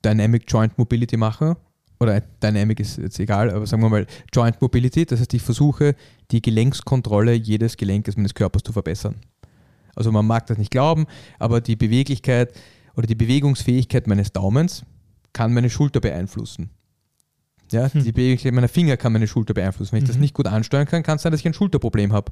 Dynamic 0.04 0.44
Joint 0.48 0.78
Mobility 0.78 1.18
machen. 1.18 1.56
Oder 2.00 2.22
Dynamic 2.22 2.82
ist 2.82 2.98
jetzt 2.98 3.20
egal, 3.20 3.50
aber 3.50 3.66
sagen 3.66 3.82
wir 3.82 3.90
mal 3.90 4.06
Joint 4.34 4.62
Mobility. 4.62 5.06
Das 5.06 5.20
heißt, 5.22 5.34
ich 5.34 5.42
versuche, 5.42 5.96
die 6.30 6.42
Gelenkskontrolle 6.42 7.34
jedes 7.34 7.78
Gelenkes 7.78 8.18
meines 8.18 8.34
Körpers 8.34 8.64
zu 8.64 8.74
verbessern. 8.74 9.16
Also 9.96 10.12
man 10.12 10.28
mag 10.28 10.46
das 10.48 10.58
nicht 10.58 10.72
glauben, 10.72 11.06
aber 11.40 11.62
die 11.62 11.78
Beweglichkeit 11.78 12.54
oder 12.98 13.08
die 13.08 13.16
Bewegungsfähigkeit 13.16 14.08
meines 14.08 14.34
Daumens 14.34 14.84
kann 15.36 15.54
meine 15.54 15.70
Schulter 15.70 16.00
beeinflussen. 16.00 16.70
Ja, 17.72 17.92
Hm. 17.92 18.04
die 18.04 18.12
Beweglichkeit 18.12 18.54
meiner 18.54 18.68
Finger 18.70 18.96
kann 18.96 19.12
meine 19.14 19.28
Schulter 19.28 19.54
beeinflussen. 19.54 19.92
Wenn 19.92 20.04
ich 20.04 20.08
das 20.08 20.16
Mhm. 20.18 20.22
nicht 20.22 20.34
gut 20.34 20.48
ansteuern 20.48 20.86
kann, 20.88 21.04
kann 21.04 21.18
es 21.18 21.24
sein, 21.24 21.32
dass 21.32 21.42
ich 21.42 21.46
ein 21.48 21.54
Schulterproblem 21.54 22.14
habe 22.14 22.32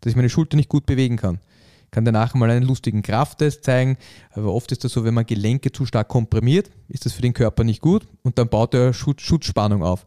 dass 0.00 0.10
ich 0.10 0.16
meine 0.16 0.28
Schulter 0.28 0.56
nicht 0.56 0.68
gut 0.68 0.84
bewegen 0.86 1.16
kann. 1.16 1.40
Ich 1.86 1.90
kann 1.90 2.04
danach 2.04 2.34
mal 2.34 2.50
einen 2.50 2.64
lustigen 2.66 3.00
Krafttest 3.02 3.64
zeigen, 3.64 3.96
aber 4.32 4.52
oft 4.52 4.70
ist 4.70 4.84
das 4.84 4.92
so, 4.92 5.04
wenn 5.04 5.14
man 5.14 5.24
Gelenke 5.26 5.72
zu 5.72 5.86
stark 5.86 6.08
komprimiert, 6.08 6.70
ist 6.88 7.06
das 7.06 7.14
für 7.14 7.22
den 7.22 7.32
Körper 7.32 7.64
nicht 7.64 7.80
gut 7.80 8.06
und 8.22 8.38
dann 8.38 8.48
baut 8.48 8.74
er 8.74 8.92
Schutz, 8.92 9.22
Schutzspannung 9.22 9.82
auf. 9.82 10.04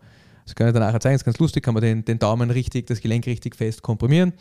Das 0.49 0.55
kann 0.55 0.67
ich 0.67 0.73
dann 0.73 0.81
nachher 0.81 0.99
zeigen, 0.99 1.13
das 1.13 1.21
ist 1.21 1.25
ganz 1.25 1.37
lustig, 1.37 1.63
kann 1.63 1.75
man 1.75 1.83
den, 1.83 2.03
den 2.03 2.17
Daumen 2.17 2.49
richtig, 2.49 2.87
das 2.87 3.01
Gelenk 3.01 3.27
richtig 3.27 3.55
fest 3.55 3.83
komprimieren, 3.83 4.33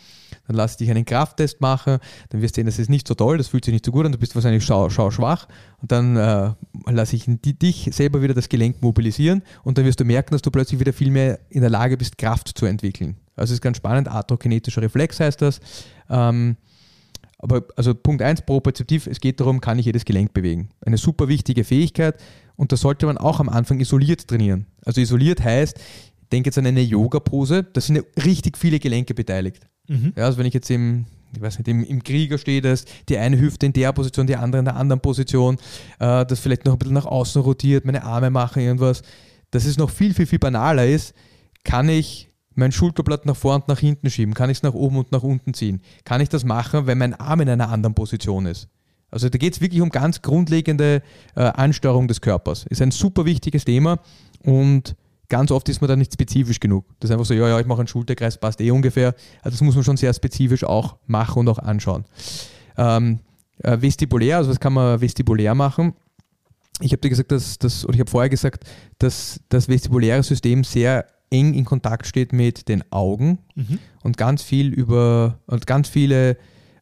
dann 0.46 0.56
lass 0.56 0.78
dich 0.78 0.90
einen 0.90 1.04
Krafttest 1.04 1.60
machen, 1.60 1.98
dann 2.30 2.40
wirst 2.40 2.56
du 2.56 2.60
sehen, 2.60 2.66
das 2.66 2.78
ist 2.78 2.88
nicht 2.88 3.06
so 3.06 3.14
toll, 3.14 3.36
das 3.36 3.48
fühlt 3.48 3.64
sich 3.64 3.72
nicht 3.72 3.84
so 3.84 3.92
gut 3.92 4.06
an, 4.06 4.12
du 4.12 4.18
bist 4.18 4.34
wahrscheinlich 4.34 4.64
schau, 4.64 4.88
schau 4.88 5.10
schwach 5.10 5.46
und 5.82 5.92
dann 5.92 6.16
äh, 6.16 6.52
lasse 6.86 7.16
ich 7.16 7.24
dich 7.26 7.90
selber 7.92 8.22
wieder 8.22 8.32
das 8.32 8.48
Gelenk 8.48 8.80
mobilisieren 8.80 9.42
und 9.64 9.76
dann 9.76 9.84
wirst 9.84 10.00
du 10.00 10.04
merken, 10.04 10.32
dass 10.32 10.42
du 10.42 10.50
plötzlich 10.50 10.80
wieder 10.80 10.94
viel 10.94 11.10
mehr 11.10 11.38
in 11.50 11.60
der 11.60 11.70
Lage 11.70 11.96
bist, 11.96 12.16
Kraft 12.16 12.56
zu 12.56 12.64
entwickeln. 12.64 13.16
Also 13.36 13.52
es 13.52 13.58
ist 13.58 13.62
ganz 13.62 13.76
spannend, 13.76 14.08
arthrokinetischer 14.08 14.82
Reflex 14.82 15.20
heißt 15.20 15.42
das. 15.42 15.60
Ähm, 16.10 16.56
aber 17.38 17.64
also 17.76 17.94
Punkt 17.94 18.20
1, 18.22 18.42
propriozeptiv, 18.42 19.06
es 19.06 19.20
geht 19.20 19.40
darum, 19.40 19.60
kann 19.60 19.78
ich 19.78 19.86
jedes 19.86 20.04
Gelenk 20.04 20.34
bewegen. 20.34 20.70
Eine 20.84 20.98
super 20.98 21.28
wichtige 21.28 21.64
Fähigkeit 21.64 22.20
und 22.56 22.72
das 22.72 22.80
sollte 22.80 23.06
man 23.06 23.16
auch 23.16 23.38
am 23.40 23.48
Anfang 23.48 23.78
isoliert 23.80 24.26
trainieren. 24.26 24.66
Also 24.84 25.00
isoliert 25.00 25.42
heißt, 25.42 25.78
ich 25.78 26.28
denke 26.30 26.48
jetzt 26.48 26.58
an 26.58 26.66
eine 26.66 26.82
Yoga-Pose, 26.82 27.62
da 27.62 27.80
sind 27.80 27.96
ja 27.96 28.02
richtig 28.24 28.58
viele 28.58 28.80
Gelenke 28.80 29.14
beteiligt. 29.14 29.66
Mhm. 29.86 30.12
Ja, 30.16 30.24
also 30.24 30.38
wenn 30.38 30.46
ich 30.46 30.54
jetzt 30.54 30.68
im, 30.70 31.06
ich 31.32 31.40
weiß 31.40 31.58
nicht, 31.58 31.68
im, 31.68 31.84
im 31.84 32.02
Krieger 32.02 32.38
stehe, 32.38 32.60
dass 32.60 32.84
die 33.08 33.16
eine 33.16 33.38
Hüfte 33.38 33.66
in 33.66 33.72
der 33.72 33.92
Position, 33.92 34.26
die 34.26 34.36
andere 34.36 34.58
in 34.58 34.64
der 34.64 34.76
anderen 34.76 35.00
Position, 35.00 35.56
äh, 36.00 36.26
das 36.26 36.40
vielleicht 36.40 36.64
noch 36.64 36.72
ein 36.72 36.78
bisschen 36.78 36.94
nach 36.94 37.06
außen 37.06 37.40
rotiert, 37.40 37.84
meine 37.84 38.02
Arme 38.02 38.30
machen 38.30 38.62
irgendwas, 38.62 39.02
dass 39.50 39.64
es 39.64 39.78
noch 39.78 39.90
viel, 39.90 40.12
viel, 40.12 40.26
viel 40.26 40.38
banaler 40.38 40.86
ist, 40.86 41.14
kann 41.64 41.88
ich 41.88 42.27
mein 42.58 42.72
Schulterblatt 42.72 43.24
nach 43.24 43.36
vorn 43.36 43.62
und 43.62 43.68
nach 43.68 43.78
hinten 43.78 44.10
schieben, 44.10 44.34
kann 44.34 44.50
ich 44.50 44.58
es 44.58 44.62
nach 44.62 44.74
oben 44.74 44.96
und 44.96 45.12
nach 45.12 45.22
unten 45.22 45.54
ziehen. 45.54 45.80
Kann 46.04 46.20
ich 46.20 46.28
das 46.28 46.44
machen, 46.44 46.86
wenn 46.86 46.98
mein 46.98 47.14
Arm 47.14 47.40
in 47.40 47.48
einer 47.48 47.68
anderen 47.68 47.94
Position 47.94 48.46
ist? 48.46 48.68
Also 49.10 49.28
da 49.28 49.38
geht 49.38 49.54
es 49.54 49.60
wirklich 49.60 49.80
um 49.80 49.88
ganz 49.88 50.20
grundlegende 50.20 51.02
äh, 51.34 51.40
Ansteuerung 51.42 52.08
des 52.08 52.20
Körpers. 52.20 52.66
Ist 52.68 52.82
ein 52.82 52.90
super 52.90 53.24
wichtiges 53.24 53.64
Thema 53.64 54.00
und 54.42 54.96
ganz 55.28 55.50
oft 55.50 55.68
ist 55.68 55.80
man 55.80 55.88
da 55.88 55.96
nicht 55.96 56.12
spezifisch 56.12 56.60
genug. 56.60 56.84
Das 57.00 57.08
ist 57.08 57.12
einfach 57.12 57.24
so, 57.24 57.34
ja, 57.34 57.48
ja, 57.48 57.60
ich 57.60 57.66
mache 57.66 57.80
einen 57.80 57.88
Schulterkreis, 57.88 58.38
passt 58.38 58.60
eh 58.60 58.70
ungefähr. 58.70 59.14
Also 59.42 59.56
das 59.56 59.60
muss 59.62 59.74
man 59.74 59.84
schon 59.84 59.96
sehr 59.96 60.12
spezifisch 60.12 60.64
auch 60.64 60.96
machen 61.06 61.40
und 61.40 61.48
auch 61.48 61.58
anschauen. 61.58 62.04
Ähm, 62.76 63.20
äh, 63.62 63.80
vestibulär, 63.80 64.38
also 64.38 64.50
was 64.50 64.60
kann 64.60 64.72
man 64.72 65.00
vestibulär 65.00 65.54
machen? 65.54 65.94
Ich 66.80 66.92
habe 66.92 67.00
dir 67.00 67.08
gesagt, 67.08 67.32
dass 67.32 67.58
das, 67.58 67.84
oder 67.84 67.94
ich 67.94 68.00
habe 68.00 68.10
vorher 68.10 68.28
gesagt, 68.28 68.64
dass 68.98 69.40
das 69.48 69.68
vestibuläre 69.68 70.22
System 70.22 70.62
sehr 70.64 71.06
eng 71.30 71.54
in 71.54 71.64
Kontakt 71.64 72.06
steht 72.06 72.32
mit 72.32 72.68
den 72.68 72.82
Augen 72.90 73.38
Mhm. 73.54 73.78
und 74.02 74.16
ganz 74.16 74.42
viel 74.42 74.72
über 74.72 75.38
und 75.46 75.66
ganz 75.66 75.88
viele 75.88 76.36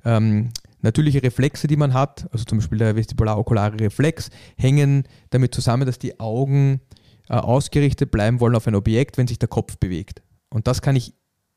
ähm, 0.05 0.51
natürliche 0.83 1.23
Reflexe, 1.23 1.67
die 1.67 1.77
man 1.77 1.95
hat, 1.95 2.29
also 2.33 2.45
zum 2.45 2.59
Beispiel 2.59 2.79
der 2.79 2.95
vestibular-okulare 2.97 3.81
Reflex, 3.81 4.31
hängen 4.57 5.05
damit 5.31 5.55
zusammen, 5.55 5.87
dass 5.87 5.99
die 5.99 6.21
Augen 6.21 6.81
äh, 7.29 7.35
ausgerichtet 7.35 8.11
bleiben 8.13 8.39
wollen 8.41 8.55
auf 8.55 8.67
ein 8.69 8.75
Objekt, 8.77 9.19
wenn 9.19 9.27
sich 9.27 9.39
der 9.39 9.49
Kopf 9.49 9.79
bewegt. 9.79 10.23
Und 10.49 10.69
das 10.69 10.83
kann 10.83 10.95
ich 10.95 11.13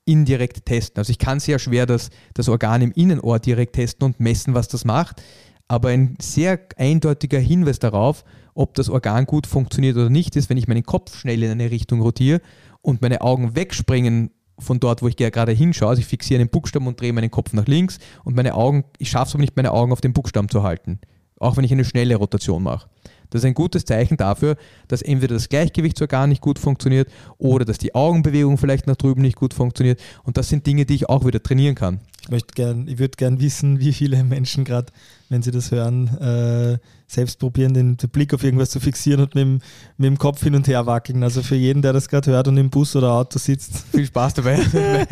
indirekt 0.05 0.65
testen. 0.65 0.97
Also 0.97 1.11
ich 1.11 1.19
kann 1.19 1.39
sehr 1.39 1.59
schwer 1.59 1.85
das, 1.85 2.09
das 2.33 2.49
Organ 2.49 2.81
im 2.81 2.91
Innenohr 2.93 3.37
direkt 3.39 3.73
testen 3.75 4.05
und 4.05 4.19
messen, 4.19 4.55
was 4.55 4.67
das 4.67 4.83
macht. 4.85 5.21
aber 5.67 5.89
ein 5.89 6.15
sehr 6.19 6.59
eindeutiger 6.77 7.37
Hinweis 7.37 7.77
darauf, 7.77 8.23
ob 8.55 8.73
das 8.73 8.89
Organ 8.89 9.25
gut 9.27 9.45
funktioniert 9.45 9.95
oder 9.97 10.09
nicht, 10.09 10.35
ist, 10.35 10.49
wenn 10.49 10.57
ich 10.57 10.67
meinen 10.67 10.81
Kopf 10.83 11.15
schnell 11.15 11.43
in 11.43 11.51
eine 11.51 11.69
Richtung 11.69 12.01
rotiere 12.01 12.41
und 12.81 13.01
meine 13.01 13.21
Augen 13.21 13.55
wegspringen 13.55 14.31
von 14.57 14.79
dort, 14.79 15.01
wo 15.01 15.07
ich 15.07 15.15
gerade 15.15 15.51
hinschaue. 15.51 15.89
Also 15.89 16.01
ich 16.01 16.07
fixiere 16.07 16.41
einen 16.41 16.49
Buchstaben 16.49 16.87
und 16.87 16.99
drehe 16.99 17.13
meinen 17.13 17.31
Kopf 17.31 17.53
nach 17.53 17.65
links 17.65 17.97
und 18.23 18.35
meine 18.35 18.53
Augen, 18.53 18.83
ich 18.97 19.09
schaffe 19.09 19.29
es 19.29 19.35
aber 19.35 19.41
nicht, 19.41 19.55
meine 19.55 19.71
Augen 19.71 19.91
auf 19.91 20.01
den 20.01 20.13
Buchstaben 20.13 20.49
zu 20.49 20.63
halten. 20.63 20.99
Auch 21.39 21.55
wenn 21.55 21.63
ich 21.63 21.71
eine 21.71 21.85
schnelle 21.85 22.15
Rotation 22.15 22.63
mache. 22.63 22.89
Das 23.29 23.41
ist 23.41 23.45
ein 23.45 23.53
gutes 23.53 23.85
Zeichen 23.85 24.17
dafür, 24.17 24.57
dass 24.87 25.01
entweder 25.01 25.35
das 25.35 25.49
Gleichgewichtsorgan 25.49 26.29
nicht 26.29 26.41
gut 26.41 26.59
funktioniert 26.59 27.09
oder 27.37 27.63
dass 27.63 27.77
die 27.77 27.93
Augenbewegung 27.93 28.57
vielleicht 28.57 28.87
nach 28.87 28.95
drüben 28.95 29.21
nicht 29.21 29.35
gut 29.35 29.53
funktioniert. 29.53 30.01
Und 30.23 30.37
das 30.37 30.49
sind 30.49 30.65
Dinge, 30.65 30.85
die 30.85 30.95
ich 30.95 31.09
auch 31.09 31.25
wieder 31.25 31.41
trainieren 31.41 31.75
kann. 31.75 31.99
Ich 32.29 32.31
möchte 32.31 32.53
gern, 32.53 32.87
ich 32.87 32.99
würde 32.99 33.15
gern 33.17 33.41
wissen, 33.41 33.79
wie 33.79 33.91
viele 33.91 34.23
Menschen 34.23 34.63
gerade, 34.63 34.93
wenn 35.29 35.41
sie 35.41 35.49
das 35.49 35.71
hören, 35.71 36.15
äh, 36.19 36.77
selbst 37.07 37.39
probieren, 37.39 37.73
den, 37.73 37.97
den 37.97 38.09
Blick 38.11 38.35
auf 38.35 38.43
irgendwas 38.43 38.69
zu 38.69 38.79
fixieren 38.79 39.21
und 39.21 39.33
mit 39.33 39.41
dem, 39.41 39.61
mit 39.97 40.05
dem 40.05 40.19
Kopf 40.19 40.43
hin 40.43 40.53
und 40.53 40.67
her 40.67 40.85
wackeln. 40.85 41.23
Also 41.23 41.41
für 41.41 41.55
jeden, 41.55 41.81
der 41.81 41.91
das 41.91 42.07
gerade 42.07 42.29
hört 42.29 42.47
und 42.47 42.57
im 42.57 42.69
Bus 42.69 42.95
oder 42.95 43.13
Auto 43.13 43.39
sitzt. 43.39 43.83
Viel 43.91 44.05
Spaß 44.05 44.35
dabei. 44.35 44.59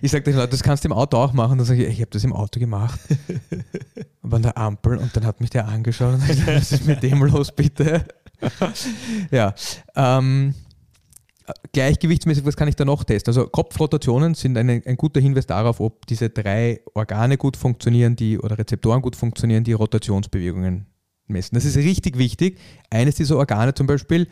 ich 0.00 0.10
sage 0.10 0.24
den 0.24 0.36
Leuten, 0.36 0.52
das 0.52 0.62
kannst 0.62 0.84
du 0.84 0.88
im 0.88 0.94
Auto 0.94 1.18
auch 1.18 1.34
machen. 1.34 1.58
Dann 1.58 1.66
sage 1.66 1.84
ich, 1.84 1.92
ich 1.92 2.00
habe 2.00 2.12
das 2.12 2.24
im 2.24 2.32
Auto 2.32 2.58
gemacht. 2.58 2.98
Und 4.22 4.32
an 4.32 4.40
der 4.40 4.56
Ampel 4.56 4.96
und 4.96 5.14
dann 5.14 5.26
hat 5.26 5.42
mich 5.42 5.50
der 5.50 5.68
angeschaut 5.68 6.14
und 6.14 6.26
gesagt, 6.26 6.46
was 6.46 6.72
ist 6.72 6.86
mit 6.86 7.02
dem 7.02 7.22
los, 7.24 7.52
bitte? 7.52 8.06
ja. 9.30 9.54
Ähm, 9.94 10.54
Gleichgewichtsmäßig, 11.72 12.46
was 12.46 12.56
kann 12.56 12.68
ich 12.68 12.76
da 12.76 12.84
noch 12.84 13.04
testen? 13.04 13.30
Also 13.30 13.46
Kopfrotationen 13.46 14.34
sind 14.34 14.56
eine, 14.56 14.82
ein 14.84 14.96
guter 14.96 15.20
Hinweis 15.20 15.46
darauf, 15.46 15.80
ob 15.80 16.06
diese 16.06 16.30
drei 16.30 16.80
Organe 16.94 17.36
gut 17.36 17.56
funktionieren, 17.56 18.16
die 18.16 18.38
oder 18.38 18.58
Rezeptoren 18.58 19.02
gut 19.02 19.14
funktionieren, 19.14 19.62
die 19.62 19.74
Rotationsbewegungen 19.74 20.86
messen. 21.26 21.54
Das 21.54 21.64
ist 21.64 21.76
richtig 21.76 22.16
wichtig. 22.16 22.58
Eines 22.90 23.16
dieser 23.16 23.36
Organe 23.36 23.74
zum 23.74 23.86
Beispiel, 23.86 24.26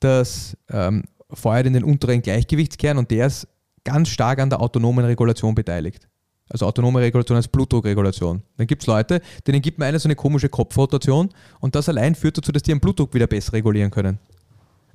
das 0.00 0.56
ähm, 0.70 1.04
feuert 1.30 1.66
in 1.66 1.74
den 1.74 1.84
unteren 1.84 2.22
Gleichgewichtskern 2.22 2.96
und 2.96 3.10
der 3.10 3.26
ist 3.26 3.48
ganz 3.84 4.08
stark 4.08 4.38
an 4.38 4.50
der 4.50 4.60
autonomen 4.60 5.04
Regulation 5.04 5.54
beteiligt. 5.54 6.08
Also 6.48 6.66
autonome 6.66 7.00
Regulation 7.00 7.36
als 7.36 7.48
Blutdruckregulation. 7.48 8.42
Dann 8.56 8.66
gibt 8.66 8.82
es 8.82 8.86
Leute, 8.86 9.20
denen 9.46 9.60
gibt 9.60 9.78
man 9.78 9.88
eine 9.88 9.98
so 9.98 10.06
eine 10.06 10.14
komische 10.14 10.48
Kopfrotation 10.48 11.30
und 11.60 11.74
das 11.74 11.88
allein 11.88 12.14
führt 12.14 12.38
dazu, 12.38 12.52
dass 12.52 12.62
die 12.62 12.70
ihren 12.70 12.80
Blutdruck 12.80 13.12
wieder 13.14 13.26
besser 13.26 13.52
regulieren 13.52 13.90
können. 13.90 14.20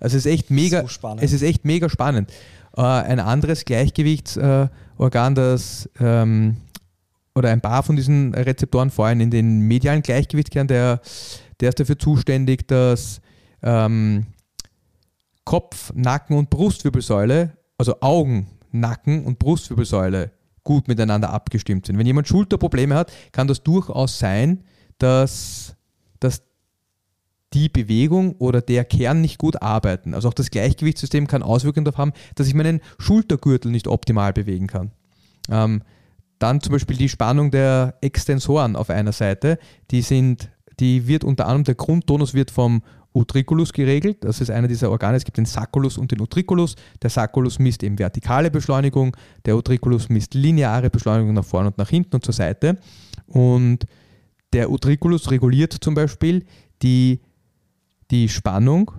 Also 0.01 0.17
es 0.17 0.25
ist 0.25 0.31
echt 0.31 0.49
mega, 0.51 0.81
So 0.81 0.87
spannend. 0.89 1.23
es 1.23 1.31
ist 1.31 1.43
echt 1.43 1.63
mega 1.63 1.87
spannend. 1.87 2.31
Äh, 2.75 2.81
ein 2.81 3.19
anderes 3.19 3.63
Gleichgewichtsorgan, 3.63 5.35
das 5.35 5.89
ähm, 5.99 6.57
oder 7.33 7.49
ein 7.49 7.61
paar 7.61 7.83
von 7.83 7.95
diesen 7.95 8.33
Rezeptoren 8.33 8.89
feuern 8.89 9.21
in 9.21 9.31
den 9.31 9.61
medialen 9.61 10.01
Gleichgewichtskern, 10.01 10.67
der, 10.67 10.99
der 11.61 11.69
ist 11.69 11.79
dafür 11.79 11.97
zuständig, 11.97 12.67
dass 12.67 13.21
ähm, 13.63 14.25
Kopf, 15.45 15.93
Nacken 15.95 16.37
und 16.37 16.49
Brustwirbelsäule, 16.49 17.55
also 17.77 18.01
Augen, 18.01 18.47
Nacken 18.71 19.23
und 19.23 19.39
Brustwirbelsäule 19.39 20.31
gut 20.63 20.87
miteinander 20.87 21.31
abgestimmt 21.31 21.85
sind. 21.85 21.97
Wenn 21.97 22.05
jemand 22.05 22.27
Schulterprobleme 22.27 22.95
hat, 22.95 23.11
kann 23.31 23.47
das 23.47 23.63
durchaus 23.63 24.19
sein, 24.19 24.63
dass, 24.97 25.75
dass 26.19 26.43
die 27.53 27.69
Bewegung 27.69 28.35
oder 28.37 28.61
der 28.61 28.85
Kern 28.85 29.21
nicht 29.21 29.37
gut 29.37 29.61
arbeiten. 29.61 30.13
Also 30.13 30.29
auch 30.29 30.33
das 30.33 30.51
Gleichgewichtssystem 30.51 31.27
kann 31.27 31.43
Auswirkungen 31.43 31.85
darauf 31.85 31.97
haben, 31.97 32.13
dass 32.35 32.47
ich 32.47 32.53
meinen 32.53 32.79
Schultergürtel 32.97 33.71
nicht 33.71 33.87
optimal 33.87 34.33
bewegen 34.33 34.67
kann. 34.67 34.91
Ähm, 35.49 35.81
dann 36.39 36.61
zum 36.61 36.71
Beispiel 36.71 36.97
die 36.97 37.09
Spannung 37.09 37.51
der 37.51 37.95
Extensoren 38.01 38.75
auf 38.75 38.89
einer 38.89 39.11
Seite, 39.11 39.59
die 39.91 40.01
sind, 40.01 40.49
die 40.79 41.07
wird 41.07 41.23
unter 41.23 41.45
anderem, 41.45 41.65
der 41.65 41.75
Grundtonus 41.75 42.33
wird 42.33 42.51
vom 42.51 42.81
Utriculus 43.13 43.73
geregelt. 43.73 44.23
Das 44.23 44.41
ist 44.41 44.49
einer 44.49 44.67
dieser 44.67 44.89
Organe. 44.89 45.17
Es 45.17 45.25
gibt 45.25 45.37
den 45.37 45.45
Sacculus 45.45 45.97
und 45.97 46.11
den 46.11 46.21
Utriculus. 46.21 46.75
Der 47.01 47.09
Sacculus 47.09 47.59
misst 47.59 47.83
eben 47.83 47.99
vertikale 47.99 48.49
Beschleunigung, 48.49 49.15
der 49.45 49.57
Utriculus 49.57 50.09
misst 50.09 50.33
lineare 50.33 50.89
Beschleunigung 50.89 51.33
nach 51.33 51.43
vorne 51.43 51.67
und 51.67 51.77
nach 51.77 51.89
hinten 51.89 52.15
und 52.15 52.25
zur 52.25 52.33
Seite. 52.33 52.77
Und 53.27 53.85
der 54.53 54.71
Utriculus 54.71 55.29
reguliert 55.29 55.73
zum 55.73 55.93
Beispiel 55.93 56.45
die, 56.81 57.19
die 58.11 58.29
Spannung 58.29 58.91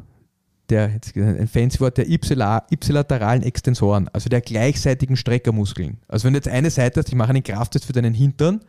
der, 0.69 0.91
jetzt 0.91 1.15
ein 1.17 1.49
fancy 1.49 1.81
Wort, 1.81 1.99
der 1.99 2.07
ipsila- 2.07 2.63
ipsilateralen 2.71 3.43
Extensoren, 3.43 4.09
also 4.09 4.31
der 4.31 4.41
gleichseitigen 4.41 5.17
Streckermuskeln. 5.17 5.99
Also 6.09 6.25
wenn 6.25 6.33
du 6.33 6.39
jetzt 6.39 6.49
eine 6.49 6.71
Seite 6.71 7.01
hast, 7.01 7.09
ich 7.09 7.15
mache 7.15 7.31
einen 7.31 7.43
Krafttest 7.43 7.85
für 7.85 7.93
deinen 7.93 8.15
Hintern, 8.15 8.61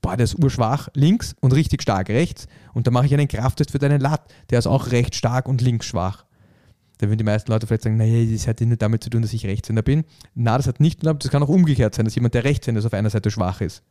boah, 0.00 0.16
der 0.16 0.24
ist 0.24 0.42
urschwach 0.42 0.88
links 0.94 1.34
und 1.40 1.52
richtig 1.52 1.82
stark 1.82 2.08
rechts. 2.08 2.46
Und 2.72 2.86
dann 2.86 2.94
mache 2.94 3.06
ich 3.06 3.14
einen 3.14 3.28
Krafttest 3.28 3.70
für 3.70 3.78
deinen 3.78 4.00
Lat, 4.00 4.32
der 4.50 4.60
ist 4.60 4.66
auch 4.66 4.90
recht 4.92 5.14
stark 5.14 5.46
und 5.46 5.60
links 5.60 5.86
schwach. 5.86 6.24
Da 6.98 7.08
würden 7.08 7.18
die 7.18 7.24
meisten 7.24 7.50
Leute 7.50 7.66
vielleicht 7.66 7.82
sagen, 7.82 7.96
naja, 7.96 8.24
das 8.30 8.46
hat 8.46 8.60
nicht 8.60 8.80
damit 8.80 9.04
zu 9.04 9.10
tun, 9.10 9.22
dass 9.22 9.32
ich 9.32 9.44
Rechtshänder 9.44 9.82
bin. 9.82 10.04
Na, 10.34 10.56
das 10.56 10.68
hat 10.68 10.80
nicht 10.80 11.04
damit, 11.04 11.24
das 11.24 11.30
kann 11.30 11.42
auch 11.42 11.48
umgekehrt 11.48 11.94
sein, 11.94 12.04
dass 12.04 12.14
jemand, 12.14 12.34
der 12.34 12.44
Rechtshänder 12.44 12.78
ist, 12.78 12.86
auf 12.86 12.94
einer 12.94 13.10
Seite 13.10 13.30
schwach 13.30 13.60
ist. 13.60 13.82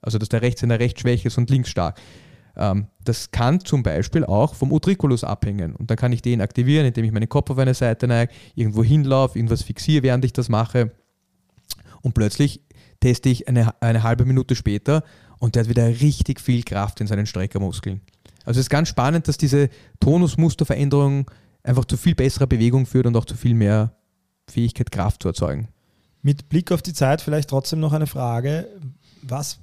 Also 0.00 0.18
dass 0.18 0.28
der 0.28 0.42
Rechtshänder 0.42 0.80
recht 0.80 1.00
schwach 1.00 1.24
ist 1.24 1.38
und 1.38 1.48
links 1.48 1.70
stark. 1.70 2.00
Ähm, 2.56 2.86
das 3.04 3.30
kann 3.30 3.60
zum 3.60 3.82
Beispiel 3.82 4.24
auch 4.24 4.54
vom 4.54 4.72
Utriculus 4.72 5.24
abhängen. 5.24 5.74
Und 5.76 5.90
dann 5.90 5.96
kann 5.96 6.12
ich 6.12 6.22
den 6.22 6.40
aktivieren, 6.40 6.86
indem 6.86 7.04
ich 7.04 7.12
meinen 7.12 7.28
Kopf 7.28 7.50
auf 7.50 7.58
eine 7.58 7.74
Seite 7.74 8.06
neige, 8.06 8.32
irgendwo 8.54 8.82
hinlaufe, 8.82 9.38
irgendwas 9.38 9.62
fixiere, 9.62 10.02
während 10.02 10.24
ich 10.24 10.32
das 10.32 10.48
mache. 10.48 10.92
Und 12.02 12.14
plötzlich 12.14 12.60
teste 13.00 13.28
ich 13.28 13.48
eine, 13.48 13.80
eine 13.82 14.02
halbe 14.02 14.24
Minute 14.24 14.54
später 14.54 15.02
und 15.38 15.54
der 15.54 15.64
hat 15.64 15.68
wieder 15.68 15.86
richtig 15.86 16.40
viel 16.40 16.62
Kraft 16.62 17.00
in 17.00 17.06
seinen 17.06 17.26
Streckermuskeln. 17.26 18.00
Also 18.44 18.60
es 18.60 18.66
ist 18.66 18.70
ganz 18.70 18.88
spannend, 18.88 19.28
dass 19.28 19.38
diese 19.38 19.68
Tonusmusterveränderung 20.00 21.30
einfach 21.62 21.84
zu 21.86 21.96
viel 21.96 22.14
besserer 22.14 22.46
Bewegung 22.46 22.86
führt 22.86 23.06
und 23.06 23.16
auch 23.16 23.24
zu 23.24 23.36
viel 23.36 23.54
mehr 23.54 23.94
Fähigkeit, 24.48 24.90
Kraft 24.90 25.22
zu 25.22 25.28
erzeugen. 25.28 25.68
Mit 26.22 26.48
Blick 26.48 26.72
auf 26.72 26.82
die 26.82 26.92
Zeit 26.92 27.20
vielleicht 27.20 27.50
trotzdem 27.50 27.80
noch 27.80 27.92
eine 27.92 28.06
Frage. 28.06 28.68
Was, 29.22 29.58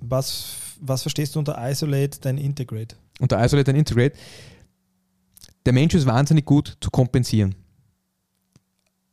was, 0.00 0.56
was 0.80 1.02
verstehst 1.02 1.34
du 1.34 1.38
unter 1.38 1.56
Isolate, 1.58 2.20
then 2.20 2.38
Integrate? 2.38 2.96
Unter 3.20 3.42
Isolate 3.44 3.70
and 3.70 3.78
Integrate, 3.78 4.16
der 5.64 5.72
Mensch 5.72 5.94
ist 5.94 6.06
wahnsinnig 6.06 6.44
gut 6.44 6.76
zu 6.80 6.90
kompensieren. 6.90 7.54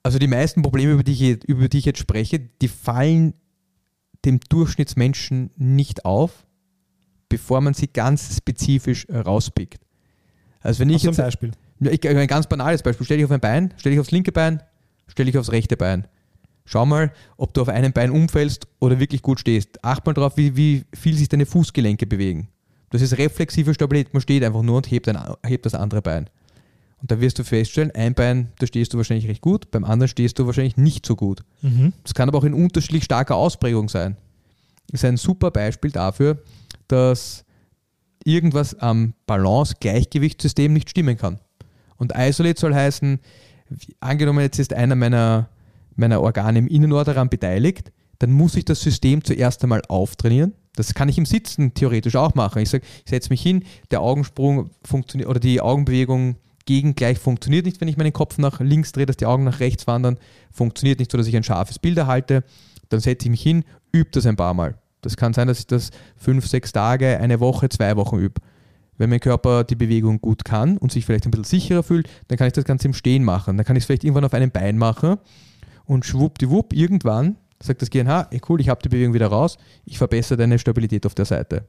Also 0.04 0.20
die 0.20 0.28
meisten 0.28 0.62
Probleme, 0.62 0.94
über 0.94 1.04
die 1.04 1.14
ich, 1.14 1.20
jetzt- 1.22 1.46
über 1.46 1.70
die 1.70 1.78
ich 1.80 1.86
jetzt 1.86 2.00
spreche, 2.00 2.40
die 2.40 2.68
fallen 2.68 3.34
dem 4.26 4.40
Durchschnittsmenschen 4.50 5.52
nicht 5.56 6.06
auf, 6.06 6.46
bevor 7.30 7.62
man 7.62 7.74
sie 7.74 7.88
ganz 7.88 8.38
spezifisch 8.38 9.06
äh, 9.06 9.18
rauspickt. 9.18 9.82
Also 10.60 10.80
wenn 10.80 10.90
ich 10.90 10.96
Hast 10.96 11.04
du 11.06 11.08
ein 11.10 11.12
jetzt 11.12 11.18
Beispiel? 11.18 11.52
Ich, 11.80 12.08
ein 12.08 12.28
ganz 12.28 12.48
banales 12.48 12.84
Beispiel. 12.84 13.06
Stell 13.06 13.18
dich 13.18 13.26
auf 13.26 13.32
ein 13.32 13.40
Bein, 13.42 13.74
stell 13.78 13.92
dich 13.92 14.00
aufs 14.00 14.12
linke 14.12 14.32
Bein, 14.32 14.62
stell 15.08 15.26
dich 15.26 15.38
aufs 15.38 15.52
rechte 15.52 15.76
Bein. 15.76 16.08
Schau 16.66 16.86
mal, 16.86 17.12
ob 17.38 17.54
du 17.54 17.62
auf 17.62 17.70
einem 17.70 17.92
Bein 17.92 18.12
umfällst 18.12 18.68
oder 18.80 19.00
wirklich 19.00 19.22
gut 19.22 19.40
stehst. 19.40 19.84
Acht 19.84 20.06
mal 20.06 20.14
drauf, 20.14 20.38
wie, 20.38 20.56
wie 20.56 20.84
viel 20.94 21.16
sich 21.16 21.30
deine 21.30 21.46
Fußgelenke 21.46 22.06
bewegen. 22.08 22.48
Das 22.90 23.02
ist 23.02 23.18
reflexive 23.18 23.74
Stabilität. 23.74 24.14
Man 24.14 24.22
steht 24.22 24.44
einfach 24.44 24.62
nur 24.62 24.78
und 24.78 24.90
hebt, 24.90 25.08
ein, 25.10 25.18
hebt 25.46 25.66
das 25.66 25.76
andere 25.76 26.02
Bein. 26.02 26.30
Und 27.02 27.12
da 27.12 27.20
wirst 27.20 27.38
du 27.38 27.44
feststellen, 27.44 27.92
ein 27.96 28.14
Bein, 28.14 28.54
da 28.60 28.66
stehst 28.66 28.94
du 28.94 28.98
wahrscheinlich 28.98 29.28
recht 29.28 29.42
gut, 29.42 29.72
beim 29.72 29.84
anderen 29.84 30.08
stehst 30.08 30.40
du 30.40 30.46
wahrscheinlich 30.46 30.78
nicht 30.78 31.06
so 31.06 31.18
gut. 31.18 31.44
Das 32.04 32.14
kann 32.14 32.30
aber 32.30 32.38
auch 32.38 32.46
in 32.46 32.54
unterschiedlich 32.54 33.04
starker 33.04 33.36
Ausprägung 33.36 33.90
sein. 33.90 34.16
Das 34.90 35.02
ist 35.02 35.06
ein 35.06 35.18
super 35.18 35.52
Beispiel 35.52 35.92
dafür, 35.92 36.42
dass 36.88 37.44
irgendwas 38.24 38.80
am 38.80 39.16
Balance-Gleichgewichtssystem 39.26 40.72
nicht 40.72 40.90
stimmen 40.90 41.18
kann. 41.18 41.40
Und 41.98 42.14
Isolate 42.16 42.60
soll 42.60 42.74
heißen, 42.74 43.20
angenommen 44.00 44.40
jetzt 44.40 44.60
ist 44.60 44.74
einer 44.74 44.96
meiner, 44.96 45.50
meiner 45.96 46.22
Organe 46.22 46.60
im 46.60 46.68
Innenohr 46.68 47.04
daran 47.04 47.30
beteiligt, 47.30 47.92
dann 48.20 48.32
muss 48.32 48.56
ich 48.56 48.66
das 48.66 48.82
System 48.82 49.24
zuerst 49.24 49.64
einmal 49.64 49.82
auftrainieren. 49.88 50.54
Das 50.76 50.94
kann 50.94 51.10
ich 51.10 51.18
im 51.18 51.26
Sitzen 51.26 51.74
theoretisch 51.74 52.16
auch 52.16 52.36
machen. 52.36 52.62
Ich 52.62 52.70
sage, 52.70 52.86
ich 53.04 53.10
setze 53.10 53.30
mich 53.30 53.42
hin, 53.42 53.64
der 53.92 54.02
Augensprung 54.02 54.72
funktioniert 54.84 55.30
oder 55.30 55.40
die 55.40 55.62
Augenbewegung 55.62 56.38
gegengleich 56.66 57.20
funktioniert 57.20 57.66
nicht, 57.66 57.82
wenn 57.82 57.88
ich 57.88 57.98
meinen 57.98 58.14
Kopf 58.14 58.38
nach 58.38 58.60
links 58.60 58.94
drehe, 58.94 59.06
dass 59.06 59.18
die 59.18 59.26
Augen 59.26 59.44
nach 59.44 59.60
rechts 59.60 59.86
wandern, 59.88 60.18
funktioniert 60.52 61.00
nicht 61.00 61.12
so, 61.12 61.18
dass 61.18 61.28
ich 61.28 61.36
ein 61.36 61.44
scharfes 61.44 61.80
Bild 61.80 61.98
erhalte. 61.98 62.44
Dann 62.90 63.02
setze 63.02 63.26
ich 63.26 63.32
mich 63.32 63.42
hin, 63.42 63.66
übe 63.92 64.10
das 64.12 64.26
ein 64.26 64.38
paar 64.38 64.54
Mal. 64.54 64.76
Das 65.02 65.18
kann 65.18 65.34
sein, 65.34 65.48
dass 65.48 65.60
ich 65.60 65.68
das 65.68 65.92
fünf, 66.16 66.48
sechs 66.48 66.72
Tage, 66.72 67.20
eine 67.20 67.40
Woche, 67.40 67.68
zwei 67.70 67.96
Wochen 67.98 68.18
übe. 68.18 68.42
Wenn 68.98 69.10
mein 69.10 69.20
Körper 69.20 69.64
die 69.64 69.76
Bewegung 69.76 70.22
gut 70.22 70.46
kann 70.46 70.78
und 70.78 70.92
sich 70.92 71.06
vielleicht 71.06 71.26
ein 71.26 71.32
bisschen 71.32 71.44
sicherer 71.44 71.84
fühlt, 71.84 72.08
dann 72.30 72.38
kann 72.38 72.48
ich 72.48 72.54
das 72.54 72.64
Ganze 72.64 72.88
im 72.88 72.94
Stehen 72.94 73.24
machen. 73.24 73.58
Dann 73.58 73.66
kann 73.66 73.76
ich 73.76 73.82
es 73.84 73.88
vielleicht 73.88 74.04
irgendwann 74.04 74.24
auf 74.24 74.34
einem 74.34 74.52
Bein 74.52 74.78
machen 74.78 75.18
und 75.86 76.06
schwuppdiwupp, 76.06 76.74
irgendwann 76.74 77.38
sagt 77.62 77.82
das 77.82 77.90
GNH, 77.90 78.28
ey 78.32 78.42
cool, 78.50 78.60
ich 78.60 78.70
habe 78.70 78.82
die 78.82 78.90
Bewegung 78.90 79.14
wieder 79.14 79.28
raus, 79.28 79.58
ich 79.86 79.98
verbessere 79.98 80.38
deine 80.38 80.60
Stabilität 80.60 81.06
auf 81.06 81.16
der 81.16 81.26
Seite. 81.26 81.68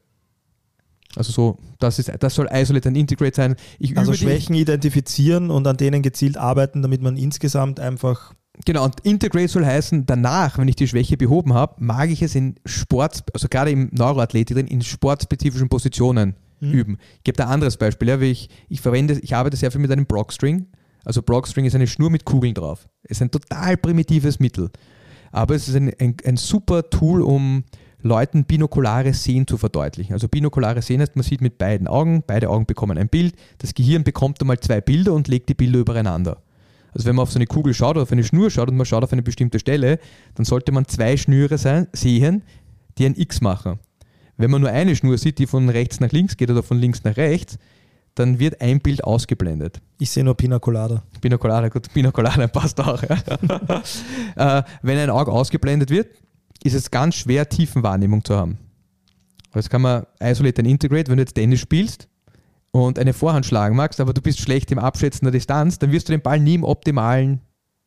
Also 1.16 1.30
so, 1.30 1.58
das, 1.78 2.00
ist, 2.00 2.10
das 2.18 2.34
soll 2.34 2.48
Isolate 2.52 2.88
and 2.88 2.96
Integrate 2.98 3.36
sein. 3.36 3.56
Ich 3.78 3.96
Also 3.96 4.14
Schwächen 4.14 4.56
identifizieren 4.56 5.50
und 5.50 5.64
an 5.66 5.76
denen 5.76 6.02
gezielt 6.02 6.36
arbeiten, 6.36 6.82
damit 6.82 7.02
man 7.02 7.16
insgesamt 7.16 7.78
einfach 7.78 8.34
Genau, 8.64 8.84
und 8.84 9.00
Integrate 9.00 9.48
soll 9.48 9.66
heißen, 9.66 10.06
danach, 10.06 10.58
wenn 10.58 10.68
ich 10.68 10.76
die 10.76 10.86
Schwäche 10.86 11.16
behoben 11.16 11.54
habe, 11.54 11.74
mag 11.78 12.10
ich 12.10 12.22
es 12.22 12.36
in 12.36 12.54
Sport, 12.64 13.24
also 13.32 13.48
gerade 13.48 13.72
im 13.72 13.90
Neuroathletik, 13.92 14.56
drin, 14.56 14.68
in 14.68 14.80
sportspezifischen 14.80 15.68
Positionen 15.68 16.36
üben. 16.60 16.98
Ich 17.16 17.24
gebe 17.24 17.36
da 17.36 17.46
ein 17.46 17.50
anderes 17.54 17.76
Beispiel. 17.76 18.08
Ja, 18.08 18.20
ich, 18.20 18.48
ich 18.68 18.80
verwende, 18.80 19.18
ich 19.20 19.34
arbeite 19.34 19.56
sehr 19.56 19.70
viel 19.70 19.80
mit 19.80 19.90
einem 19.90 20.06
Blockstring. 20.06 20.66
Also 21.04 21.22
Blockstring 21.22 21.64
ist 21.64 21.74
eine 21.74 21.86
Schnur 21.86 22.10
mit 22.10 22.24
Kugeln 22.24 22.54
drauf. 22.54 22.88
Es 23.02 23.18
ist 23.18 23.22
ein 23.22 23.30
total 23.30 23.76
primitives 23.76 24.40
Mittel. 24.40 24.70
Aber 25.32 25.54
es 25.54 25.68
ist 25.68 25.76
ein, 25.76 25.92
ein, 25.98 26.16
ein 26.24 26.36
super 26.36 26.88
Tool, 26.90 27.22
um 27.22 27.64
Leuten 28.04 28.44
binokulare 28.44 29.14
Sehen 29.14 29.46
zu 29.46 29.56
verdeutlichen. 29.56 30.12
Also 30.12 30.28
binokulare 30.28 30.82
Sehen 30.82 31.00
heißt, 31.00 31.16
man 31.16 31.22
sieht 31.22 31.40
mit 31.40 31.58
beiden 31.58 31.88
Augen, 31.88 32.22
beide 32.26 32.50
Augen 32.50 32.66
bekommen 32.66 32.98
ein 32.98 33.08
Bild, 33.08 33.34
das 33.58 33.74
Gehirn 33.74 34.04
bekommt 34.04 34.40
einmal 34.40 34.60
zwei 34.60 34.80
Bilder 34.80 35.14
und 35.14 35.26
legt 35.26 35.48
die 35.48 35.54
Bilder 35.54 35.80
übereinander. 35.80 36.42
Also 36.92 37.06
wenn 37.06 37.16
man 37.16 37.24
auf 37.24 37.32
so 37.32 37.38
eine 37.38 37.46
Kugel 37.46 37.74
schaut 37.74 37.96
oder 37.96 38.02
auf 38.02 38.12
eine 38.12 38.22
Schnur 38.22 38.50
schaut 38.50 38.68
und 38.68 38.76
man 38.76 38.86
schaut 38.86 39.02
auf 39.02 39.12
eine 39.12 39.22
bestimmte 39.22 39.58
Stelle, 39.58 39.98
dann 40.34 40.44
sollte 40.44 40.70
man 40.70 40.86
zwei 40.86 41.16
Schnüre 41.16 41.58
sein, 41.58 41.88
sehen, 41.92 42.42
die 42.98 43.06
ein 43.06 43.16
X 43.16 43.40
machen. 43.40 43.80
Wenn 44.36 44.50
man 44.50 44.60
nur 44.60 44.70
eine 44.70 44.94
Schnur 44.94 45.16
sieht, 45.18 45.38
die 45.38 45.46
von 45.46 45.68
rechts 45.68 45.98
nach 46.00 46.12
links 46.12 46.36
geht 46.36 46.50
oder 46.50 46.62
von 46.62 46.78
links 46.78 47.04
nach 47.04 47.16
rechts, 47.16 47.58
dann 48.14 48.38
wird 48.38 48.60
ein 48.60 48.80
Bild 48.80 49.02
ausgeblendet. 49.02 49.80
Ich 49.98 50.10
sehe 50.10 50.24
nur 50.24 50.36
Pina 50.36 50.58
Colada. 50.58 51.02
Pina 51.20 51.36
Colada, 51.36 51.68
gut, 51.68 51.92
Pina 51.92 52.10
Colada 52.10 52.46
passt 52.48 52.80
auch. 52.80 53.02
Ja. 53.02 54.58
äh, 54.58 54.62
wenn 54.82 54.98
ein 54.98 55.10
Auge 55.10 55.32
ausgeblendet 55.32 55.90
wird, 55.90 56.08
ist 56.62 56.74
es 56.74 56.90
ganz 56.90 57.16
schwer, 57.16 57.48
Tiefenwahrnehmung 57.48 58.24
zu 58.24 58.36
haben. 58.36 58.58
Das 59.52 59.68
kann 59.68 59.82
man 59.82 60.06
isolate 60.20 60.60
and 60.60 60.68
integrate, 60.68 61.10
wenn 61.10 61.16
du 61.16 61.22
jetzt 61.22 61.34
Tennis 61.34 61.60
spielst 61.60 62.08
und 62.72 62.98
eine 62.98 63.12
Vorhand 63.12 63.46
schlagen 63.46 63.76
magst, 63.76 64.00
aber 64.00 64.12
du 64.12 64.20
bist 64.20 64.40
schlecht 64.40 64.72
im 64.72 64.78
Abschätzen 64.78 65.24
der 65.24 65.32
Distanz, 65.32 65.78
dann 65.78 65.92
wirst 65.92 66.08
du 66.08 66.12
den 66.12 66.22
Ball 66.22 66.40
nie 66.40 66.54
im 66.54 66.64
optimalen 66.64 67.40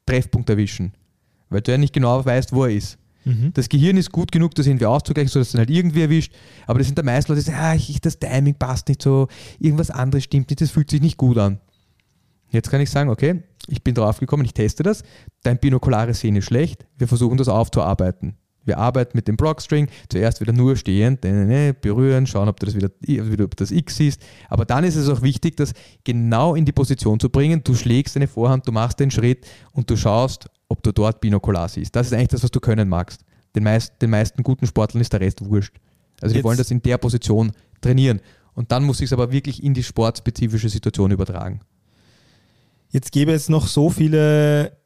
Treffpunkt 0.05 0.49
erwischen, 0.49 0.93
weil 1.49 1.61
du 1.61 1.71
ja 1.71 1.77
nicht 1.77 1.93
genau 1.93 2.23
weißt, 2.23 2.53
wo 2.53 2.63
er 2.63 2.71
ist. 2.71 2.97
Das 3.53 3.69
Gehirn 3.69 3.97
ist 3.97 4.11
gut 4.11 4.31
genug, 4.31 4.55
das 4.55 4.67
irgendwie 4.67 4.85
auszugleichen, 4.85 5.29
sodass 5.29 5.47
es 5.47 5.51
dann 5.53 5.59
halt 5.59 5.69
irgendwie 5.69 6.01
erwischt. 6.01 6.33
Aber 6.65 6.79
das 6.79 6.87
sind 6.87 6.97
der 6.97 7.05
meisten 7.05 7.31
Leute, 7.31 7.43
die 7.43 7.51
sagen, 7.51 7.79
ah, 7.79 7.99
das 8.01 8.19
Timing 8.19 8.55
passt 8.55 8.87
nicht 8.87 9.01
so, 9.01 9.27
irgendwas 9.59 9.91
anderes 9.91 10.23
stimmt 10.23 10.49
nicht, 10.49 10.61
das 10.61 10.71
fühlt 10.71 10.89
sich 10.89 11.01
nicht 11.01 11.17
gut 11.17 11.37
an. 11.37 11.59
Jetzt 12.51 12.69
kann 12.69 12.81
ich 12.81 12.89
sagen, 12.89 13.09
okay, 13.09 13.43
ich 13.67 13.83
bin 13.83 13.93
drauf 13.93 14.19
gekommen, 14.19 14.45
ich 14.45 14.53
teste 14.53 14.83
das, 14.83 15.03
dein 15.43 15.59
binokulare 15.59 16.13
Sehen 16.13 16.35
ist 16.37 16.45
schlecht, 16.45 16.85
wir 16.97 17.07
versuchen 17.07 17.37
das 17.37 17.49
aufzuarbeiten. 17.49 18.37
Wir 18.63 18.77
arbeiten 18.77 19.15
mit 19.15 19.29
dem 19.29 19.37
Blockstring, 19.37 19.87
zuerst 20.09 20.41
wieder 20.41 20.51
nur 20.51 20.75
stehend, 20.75 21.23
ne, 21.23 21.31
ne, 21.31 21.45
ne, 21.45 21.73
berühren, 21.73 22.27
schauen, 22.27 22.49
ob 22.49 22.59
du 22.59 22.65
das 22.65 22.75
wieder, 22.75 23.45
ob 23.45 23.55
das 23.55 23.71
X 23.71 23.95
siehst. 23.95 24.21
Aber 24.49 24.65
dann 24.65 24.83
ist 24.83 24.97
es 24.97 25.07
auch 25.07 25.21
wichtig, 25.21 25.55
das 25.55 25.71
genau 26.03 26.53
in 26.53 26.65
die 26.65 26.73
Position 26.73 27.17
zu 27.17 27.29
bringen. 27.29 27.61
Du 27.63 27.75
schlägst 27.75 28.17
deine 28.17 28.27
Vorhand, 28.27 28.67
du 28.67 28.73
machst 28.73 28.99
den 28.99 29.09
Schritt 29.09 29.47
und 29.71 29.89
du 29.89 29.95
schaust, 29.95 30.49
ob 30.69 30.83
du 30.83 30.91
dort 30.91 31.21
binokular 31.21 31.69
siehst. 31.69 31.95
Das 31.95 32.07
ist 32.07 32.13
eigentlich 32.13 32.27
das, 32.29 32.43
was 32.43 32.51
du 32.51 32.59
können 32.59 32.89
magst. 32.89 33.21
Den, 33.55 33.63
meist, 33.63 33.93
den 34.01 34.09
meisten 34.09 34.43
guten 34.43 34.67
Sportlern 34.67 35.01
ist 35.01 35.13
der 35.13 35.21
Rest 35.21 35.43
wurscht. 35.43 35.75
Also 36.21 36.33
die 36.33 36.37
Jetzt- 36.39 36.43
wollen 36.45 36.57
das 36.57 36.71
in 36.71 36.81
der 36.81 36.97
Position 36.97 37.51
trainieren. 37.81 38.21
Und 38.53 38.71
dann 38.71 38.83
muss 38.83 38.99
ich 38.99 39.05
es 39.05 39.13
aber 39.13 39.31
wirklich 39.31 39.63
in 39.63 39.73
die 39.73 39.83
sportspezifische 39.83 40.69
Situation 40.69 41.11
übertragen. 41.11 41.61
Jetzt 42.89 43.11
gäbe 43.11 43.31
es 43.33 43.49
noch 43.49 43.67
so 43.67 43.89
viele 43.89 44.77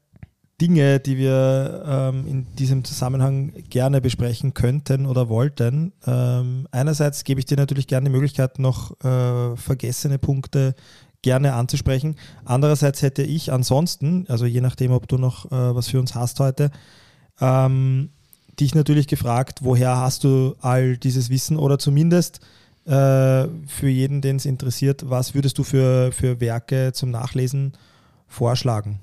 Dinge, 0.59 0.99
die 0.99 1.17
wir 1.17 1.84
ähm, 1.88 2.27
in 2.27 2.47
diesem 2.55 2.84
Zusammenhang 2.84 3.53
gerne 3.69 4.01
besprechen 4.01 4.53
könnten 4.53 5.05
oder 5.05 5.29
wollten. 5.29 5.93
Ähm, 6.05 6.67
einerseits 6.71 7.23
gebe 7.23 7.39
ich 7.39 7.45
dir 7.45 7.57
natürlich 7.57 7.88
gerne 7.88 8.09
die 8.09 8.11
Möglichkeit, 8.13 8.59
noch 8.59 8.91
äh, 9.03 9.55
vergessene 9.57 10.19
Punkte 10.19 10.75
gerne 11.22 11.53
anzusprechen. 11.53 12.15
Andererseits 12.45 13.01
hätte 13.01 13.24
ich 13.24 13.51
ansonsten, 13.51 14.26
also 14.28 14.45
je 14.45 14.61
nachdem, 14.61 14.91
ob 14.91 15.07
du 15.07 15.17
noch 15.17 15.45
äh, 15.45 15.76
was 15.76 15.88
für 15.88 15.99
uns 15.99 16.15
hast 16.15 16.39
heute, 16.39 16.72
ähm, 17.39 18.09
dich 18.59 18.76
natürlich 18.76 19.07
gefragt, 19.07 19.59
woher 19.63 19.97
hast 19.97 20.24
du 20.24 20.55
all 20.59 20.97
dieses 20.97 21.30
Wissen 21.30 21.57
oder 21.57 21.80
zumindest 21.80 22.39
äh, 22.86 23.47
für 23.67 23.89
jeden, 23.89 24.22
den 24.22 24.38
es 24.38 24.45
interessiert, 24.45 25.09
was 25.09 25.34
würdest 25.34 25.57
du 25.57 25.63
für, 25.63 26.11
für 26.11 26.39
Werke 26.39 26.91
zum 26.93 27.11
Nachlesen 27.11 27.74
vorschlagen? 28.28 28.99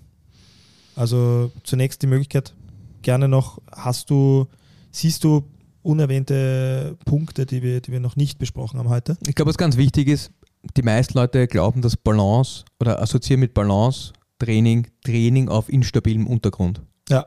Also 0.96 1.52
zunächst 1.62 2.02
die 2.02 2.08
Möglichkeit, 2.08 2.54
gerne 3.02 3.28
noch, 3.28 3.60
hast 3.70 4.10
du, 4.10 4.46
siehst 4.90 5.22
du 5.22 5.44
unerwähnte 5.82 6.96
Punkte, 7.04 7.46
die 7.46 7.62
wir, 7.62 7.80
die 7.80 7.92
wir 7.92 8.00
noch 8.00 8.16
nicht 8.16 8.38
besprochen 8.38 8.78
haben 8.78 8.88
heute? 8.88 9.16
Ich 9.26 9.34
glaube, 9.34 9.50
was 9.50 9.58
ganz 9.58 9.76
wichtig 9.76 10.08
ist, 10.08 10.32
die 10.76 10.82
meisten 10.82 11.16
Leute 11.16 11.46
glauben, 11.46 11.82
dass 11.82 11.96
Balance 11.96 12.64
oder 12.80 13.00
assoziieren 13.00 13.40
mit 13.40 13.54
Balance 13.54 14.12
Training, 14.38 14.86
Training 15.04 15.48
auf 15.48 15.68
instabilem 15.68 16.26
Untergrund. 16.26 16.80
Ja, 17.08 17.26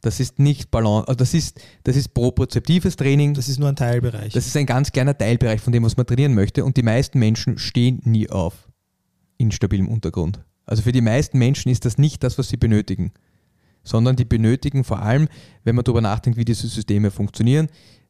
Das 0.00 0.20
ist 0.20 0.38
nicht 0.38 0.70
Balance, 0.70 1.08
also 1.08 1.16
das 1.16 1.34
ist, 1.34 1.60
das 1.84 1.96
ist 1.96 2.14
propriozeptives 2.14 2.96
Training. 2.96 3.34
das 3.34 3.48
ist 3.48 3.58
nur 3.58 3.68
ein 3.68 3.76
Teilbereich. 3.76 4.32
Das 4.32 4.46
ist 4.46 4.56
ein 4.56 4.66
ganz 4.66 4.92
kleiner 4.92 5.16
Teilbereich 5.16 5.60
von 5.60 5.72
dem, 5.72 5.84
was 5.84 5.96
man 5.96 6.06
trainieren 6.06 6.34
möchte. 6.34 6.64
Und 6.64 6.76
die 6.76 6.82
meisten 6.82 7.18
Menschen 7.18 7.58
stehen 7.58 8.00
nie 8.04 8.28
auf 8.30 8.68
instabilem 9.38 9.88
Untergrund. 9.88 10.40
Also 10.66 10.82
für 10.82 10.92
die 10.92 11.00
meisten 11.00 11.38
Menschen 11.38 11.70
ist 11.70 11.84
das 11.84 11.96
nicht 11.98 12.22
das, 12.22 12.38
was 12.38 12.48
sie 12.48 12.56
benötigen, 12.56 13.12
sondern 13.84 14.16
die 14.16 14.24
benötigen 14.24 14.84
vor 14.84 15.00
allem, 15.00 15.28
wenn 15.64 15.74
man 15.76 15.84
darüber 15.84 16.00
nachdenkt, 16.00 16.38
wie 16.38 16.44
diese 16.44 16.66
Systeme 16.68 17.10
funktionieren. 17.10 17.68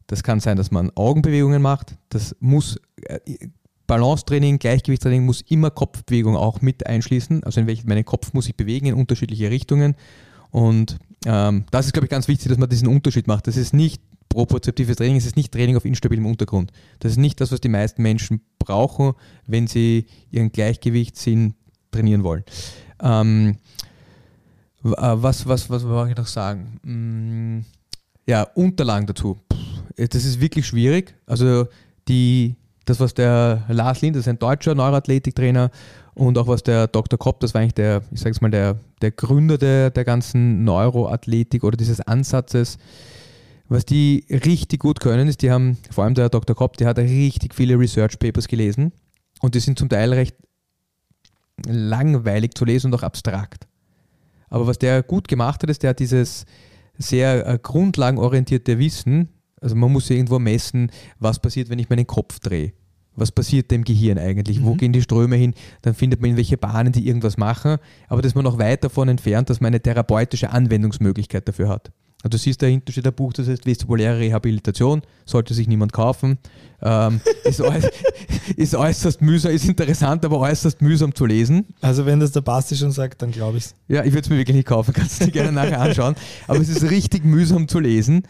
Das 0.09 0.23
kann 0.23 0.41
sein, 0.41 0.57
dass 0.57 0.71
man 0.71 0.91
Augenbewegungen 0.95 1.61
macht. 1.63 1.97
Das 2.09 2.35
muss 2.41 2.81
äh, 3.03 3.21
Balancetraining, 3.89 4.61
Gleichgewichtstraining 4.61 5.25
muss 5.25 5.41
immer 5.41 5.71
Kopfbewegung 5.71 6.37
auch 6.37 6.61
mit 6.61 6.87
einschließen. 6.87 7.43
Also 7.43 7.61
in 7.61 7.67
welchen 7.67 7.89
meinen 7.89 8.05
Kopf 8.05 8.33
muss 8.35 8.49
ich 8.49 8.55
bewegen 8.55 8.87
in 8.87 8.95
unterschiedliche 8.95 9.51
Richtungen. 9.51 9.97
Und 10.51 10.99
ähm, 11.27 11.65
das 11.71 11.87
ist, 11.87 11.95
glaube 11.95 12.07
ich, 12.07 12.11
ganz 12.11 12.29
wichtig, 12.29 12.49
dass 12.49 12.59
man 12.59 12.69
diesen 12.69 12.87
Unterschied 12.87 13.27
macht. 13.27 13.49
Das 13.49 13.57
ist 13.57 13.75
nicht 13.75 14.03
propriozeptives 14.29 14.97
Training, 14.97 15.17
es 15.17 15.27
ist 15.27 15.37
nicht 15.37 15.53
Training 15.53 15.77
auf 15.77 15.87
instabilem 15.87 16.27
Untergrund. 16.27 16.71
Das 17.01 17.13
ist 17.13 17.19
nicht 17.19 17.41
das, 17.41 17.51
was 17.51 17.61
die 17.61 17.71
meisten 17.71 18.03
Menschen 18.03 18.43
brauchen, 18.59 19.15
wenn 19.47 19.67
sie 19.67 20.07
ihren 20.31 20.53
Gleichgewichtssinn 20.53 21.55
trainieren 21.91 22.25
wollen. 22.25 22.45
Ähm, 23.03 23.57
äh, 24.85 24.91
was, 24.91 25.49
was, 25.49 25.71
was 25.71 25.85
wollte 25.85 26.11
ich 26.13 26.17
noch 26.19 26.27
sagen? 26.27 26.79
Mm, 26.83 28.31
ja, 28.31 28.43
Unterlagen 28.55 29.07
dazu. 29.07 29.41
Das 29.97 30.25
ist 30.25 30.41
wirklich 30.41 30.67
schwierig. 30.67 31.15
Also 31.27 31.67
die, 32.07 32.57
das, 32.89 33.01
was 33.01 33.15
der 33.15 33.65
Lars 33.69 34.01
Lind, 34.01 34.17
das 34.17 34.23
ist 34.23 34.29
ein 34.29 34.39
deutscher 34.39 34.75
Neuroathletiktrainer, 34.75 35.71
und 36.19 36.37
auch 36.37 36.49
was 36.49 36.65
der 36.65 36.89
Dr. 36.89 37.17
Kopp, 37.17 37.39
das 37.39 37.55
war 37.55 37.61
eigentlich 37.61 37.75
der, 37.75 38.03
ich 38.11 38.19
sage 38.19 38.33
es 38.33 38.41
mal, 38.41 38.51
der, 38.51 38.77
der 39.01 39.13
Gründer 39.13 39.57
der, 39.57 39.91
der 39.91 40.05
ganzen 40.05 40.65
Neuroathletik 40.65 41.63
oder 41.63 41.77
dieses 41.77 42.01
Ansatzes, 42.01 42.77
was 43.69 43.87
die 43.87 44.25
richtig 44.29 44.81
gut 44.81 44.99
können, 44.99 45.29
ist, 45.29 45.43
die 45.43 45.53
haben, 45.53 45.79
vor 45.91 46.03
allem 46.03 46.15
der 46.15 46.29
Dr. 46.29 46.57
Kopp, 46.57 46.77
der 46.77 46.89
hat 46.89 46.99
richtig 46.99 47.55
viele 47.55 47.79
Research 47.79 48.19
Papers 48.19 48.49
gelesen 48.49 48.93
und 49.41 49.55
die 49.55 49.61
sind 49.61 49.79
zum 49.79 49.89
Teil 49.89 50.13
recht 50.13 50.35
langweilig 51.67 52.55
zu 52.55 52.65
lesen 52.65 52.89
und 52.89 52.99
auch 52.99 53.05
abstrakt. 53.05 53.69
Aber 54.49 54.67
was 54.67 54.79
der 54.79 55.05
gut 55.05 55.29
gemacht 55.29 55.63
hat, 55.63 55.71
ist, 55.71 55.85
der 55.85 55.91
hat 55.91 56.01
dieses 56.01 56.47
sehr 56.97 57.47
äh, 57.47 57.59
grundlagenorientierte 57.63 58.79
Wissen, 58.81 59.29
also 59.61 59.77
man 59.77 59.93
muss 59.93 60.11
irgendwo 60.11 60.41
messen, 60.41 60.91
was 61.21 61.39
passiert, 61.39 61.69
wenn 61.69 61.79
ich 61.79 61.91
meinen 61.91 62.07
Kopf 62.07 62.41
drehe. 62.41 62.73
Was 63.19 63.33
passiert 63.33 63.71
dem 63.71 63.85
Gehirn 63.85 64.19
eigentlich? 64.19 64.63
Wo 64.63 64.75
gehen 64.75 64.93
die 64.93 65.03
Ströme 65.03 65.37
hin? 65.37 65.55
Dann 65.83 65.95
findet 65.95 66.21
man 66.21 66.31
in 66.31 66.37
welche 66.37 66.57
Bahnen 66.57 66.93
die 66.93 67.07
irgendwas 67.07 67.37
machen. 67.37 67.79
Aber 68.09 68.23
das 68.23 68.31
ist 68.31 68.35
man 68.35 68.45
noch 68.45 68.59
weit 68.59 68.85
davon 68.85 69.09
entfernt, 69.09 69.51
dass 69.51 69.61
man 69.61 69.69
eine 69.69 69.81
therapeutische 69.81 70.51
Anwendungsmöglichkeit 70.51 71.49
dafür 71.49 71.69
hat. 71.69 71.91
Also 72.25 72.31
du 72.31 72.39
siehst, 72.39 72.61
da 72.63 72.67
hinten 72.67 72.91
steht 72.91 73.07
ein 73.07 73.13
Buch, 73.13 73.33
das 73.33 73.47
heißt 73.47 73.65
vestibuläre 73.65 74.19
Rehabilitation, 74.19 75.03
sollte 75.25 75.55
sich 75.55 75.69
niemand 75.69 75.93
kaufen. 75.93 76.39
Ähm, 76.83 77.21
ist, 77.45 77.61
äuß 77.61 77.85
ist 78.57 78.75
äußerst 78.75 79.23
mühsam, 79.23 79.53
ist 79.53 79.69
interessant, 79.69 80.25
aber 80.25 80.41
äußerst 80.41 80.83
mühsam 80.83 81.15
zu 81.15 81.27
lesen. 81.27 81.67
also 81.81 82.07
wenn 82.07 82.19
das 82.19 82.33
der 82.33 82.41
Basti 82.41 82.75
schon 82.75 82.91
sagt, 82.91 83.23
dann 83.23 83.31
glaube 83.31 83.59
ich 83.59 83.67
es. 83.67 83.75
Ja, 83.87 84.03
ich 84.03 84.11
würde 84.11 84.23
es 84.23 84.31
mir 84.31 84.37
wirklich 84.37 84.57
nicht 84.57 84.67
kaufen, 84.67 84.93
kannst 84.93 85.21
du 85.21 85.27
dir 85.27 85.31
gerne 85.31 85.53
nachher 85.53 85.81
anschauen. 85.81 86.17
Aber 86.49 86.59
es 86.59 86.69
ist 86.69 86.91
richtig 86.91 87.25
mühsam 87.25 87.69
zu 87.69 87.79
lesen 87.79 88.25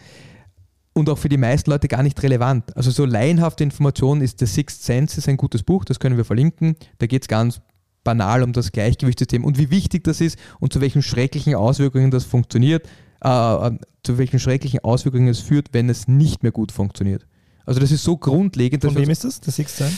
und 0.93 1.09
auch 1.09 1.17
für 1.17 1.29
die 1.29 1.37
meisten 1.37 1.69
Leute 1.69 1.87
gar 1.87 2.03
nicht 2.03 2.21
relevant. 2.23 2.75
Also 2.75 2.91
so 2.91 3.05
laienhafte 3.05 3.63
Informationen 3.63 4.21
ist 4.21 4.39
The 4.39 4.45
Sixth 4.45 4.83
Sense 4.83 5.17
ist 5.17 5.29
ein 5.29 5.37
gutes 5.37 5.63
Buch, 5.63 5.85
das 5.85 5.99
können 5.99 6.17
wir 6.17 6.25
verlinken. 6.25 6.75
Da 6.97 7.07
geht 7.07 7.23
es 7.23 7.27
ganz 7.27 7.61
banal 8.03 8.43
um 8.43 8.53
das 8.53 8.71
Gleichgewichtssystem 8.71 9.43
und 9.43 9.57
wie 9.57 9.69
wichtig 9.69 10.03
das 10.03 10.19
ist 10.21 10.37
und 10.59 10.73
zu 10.73 10.81
welchen 10.81 11.01
schrecklichen 11.01 11.55
Auswirkungen 11.55 12.11
das 12.11 12.23
funktioniert, 12.23 12.87
äh, 13.21 13.71
zu 14.03 14.17
welchen 14.17 14.39
schrecklichen 14.39 14.79
Auswirkungen 14.83 15.27
es 15.27 15.39
führt, 15.39 15.67
wenn 15.73 15.89
es 15.89 16.07
nicht 16.07 16.41
mehr 16.43 16.51
gut 16.53 16.71
funktioniert. 16.71 17.27
Also 17.65 17.79
das 17.79 17.91
ist 17.91 18.03
so 18.03 18.17
grundlegend, 18.17 18.83
Von 18.83 18.95
wem 18.95 19.09
ist 19.09 19.23
das? 19.25 19.41
Der 19.41 19.53
Sixth 19.53 19.77
Sense? 19.77 19.97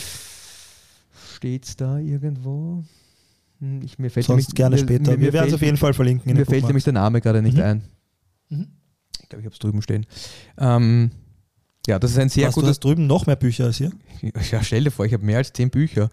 steht 1.36 1.64
es 1.64 1.76
da 1.76 1.98
irgendwo? 1.98 2.84
Hm, 3.60 3.80
Ich, 3.82 3.98
mir 3.98 4.10
fällt 4.10 4.26
Sonst 4.26 4.48
nämlich- 4.48 4.54
gerne 4.56 4.76
mir- 4.76 4.82
später. 4.82 5.10
mir- 5.12 5.16
mir 5.18 5.24
wir 5.26 5.32
werden 5.32 5.48
es 5.48 5.54
auf 5.54 5.62
jeden 5.62 5.76
Fall 5.76 5.94
verlinken. 5.94 6.30
in 6.30 6.36
Mir 6.36 6.44
fällt 6.46 6.64
nämlich 6.66 6.84
der 6.84 6.92
Name 6.92 7.20
gerade 7.20 7.40
nicht 7.42 7.56
Mhm. 7.56 7.62
ein. 7.62 7.82
Mhm. 8.50 8.66
Ich 9.32 9.34
glaube, 9.34 9.40
ich 9.40 9.46
habe 9.46 9.54
es 9.54 9.58
drüben 9.58 9.80
stehen. 9.82 10.06
Ähm, 10.58 11.10
ja, 11.86 11.98
das 11.98 12.12
ist 12.12 12.18
ein 12.18 12.28
sehr 12.28 12.48
Was, 12.48 12.54
du 12.54 12.60
gutes. 12.60 12.70
hast 12.76 12.84
drüben 12.84 13.06
noch 13.06 13.26
mehr 13.26 13.36
Bücher 13.36 13.64
als 13.64 13.78
hier? 13.78 13.90
Ja, 14.52 14.62
stell 14.62 14.84
dir 14.84 14.92
vor, 14.92 15.04
ich 15.04 15.12
habe 15.14 15.24
mehr 15.24 15.38
als 15.38 15.52
zehn 15.52 15.68
Bücher. 15.68 16.08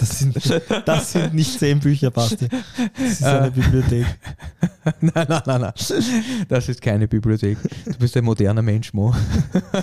Das 0.00 0.18
sind, 0.18 0.34
das 0.86 1.12
sind 1.12 1.32
nicht 1.34 1.60
zehn 1.60 1.78
Bücher, 1.78 2.10
Basti. 2.10 2.48
Das 2.48 3.08
ist 3.12 3.22
Äh. 3.22 3.26
eine 3.26 3.50
Bibliothek. 3.52 4.04
nein, 5.00 5.26
nein, 5.28 5.42
nein, 5.46 5.60
nein. 5.60 5.72
Das 6.48 6.68
ist 6.68 6.82
keine 6.82 7.06
Bibliothek. 7.06 7.56
Du 7.84 7.98
bist 7.98 8.16
ein 8.16 8.24
moderner 8.24 8.62
Mensch, 8.62 8.92
Mo. 8.92 9.14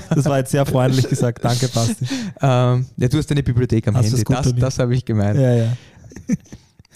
Das 0.10 0.26
war 0.26 0.40
jetzt 0.40 0.52
sehr 0.52 0.66
freundlich 0.66 1.08
gesagt. 1.08 1.46
Danke, 1.46 1.70
Basti. 1.70 2.06
Ähm, 2.42 2.86
ja, 2.98 3.08
du 3.08 3.18
hast 3.18 3.32
eine 3.32 3.44
Bibliothek 3.44 3.88
am 3.88 3.96
Hast 3.96 4.12
du 4.12 4.18
Handy. 4.18 4.26
Das, 4.60 4.76
das 4.76 4.80
habe 4.80 4.94
ich 4.94 5.06
gemeint. 5.06 5.40
Ja, 5.40 5.54
ja. 5.56 5.74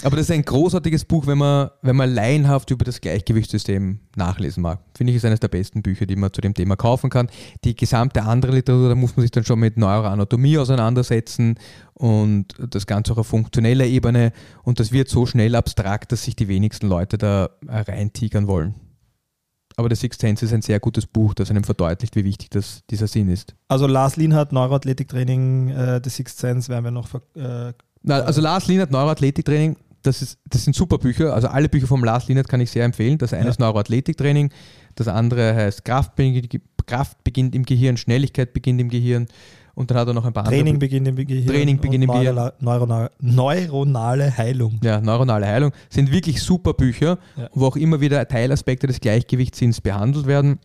Aber 0.04 0.18
das 0.18 0.26
ist 0.26 0.32
ein 0.32 0.44
großartiges 0.44 1.06
Buch, 1.06 1.28
wenn 1.28 1.38
man, 1.38 1.70
wenn 1.82 1.96
man 1.96 2.14
laienhaft 2.14 2.70
über 2.72 2.84
das 2.84 3.00
Gleichgewichtssystem 3.00 4.00
nachlesen 4.16 4.62
mag. 4.62 4.80
Finde 4.96 5.12
ich, 5.12 5.18
ist 5.18 5.26
eines 5.26 5.40
der 5.40 5.48
besten 5.48 5.82
Bücher, 5.82 6.06
die 6.06 6.18
man 6.18 6.34
zu 6.34 6.42
dem 6.42 6.54
Thema 6.54 6.76
kaufen 6.76 7.10
kann. 7.10 7.30
Die 7.64 7.76
gesamte 7.76 8.24
andere 8.24 8.52
Literatur, 8.52 8.90
da 8.90 8.96
muss 8.96 9.16
man 9.16 9.22
sich 9.22 9.32
dann 9.32 9.46
schon 9.46 9.60
mit 9.60 9.78
Neuroanatomie 9.78 10.58
auseinandersetzen 10.58 11.56
und 11.94 12.48
das 12.60 12.86
Ganze 12.86 13.14
auch 13.14 13.20
auf 13.20 13.28
funktioneller 13.28 13.86
Ebene. 13.86 14.34
Und 14.64 14.80
das 14.80 14.92
wird 14.92 15.08
so 15.08 15.26
schnell 15.26 15.56
abstrakt, 15.56 16.12
dass 16.12 16.24
sich 16.24 16.36
die 16.36 16.50
wenigsten 16.50 16.88
Leute 16.88 17.18
da 17.18 17.52
reintigern 17.68 18.48
wollen. 18.48 18.76
Aber 19.76 19.90
The 19.90 19.96
Sixth 19.96 20.22
Sense 20.22 20.46
ist 20.46 20.54
ein 20.54 20.62
sehr 20.62 20.80
gutes 20.80 21.08
Buch, 21.08 21.34
das 21.34 21.50
einem 21.50 21.64
verdeutlicht, 21.64 22.16
wie 22.16 22.26
wichtig 22.26 22.50
das, 22.52 22.84
dieser 22.90 23.08
Sinn 23.08 23.30
ist. 23.30 23.56
Also 23.70 23.88
Lars 23.88 24.18
Lienhardt, 24.18 24.52
Neuroathletiktraining, 24.52 25.70
äh, 25.70 26.02
The 26.04 26.10
Sixth 26.10 26.38
Sense 26.38 26.70
werden 26.70 26.84
wir 26.84 26.92
noch 26.92 27.08
ver 27.08 27.22
äh, 27.36 27.74
also 28.06 28.42
Lars 28.42 28.68
Lienert, 28.68 28.92
Neuroathletiktraining, 28.92 29.78
das, 30.04 30.22
ist, 30.22 30.38
das 30.50 30.64
sind 30.64 30.76
super 30.76 30.98
Bücher. 30.98 31.34
Also 31.34 31.48
alle 31.48 31.70
Bücher 31.70 31.88
vom 31.88 32.04
Lars 32.04 32.28
Lienert 32.28 32.48
kann 32.48 32.62
ich 32.62 32.70
sehr 32.72 32.86
empfehlen. 32.86 33.18
Das 33.18 33.34
eine 33.34 33.46
Ja. 33.46 33.50
ist 33.50 33.60
Neuroathletiktraining, 33.60 34.52
das 34.96 35.08
andere 35.08 35.56
heißt 35.56 35.84
Kraft, 35.86 36.16
beginnt- 36.16 36.50
Kraft 36.86 37.24
beginnt 37.24 37.56
im 37.56 37.64
Gehirn, 37.64 37.98
Schnelligkeit 37.98 38.54
beginnt 38.54 38.82
im 38.82 38.90
Gehirn 38.90 39.28
und 39.74 39.90
dann 39.90 39.98
hat 39.98 40.08
er 40.08 40.14
noch 40.14 40.26
ein 40.26 40.34
paar 40.34 40.44
Training 40.44 40.76
andere. 40.76 40.80
beginnt 40.80 41.08
im 41.08 41.16
Gehirn. 41.16 41.48
Training 41.48 41.80
beginnt 41.80 42.04
im 42.04 42.12
Gehirn. 42.12 42.38
Neurala- 42.38 42.54
Neurona- 42.62 43.10
neuronale 43.20 44.38
Heilung. 44.38 44.80
Ja, 44.84 45.00
neuronale 45.02 45.48
Heilung 45.48 45.72
sind 45.90 46.12
wirklich 46.12 46.42
super 46.42 46.74
Bücher, 46.74 47.18
Ja. 47.38 47.50
wo 47.54 47.66
auch 47.68 47.76
immer 47.76 48.00
wieder 48.02 48.28
Teilaspekte 48.28 48.86
des 48.88 49.00
Gleichgewichtssinns 49.00 49.82
behandelt 49.82 50.28
werden. 50.28 50.60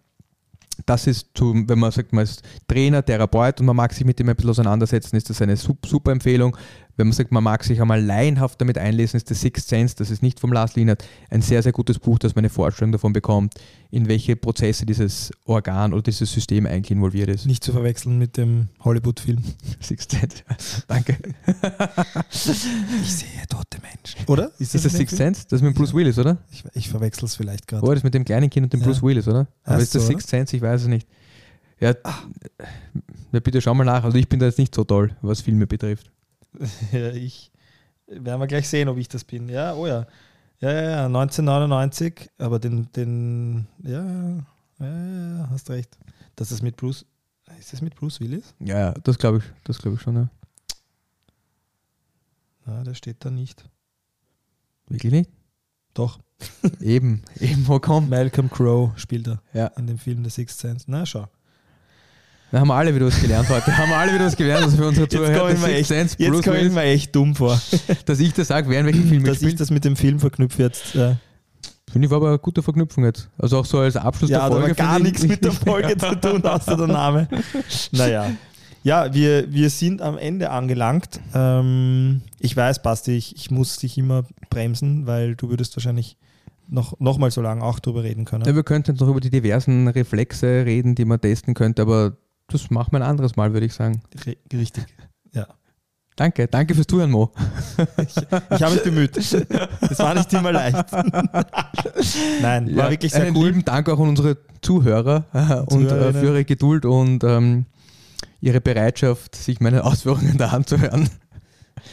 Das 0.86 1.07
ist, 1.09 1.28
zu, 1.34 1.55
wenn 1.66 1.78
man 1.78 1.91
sagt, 1.91 2.12
man 2.12 2.22
ist 2.24 2.43
Trainer, 2.68 3.05
Therapeut 3.05 3.59
und 3.61 3.66
man 3.66 3.74
mag 3.76 3.93
sich 3.93 4.05
mit 4.05 4.18
dem 4.20 4.28
ein 4.28 4.36
bisschen 4.36 4.51
auseinandersetzen, 4.51 5.16
ist 5.16 5.28
das 5.28 5.43
eine 5.43 5.57
sup- 5.57 5.84
super 5.86 6.12
Empfehlung. 6.12 6.57
Wenn 6.99 7.07
man 7.07 7.14
sagt, 7.14 7.30
man 7.30 7.44
mag 7.44 7.62
sich 7.62 7.80
einmal 7.80 8.05
laienhaft 8.05 8.61
damit 8.61 8.76
einlesen, 8.76 9.18
ist 9.18 9.28
The 9.28 9.34
Sixth 9.34 9.68
Sense, 9.68 9.94
das 9.96 10.11
ist 10.11 10.20
nicht 10.20 10.40
vom 10.40 10.53
Lars 10.53 10.74
Lienert, 10.74 11.05
ein 11.30 11.42
sehr, 11.42 11.62
sehr 11.62 11.70
gutes 11.70 12.01
Buch, 12.01 12.18
das 12.18 12.34
man 12.34 12.40
eine 12.40 12.49
Vorstellung 12.51 12.90
davon 12.90 13.12
bekommt, 13.12 13.55
in 13.92 14.09
welche 14.09 14.34
Prozesse 14.34 14.84
dieses 14.84 15.30
Organ 15.44 15.92
oder 15.92 16.03
dieses 16.03 16.32
System 16.32 16.66
eigentlich 16.66 16.90
involviert 16.90 17.28
ist. 17.28 17.46
Nicht 17.46 17.62
zu 17.62 17.70
verwechseln 17.70 18.18
mit 18.18 18.36
dem 18.36 18.68
Hollywood-Film. 18.80 19.38
Sixth 19.80 20.11
Sense. 20.11 20.82
Danke. 20.88 21.16
Ich 22.30 23.14
sehe 23.14 23.28
tote 23.49 23.78
Menschen. 23.80 24.26
Oder? 24.26 24.51
Ist 24.59 24.74
das 24.74 24.84
in 24.84 24.90
dem 24.90 24.96
Sixth? 24.96 25.16
Sense? 25.16 25.44
Das 25.49 25.61
ist 25.61 25.62
mit 25.62 25.74
Bruce 25.76 25.94
Willis, 25.94 26.18
oder? 26.18 26.38
Ich, 26.51 26.64
ich 26.74 26.88
verwechsel 26.88 27.26
es 27.26 27.36
vielleicht 27.36 27.68
gerade. 27.68 27.86
Oh, 27.86 27.94
das 27.94 28.03
mit 28.03 28.12
dem 28.12 28.24
kleinen 28.24 28.51
Kind 28.51 28.64
und 28.64 28.72
dem 28.72 28.80
Ja. 28.80 28.86
Bruce 28.86 29.03
Willis, 29.03 29.28
oder? 29.28 29.46
Aber 29.62 29.76
Heißt 29.76 29.84
ist 29.84 29.94
das 29.94 30.03
so, 30.03 30.09
Sixth 30.09 30.28
Sense? 30.28 30.57
Ich 30.57 30.62
weiß 30.62 30.82
es 30.82 30.88
nicht. 30.88 31.07
Ja, 31.80 31.94
ja, 33.32 33.40
bitte 33.40 33.61
schau 33.61 33.72
mal 33.74 33.84
nach. 33.84 34.03
Also 34.03 34.18
ich 34.18 34.28
bin 34.28 34.40
da 34.40 34.46
jetzt 34.46 34.59
nicht 34.59 34.74
so 34.74 34.82
toll, 34.82 35.16
was 35.22 35.40
Filme 35.40 35.66
betrifft. 35.68 36.11
Ja, 36.92 37.11
ich 37.12 37.50
werden 38.06 38.40
wir 38.40 38.46
gleich 38.46 38.68
sehen, 38.68 38.88
ob 38.88 38.96
ich 38.98 39.09
das 39.09 39.24
bin. 39.24 39.48
Ja, 39.48 39.74
oh 39.74 39.86
ja. 39.86 40.06
Ja, 40.61 40.72
ja, 40.72 40.82
ja, 40.90 41.06
1999, 41.06 42.30
aber 42.38 42.59
den, 42.59 42.90
den, 42.92 43.68
ja, 43.84 44.02
ja, 44.80 44.86
ja, 44.86 45.48
hast 45.50 45.70
recht. 45.70 45.96
Das 46.34 46.50
ist 46.50 46.62
mit 46.62 46.76
Bruce, 46.76 47.06
ist 47.61 47.72
das 47.72 47.80
mit 47.80 47.94
Bruce 47.94 48.18
Willis? 48.20 48.54
Ja, 48.59 48.78
ja, 48.78 48.92
das 49.04 49.18
glaube 49.18 49.38
ich, 49.38 49.44
das 49.64 49.78
glaube 49.78 49.96
ich 49.96 50.02
schon, 50.02 50.16
ja. 50.16 50.28
Na, 52.66 52.82
der 52.82 52.94
steht 52.94 53.24
da 53.24 53.30
nicht. 53.30 53.64
Wirklich 54.88 55.12
nicht? 55.12 55.30
Doch. 55.94 56.18
eben, 56.80 57.22
eben, 57.40 57.66
wo 57.68 57.78
kommt? 57.78 58.11
Malcolm 58.11 58.50
Crowe 58.50 58.92
spielt 58.96 59.28
er 59.28 59.40
Ja. 59.52 59.66
in 59.78 59.86
dem 59.86 59.98
Film 59.98 60.24
The 60.24 60.30
Sixth 60.30 60.59
Sense. 60.59 60.84
Na, 60.88 61.06
schau. 61.06 61.28
Da 62.51 62.61
haben 62.61 62.68
wir 62.68 62.74
alle 62.74 62.94
wieder 62.94 63.07
was 63.07 63.20
gelernt 63.20 63.49
heute. 63.49 63.66
haben 63.76 63.90
wir 63.90 63.96
alle 63.96 64.14
wieder 64.14 64.26
was 64.26 64.36
gelernt, 64.36 64.64
also 64.64 64.76
für 64.76 64.86
unsere 64.88 65.05
Jetzt 65.05 65.14
Zuhörer. 65.16 65.51
Sixth 65.51 65.68
echt- 65.68 65.88
Sense, 65.88 66.16
jetzt 66.18 66.42
komme 66.44 66.61
ich 66.61 66.72
mir 66.72 66.82
echt 66.82 67.14
dumm 67.14 67.34
vor, 67.34 67.61
dass 68.07 68.20
ich 68.20 68.32
das 68.32 68.49
sage, 68.49 68.68
wer 68.70 68.80
in 68.80 68.86
welchem 68.86 69.07
Film 69.09 69.24
dass 69.24 69.42
ich 69.42 69.55
das 69.55 69.70
mit 69.70 69.84
dem 69.84 69.96
Film 69.96 70.18
verknüpfe 70.18 70.62
jetzt. 70.62 70.94
Ja, 70.94 71.16
Finde 71.90 72.07
ich 72.07 72.11
war 72.11 72.18
aber 72.18 72.28
eine 72.28 72.38
gute 72.38 72.62
Verknüpfung 72.62 73.05
jetzt. 73.05 73.28
Also 73.38 73.59
auch 73.59 73.64
so 73.64 73.78
als 73.78 73.96
Abschluss 73.96 74.30
ja 74.30 74.40
der 74.40 74.49
Folge. 74.49 74.64
aber 74.66 74.74
gar 74.74 74.99
nichts 74.99 75.26
mit 75.26 75.42
der 75.44 75.53
Folge 75.66 75.96
zu 75.96 76.14
tun, 76.20 76.44
außer 76.44 76.76
der 76.76 76.86
Name. 76.86 77.28
Naja. 77.92 78.30
Ja, 78.82 79.12
wir, 79.12 79.53
wir 79.53 79.70
sind 79.70 80.01
am 80.03 80.16
Ende 80.18 80.51
angelangt. 80.51 81.20
Ähm, 81.34 82.20
ich 82.38 82.57
weiß, 82.57 82.82
Basti, 82.82 83.12
ich, 83.16 83.34
ich 83.36 83.51
muss 83.51 83.76
dich 83.78 83.99
immer 83.99 84.24
bremsen, 84.51 85.07
weil 85.07 85.34
du 85.34 85.49
würdest 85.51 85.76
wahrscheinlich 85.76 86.16
noch, 86.68 86.99
noch 87.01 87.18
mal 87.18 87.30
so 87.30 87.40
lange 87.40 87.62
auch 87.64 87.80
drüber 87.80 88.03
reden 88.05 88.24
können. 88.24 88.44
Ja, 88.44 88.55
wir 88.55 88.62
könnten 88.62 88.92
jetzt 88.92 89.01
noch 89.01 89.09
über 89.09 89.20
die 89.20 89.30
diversen 89.30 89.88
Reflexe 89.88 90.64
reden, 90.66 90.94
die 90.94 91.05
man 91.07 91.20
testen 91.20 91.55
könnte, 91.55 91.82
aber 91.82 92.16
das 92.49 92.70
machen 92.70 92.92
wir 92.92 92.99
ein 92.99 93.03
anderes 93.09 93.36
Mal, 93.36 93.53
würde 93.53 93.66
ich 93.66 93.74
sagen. 93.74 94.01
Ri- 94.24 94.38
Richtig. 94.53 94.84
Ja. 95.32 95.46
Danke, 96.16 96.49
danke 96.49 96.74
fürs 96.74 96.86
Zuhören, 96.88 97.11
Mo. 97.12 97.30
Ich 98.51 98.62
habe 98.62 98.74
mich 98.74 98.82
bemüht. 98.82 99.16
Es 99.16 99.32
war 100.01 100.14
nicht 100.14 100.32
immer 100.32 100.51
leicht. 100.51 100.86
Nein, 102.42 102.76
war 102.76 102.84
Ja, 102.86 102.90
wirklich 102.90 103.12
sehr 103.12 103.22
einen 103.24 103.36
cool. 103.36 103.46
lieben 103.49 103.64
Dank 103.64 103.88
auch 103.88 104.01
an 104.01 104.09
unsere 104.09 104.36
Zuhörer 104.61 105.24
äh, 105.32 105.72
und 105.74 105.86
äh, 105.90 106.12
für 106.12 106.24
ihre 106.26 106.44
Geduld 106.44 106.84
und 106.84 107.22
ähm, 107.22 107.66
ihre 108.40 108.61
Bereitschaft, 108.61 109.36
sich 109.36 109.61
meine 109.61 109.84
Ausführungen 109.84 110.36
da 110.38 110.49
anzuhören. 110.49 111.09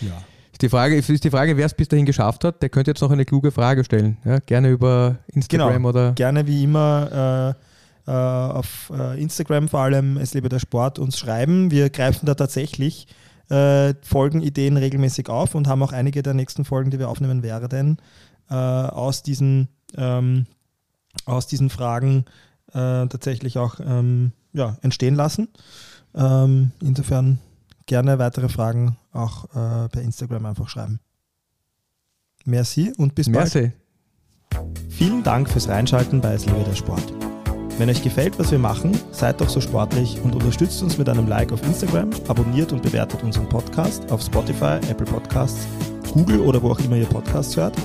Ja. 0.02 0.12
Ist 0.52 0.62
die 0.62 0.70
Frage, 0.70 0.96
ist 0.96 1.24
die 1.24 1.30
Frage 1.30 1.58
wer 1.58 1.66
es 1.66 1.74
bis 1.74 1.90
dahin 1.90 2.06
geschafft 2.06 2.44
hat, 2.46 2.62
der 2.62 2.70
könnte 2.70 2.92
jetzt 2.92 3.02
noch 3.02 3.12
eine 3.12 3.26
kluge 3.26 3.52
Frage 3.52 3.84
stellen. 3.84 4.18
Ja, 4.26 4.40
gerne 4.40 4.70
über 4.70 5.18
Instagram 5.28 5.74
Genau. 5.76 5.90
oder. 5.90 6.14
Gerne 6.14 6.48
wie 6.48 6.64
immer 6.64 7.56
äh, 7.56 7.62
auf 8.12 8.92
äh, 8.96 9.22
Instagram 9.22 9.68
vor 9.68 9.82
allem 9.82 10.18
Es 10.18 10.34
lebe 10.34 10.50
der 10.50 10.60
Sport 10.60 11.00
uns 11.00 11.18
schreiben. 11.18 11.72
Wir 11.72 11.90
greifen 11.90 12.26
da 12.26 12.36
tatsächlich 12.36 13.08
äh, 13.50 13.94
Folgenideen 14.02 14.78
regelmäßig 14.78 15.30
auf 15.30 15.56
und 15.56 15.68
haben 15.68 15.84
auch 15.84 15.92
einige 15.92 16.24
der 16.24 16.34
nächsten 16.34 16.66
Folgen, 16.66 16.92
die 16.92 17.00
wir 17.00 17.10
aufnehmen 17.10 17.44
werden, 17.44 17.98
äh, 18.50 18.54
aus, 18.54 19.24
diesen, 19.24 19.70
ähm, 19.96 20.46
aus 21.26 21.48
diesen 21.48 21.70
Fragen 21.70 22.26
äh, 22.70 23.08
tatsächlich 23.08 23.58
auch 23.58 23.80
ähm, 23.80 24.32
ja, 24.54 24.78
entstehen 24.82 25.16
lassen. 25.16 25.50
Ähm, 26.14 26.72
insofern 26.82 27.40
gerne 27.86 28.20
weitere 28.20 28.50
Fragen 28.50 28.98
auch 29.12 29.46
äh, 29.46 29.90
per 29.90 30.02
Instagram 30.02 30.46
einfach 30.46 30.70
schreiben. 30.70 31.00
Merci 32.46 32.94
und 32.98 33.16
bis 33.16 33.32
bald. 33.32 33.54
Merci. 33.54 33.72
Vielen 34.90 35.24
Dank 35.24 35.50
fürs 35.50 35.68
Reinschalten 35.68 36.22
bei 36.22 36.34
Es 36.34 36.46
lebe 36.46 36.64
der 36.64 36.76
Sport. 36.76 37.35
Wenn 37.78 37.90
euch 37.90 38.02
gefällt, 38.02 38.40
was 38.40 38.52
wir 38.52 38.60
machen, 38.60 38.98
seid 39.12 39.42
doch 39.42 39.50
so 39.50 39.60
sportlich 39.60 40.18
und 40.24 40.34
unterstützt 40.34 40.82
uns 40.82 40.98
mit 40.98 41.10
einem 41.10 41.28
Like 41.28 41.52
auf 41.52 41.62
Instagram, 41.64 42.10
abonniert 42.28 42.72
und 42.72 42.82
bewertet 42.82 43.22
unseren 43.22 43.50
Podcast 43.50 44.10
auf 44.12 44.22
Spotify, 44.22 44.80
Apple 44.90 45.06
Podcasts, 45.06 45.68
Google 46.14 46.40
oder 46.40 46.62
wo 46.62 46.72
auch 46.72 46.80
immer 46.80 46.96
ihr 46.96 47.06
Podcasts 47.06 47.58
hört. 47.58 47.76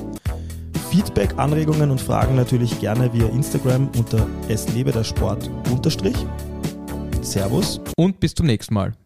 Feedback, 0.91 1.35
Anregungen 1.37 1.91
und 1.91 2.01
Fragen 2.01 2.37
natürlich 2.37 2.79
gerne 2.81 3.13
via 3.13 3.27
Instagram 3.27 3.89
unter 3.97 4.27
Es 4.49 4.73
lebe 4.73 4.93
der 4.93 5.05
Sport 5.05 5.51
unterstrich. 5.73 6.17
Servus. 7.21 7.81
Und 7.97 8.21
bis 8.21 8.35
zum 8.35 8.47
nächsten 8.47 8.75
Mal. 8.75 9.00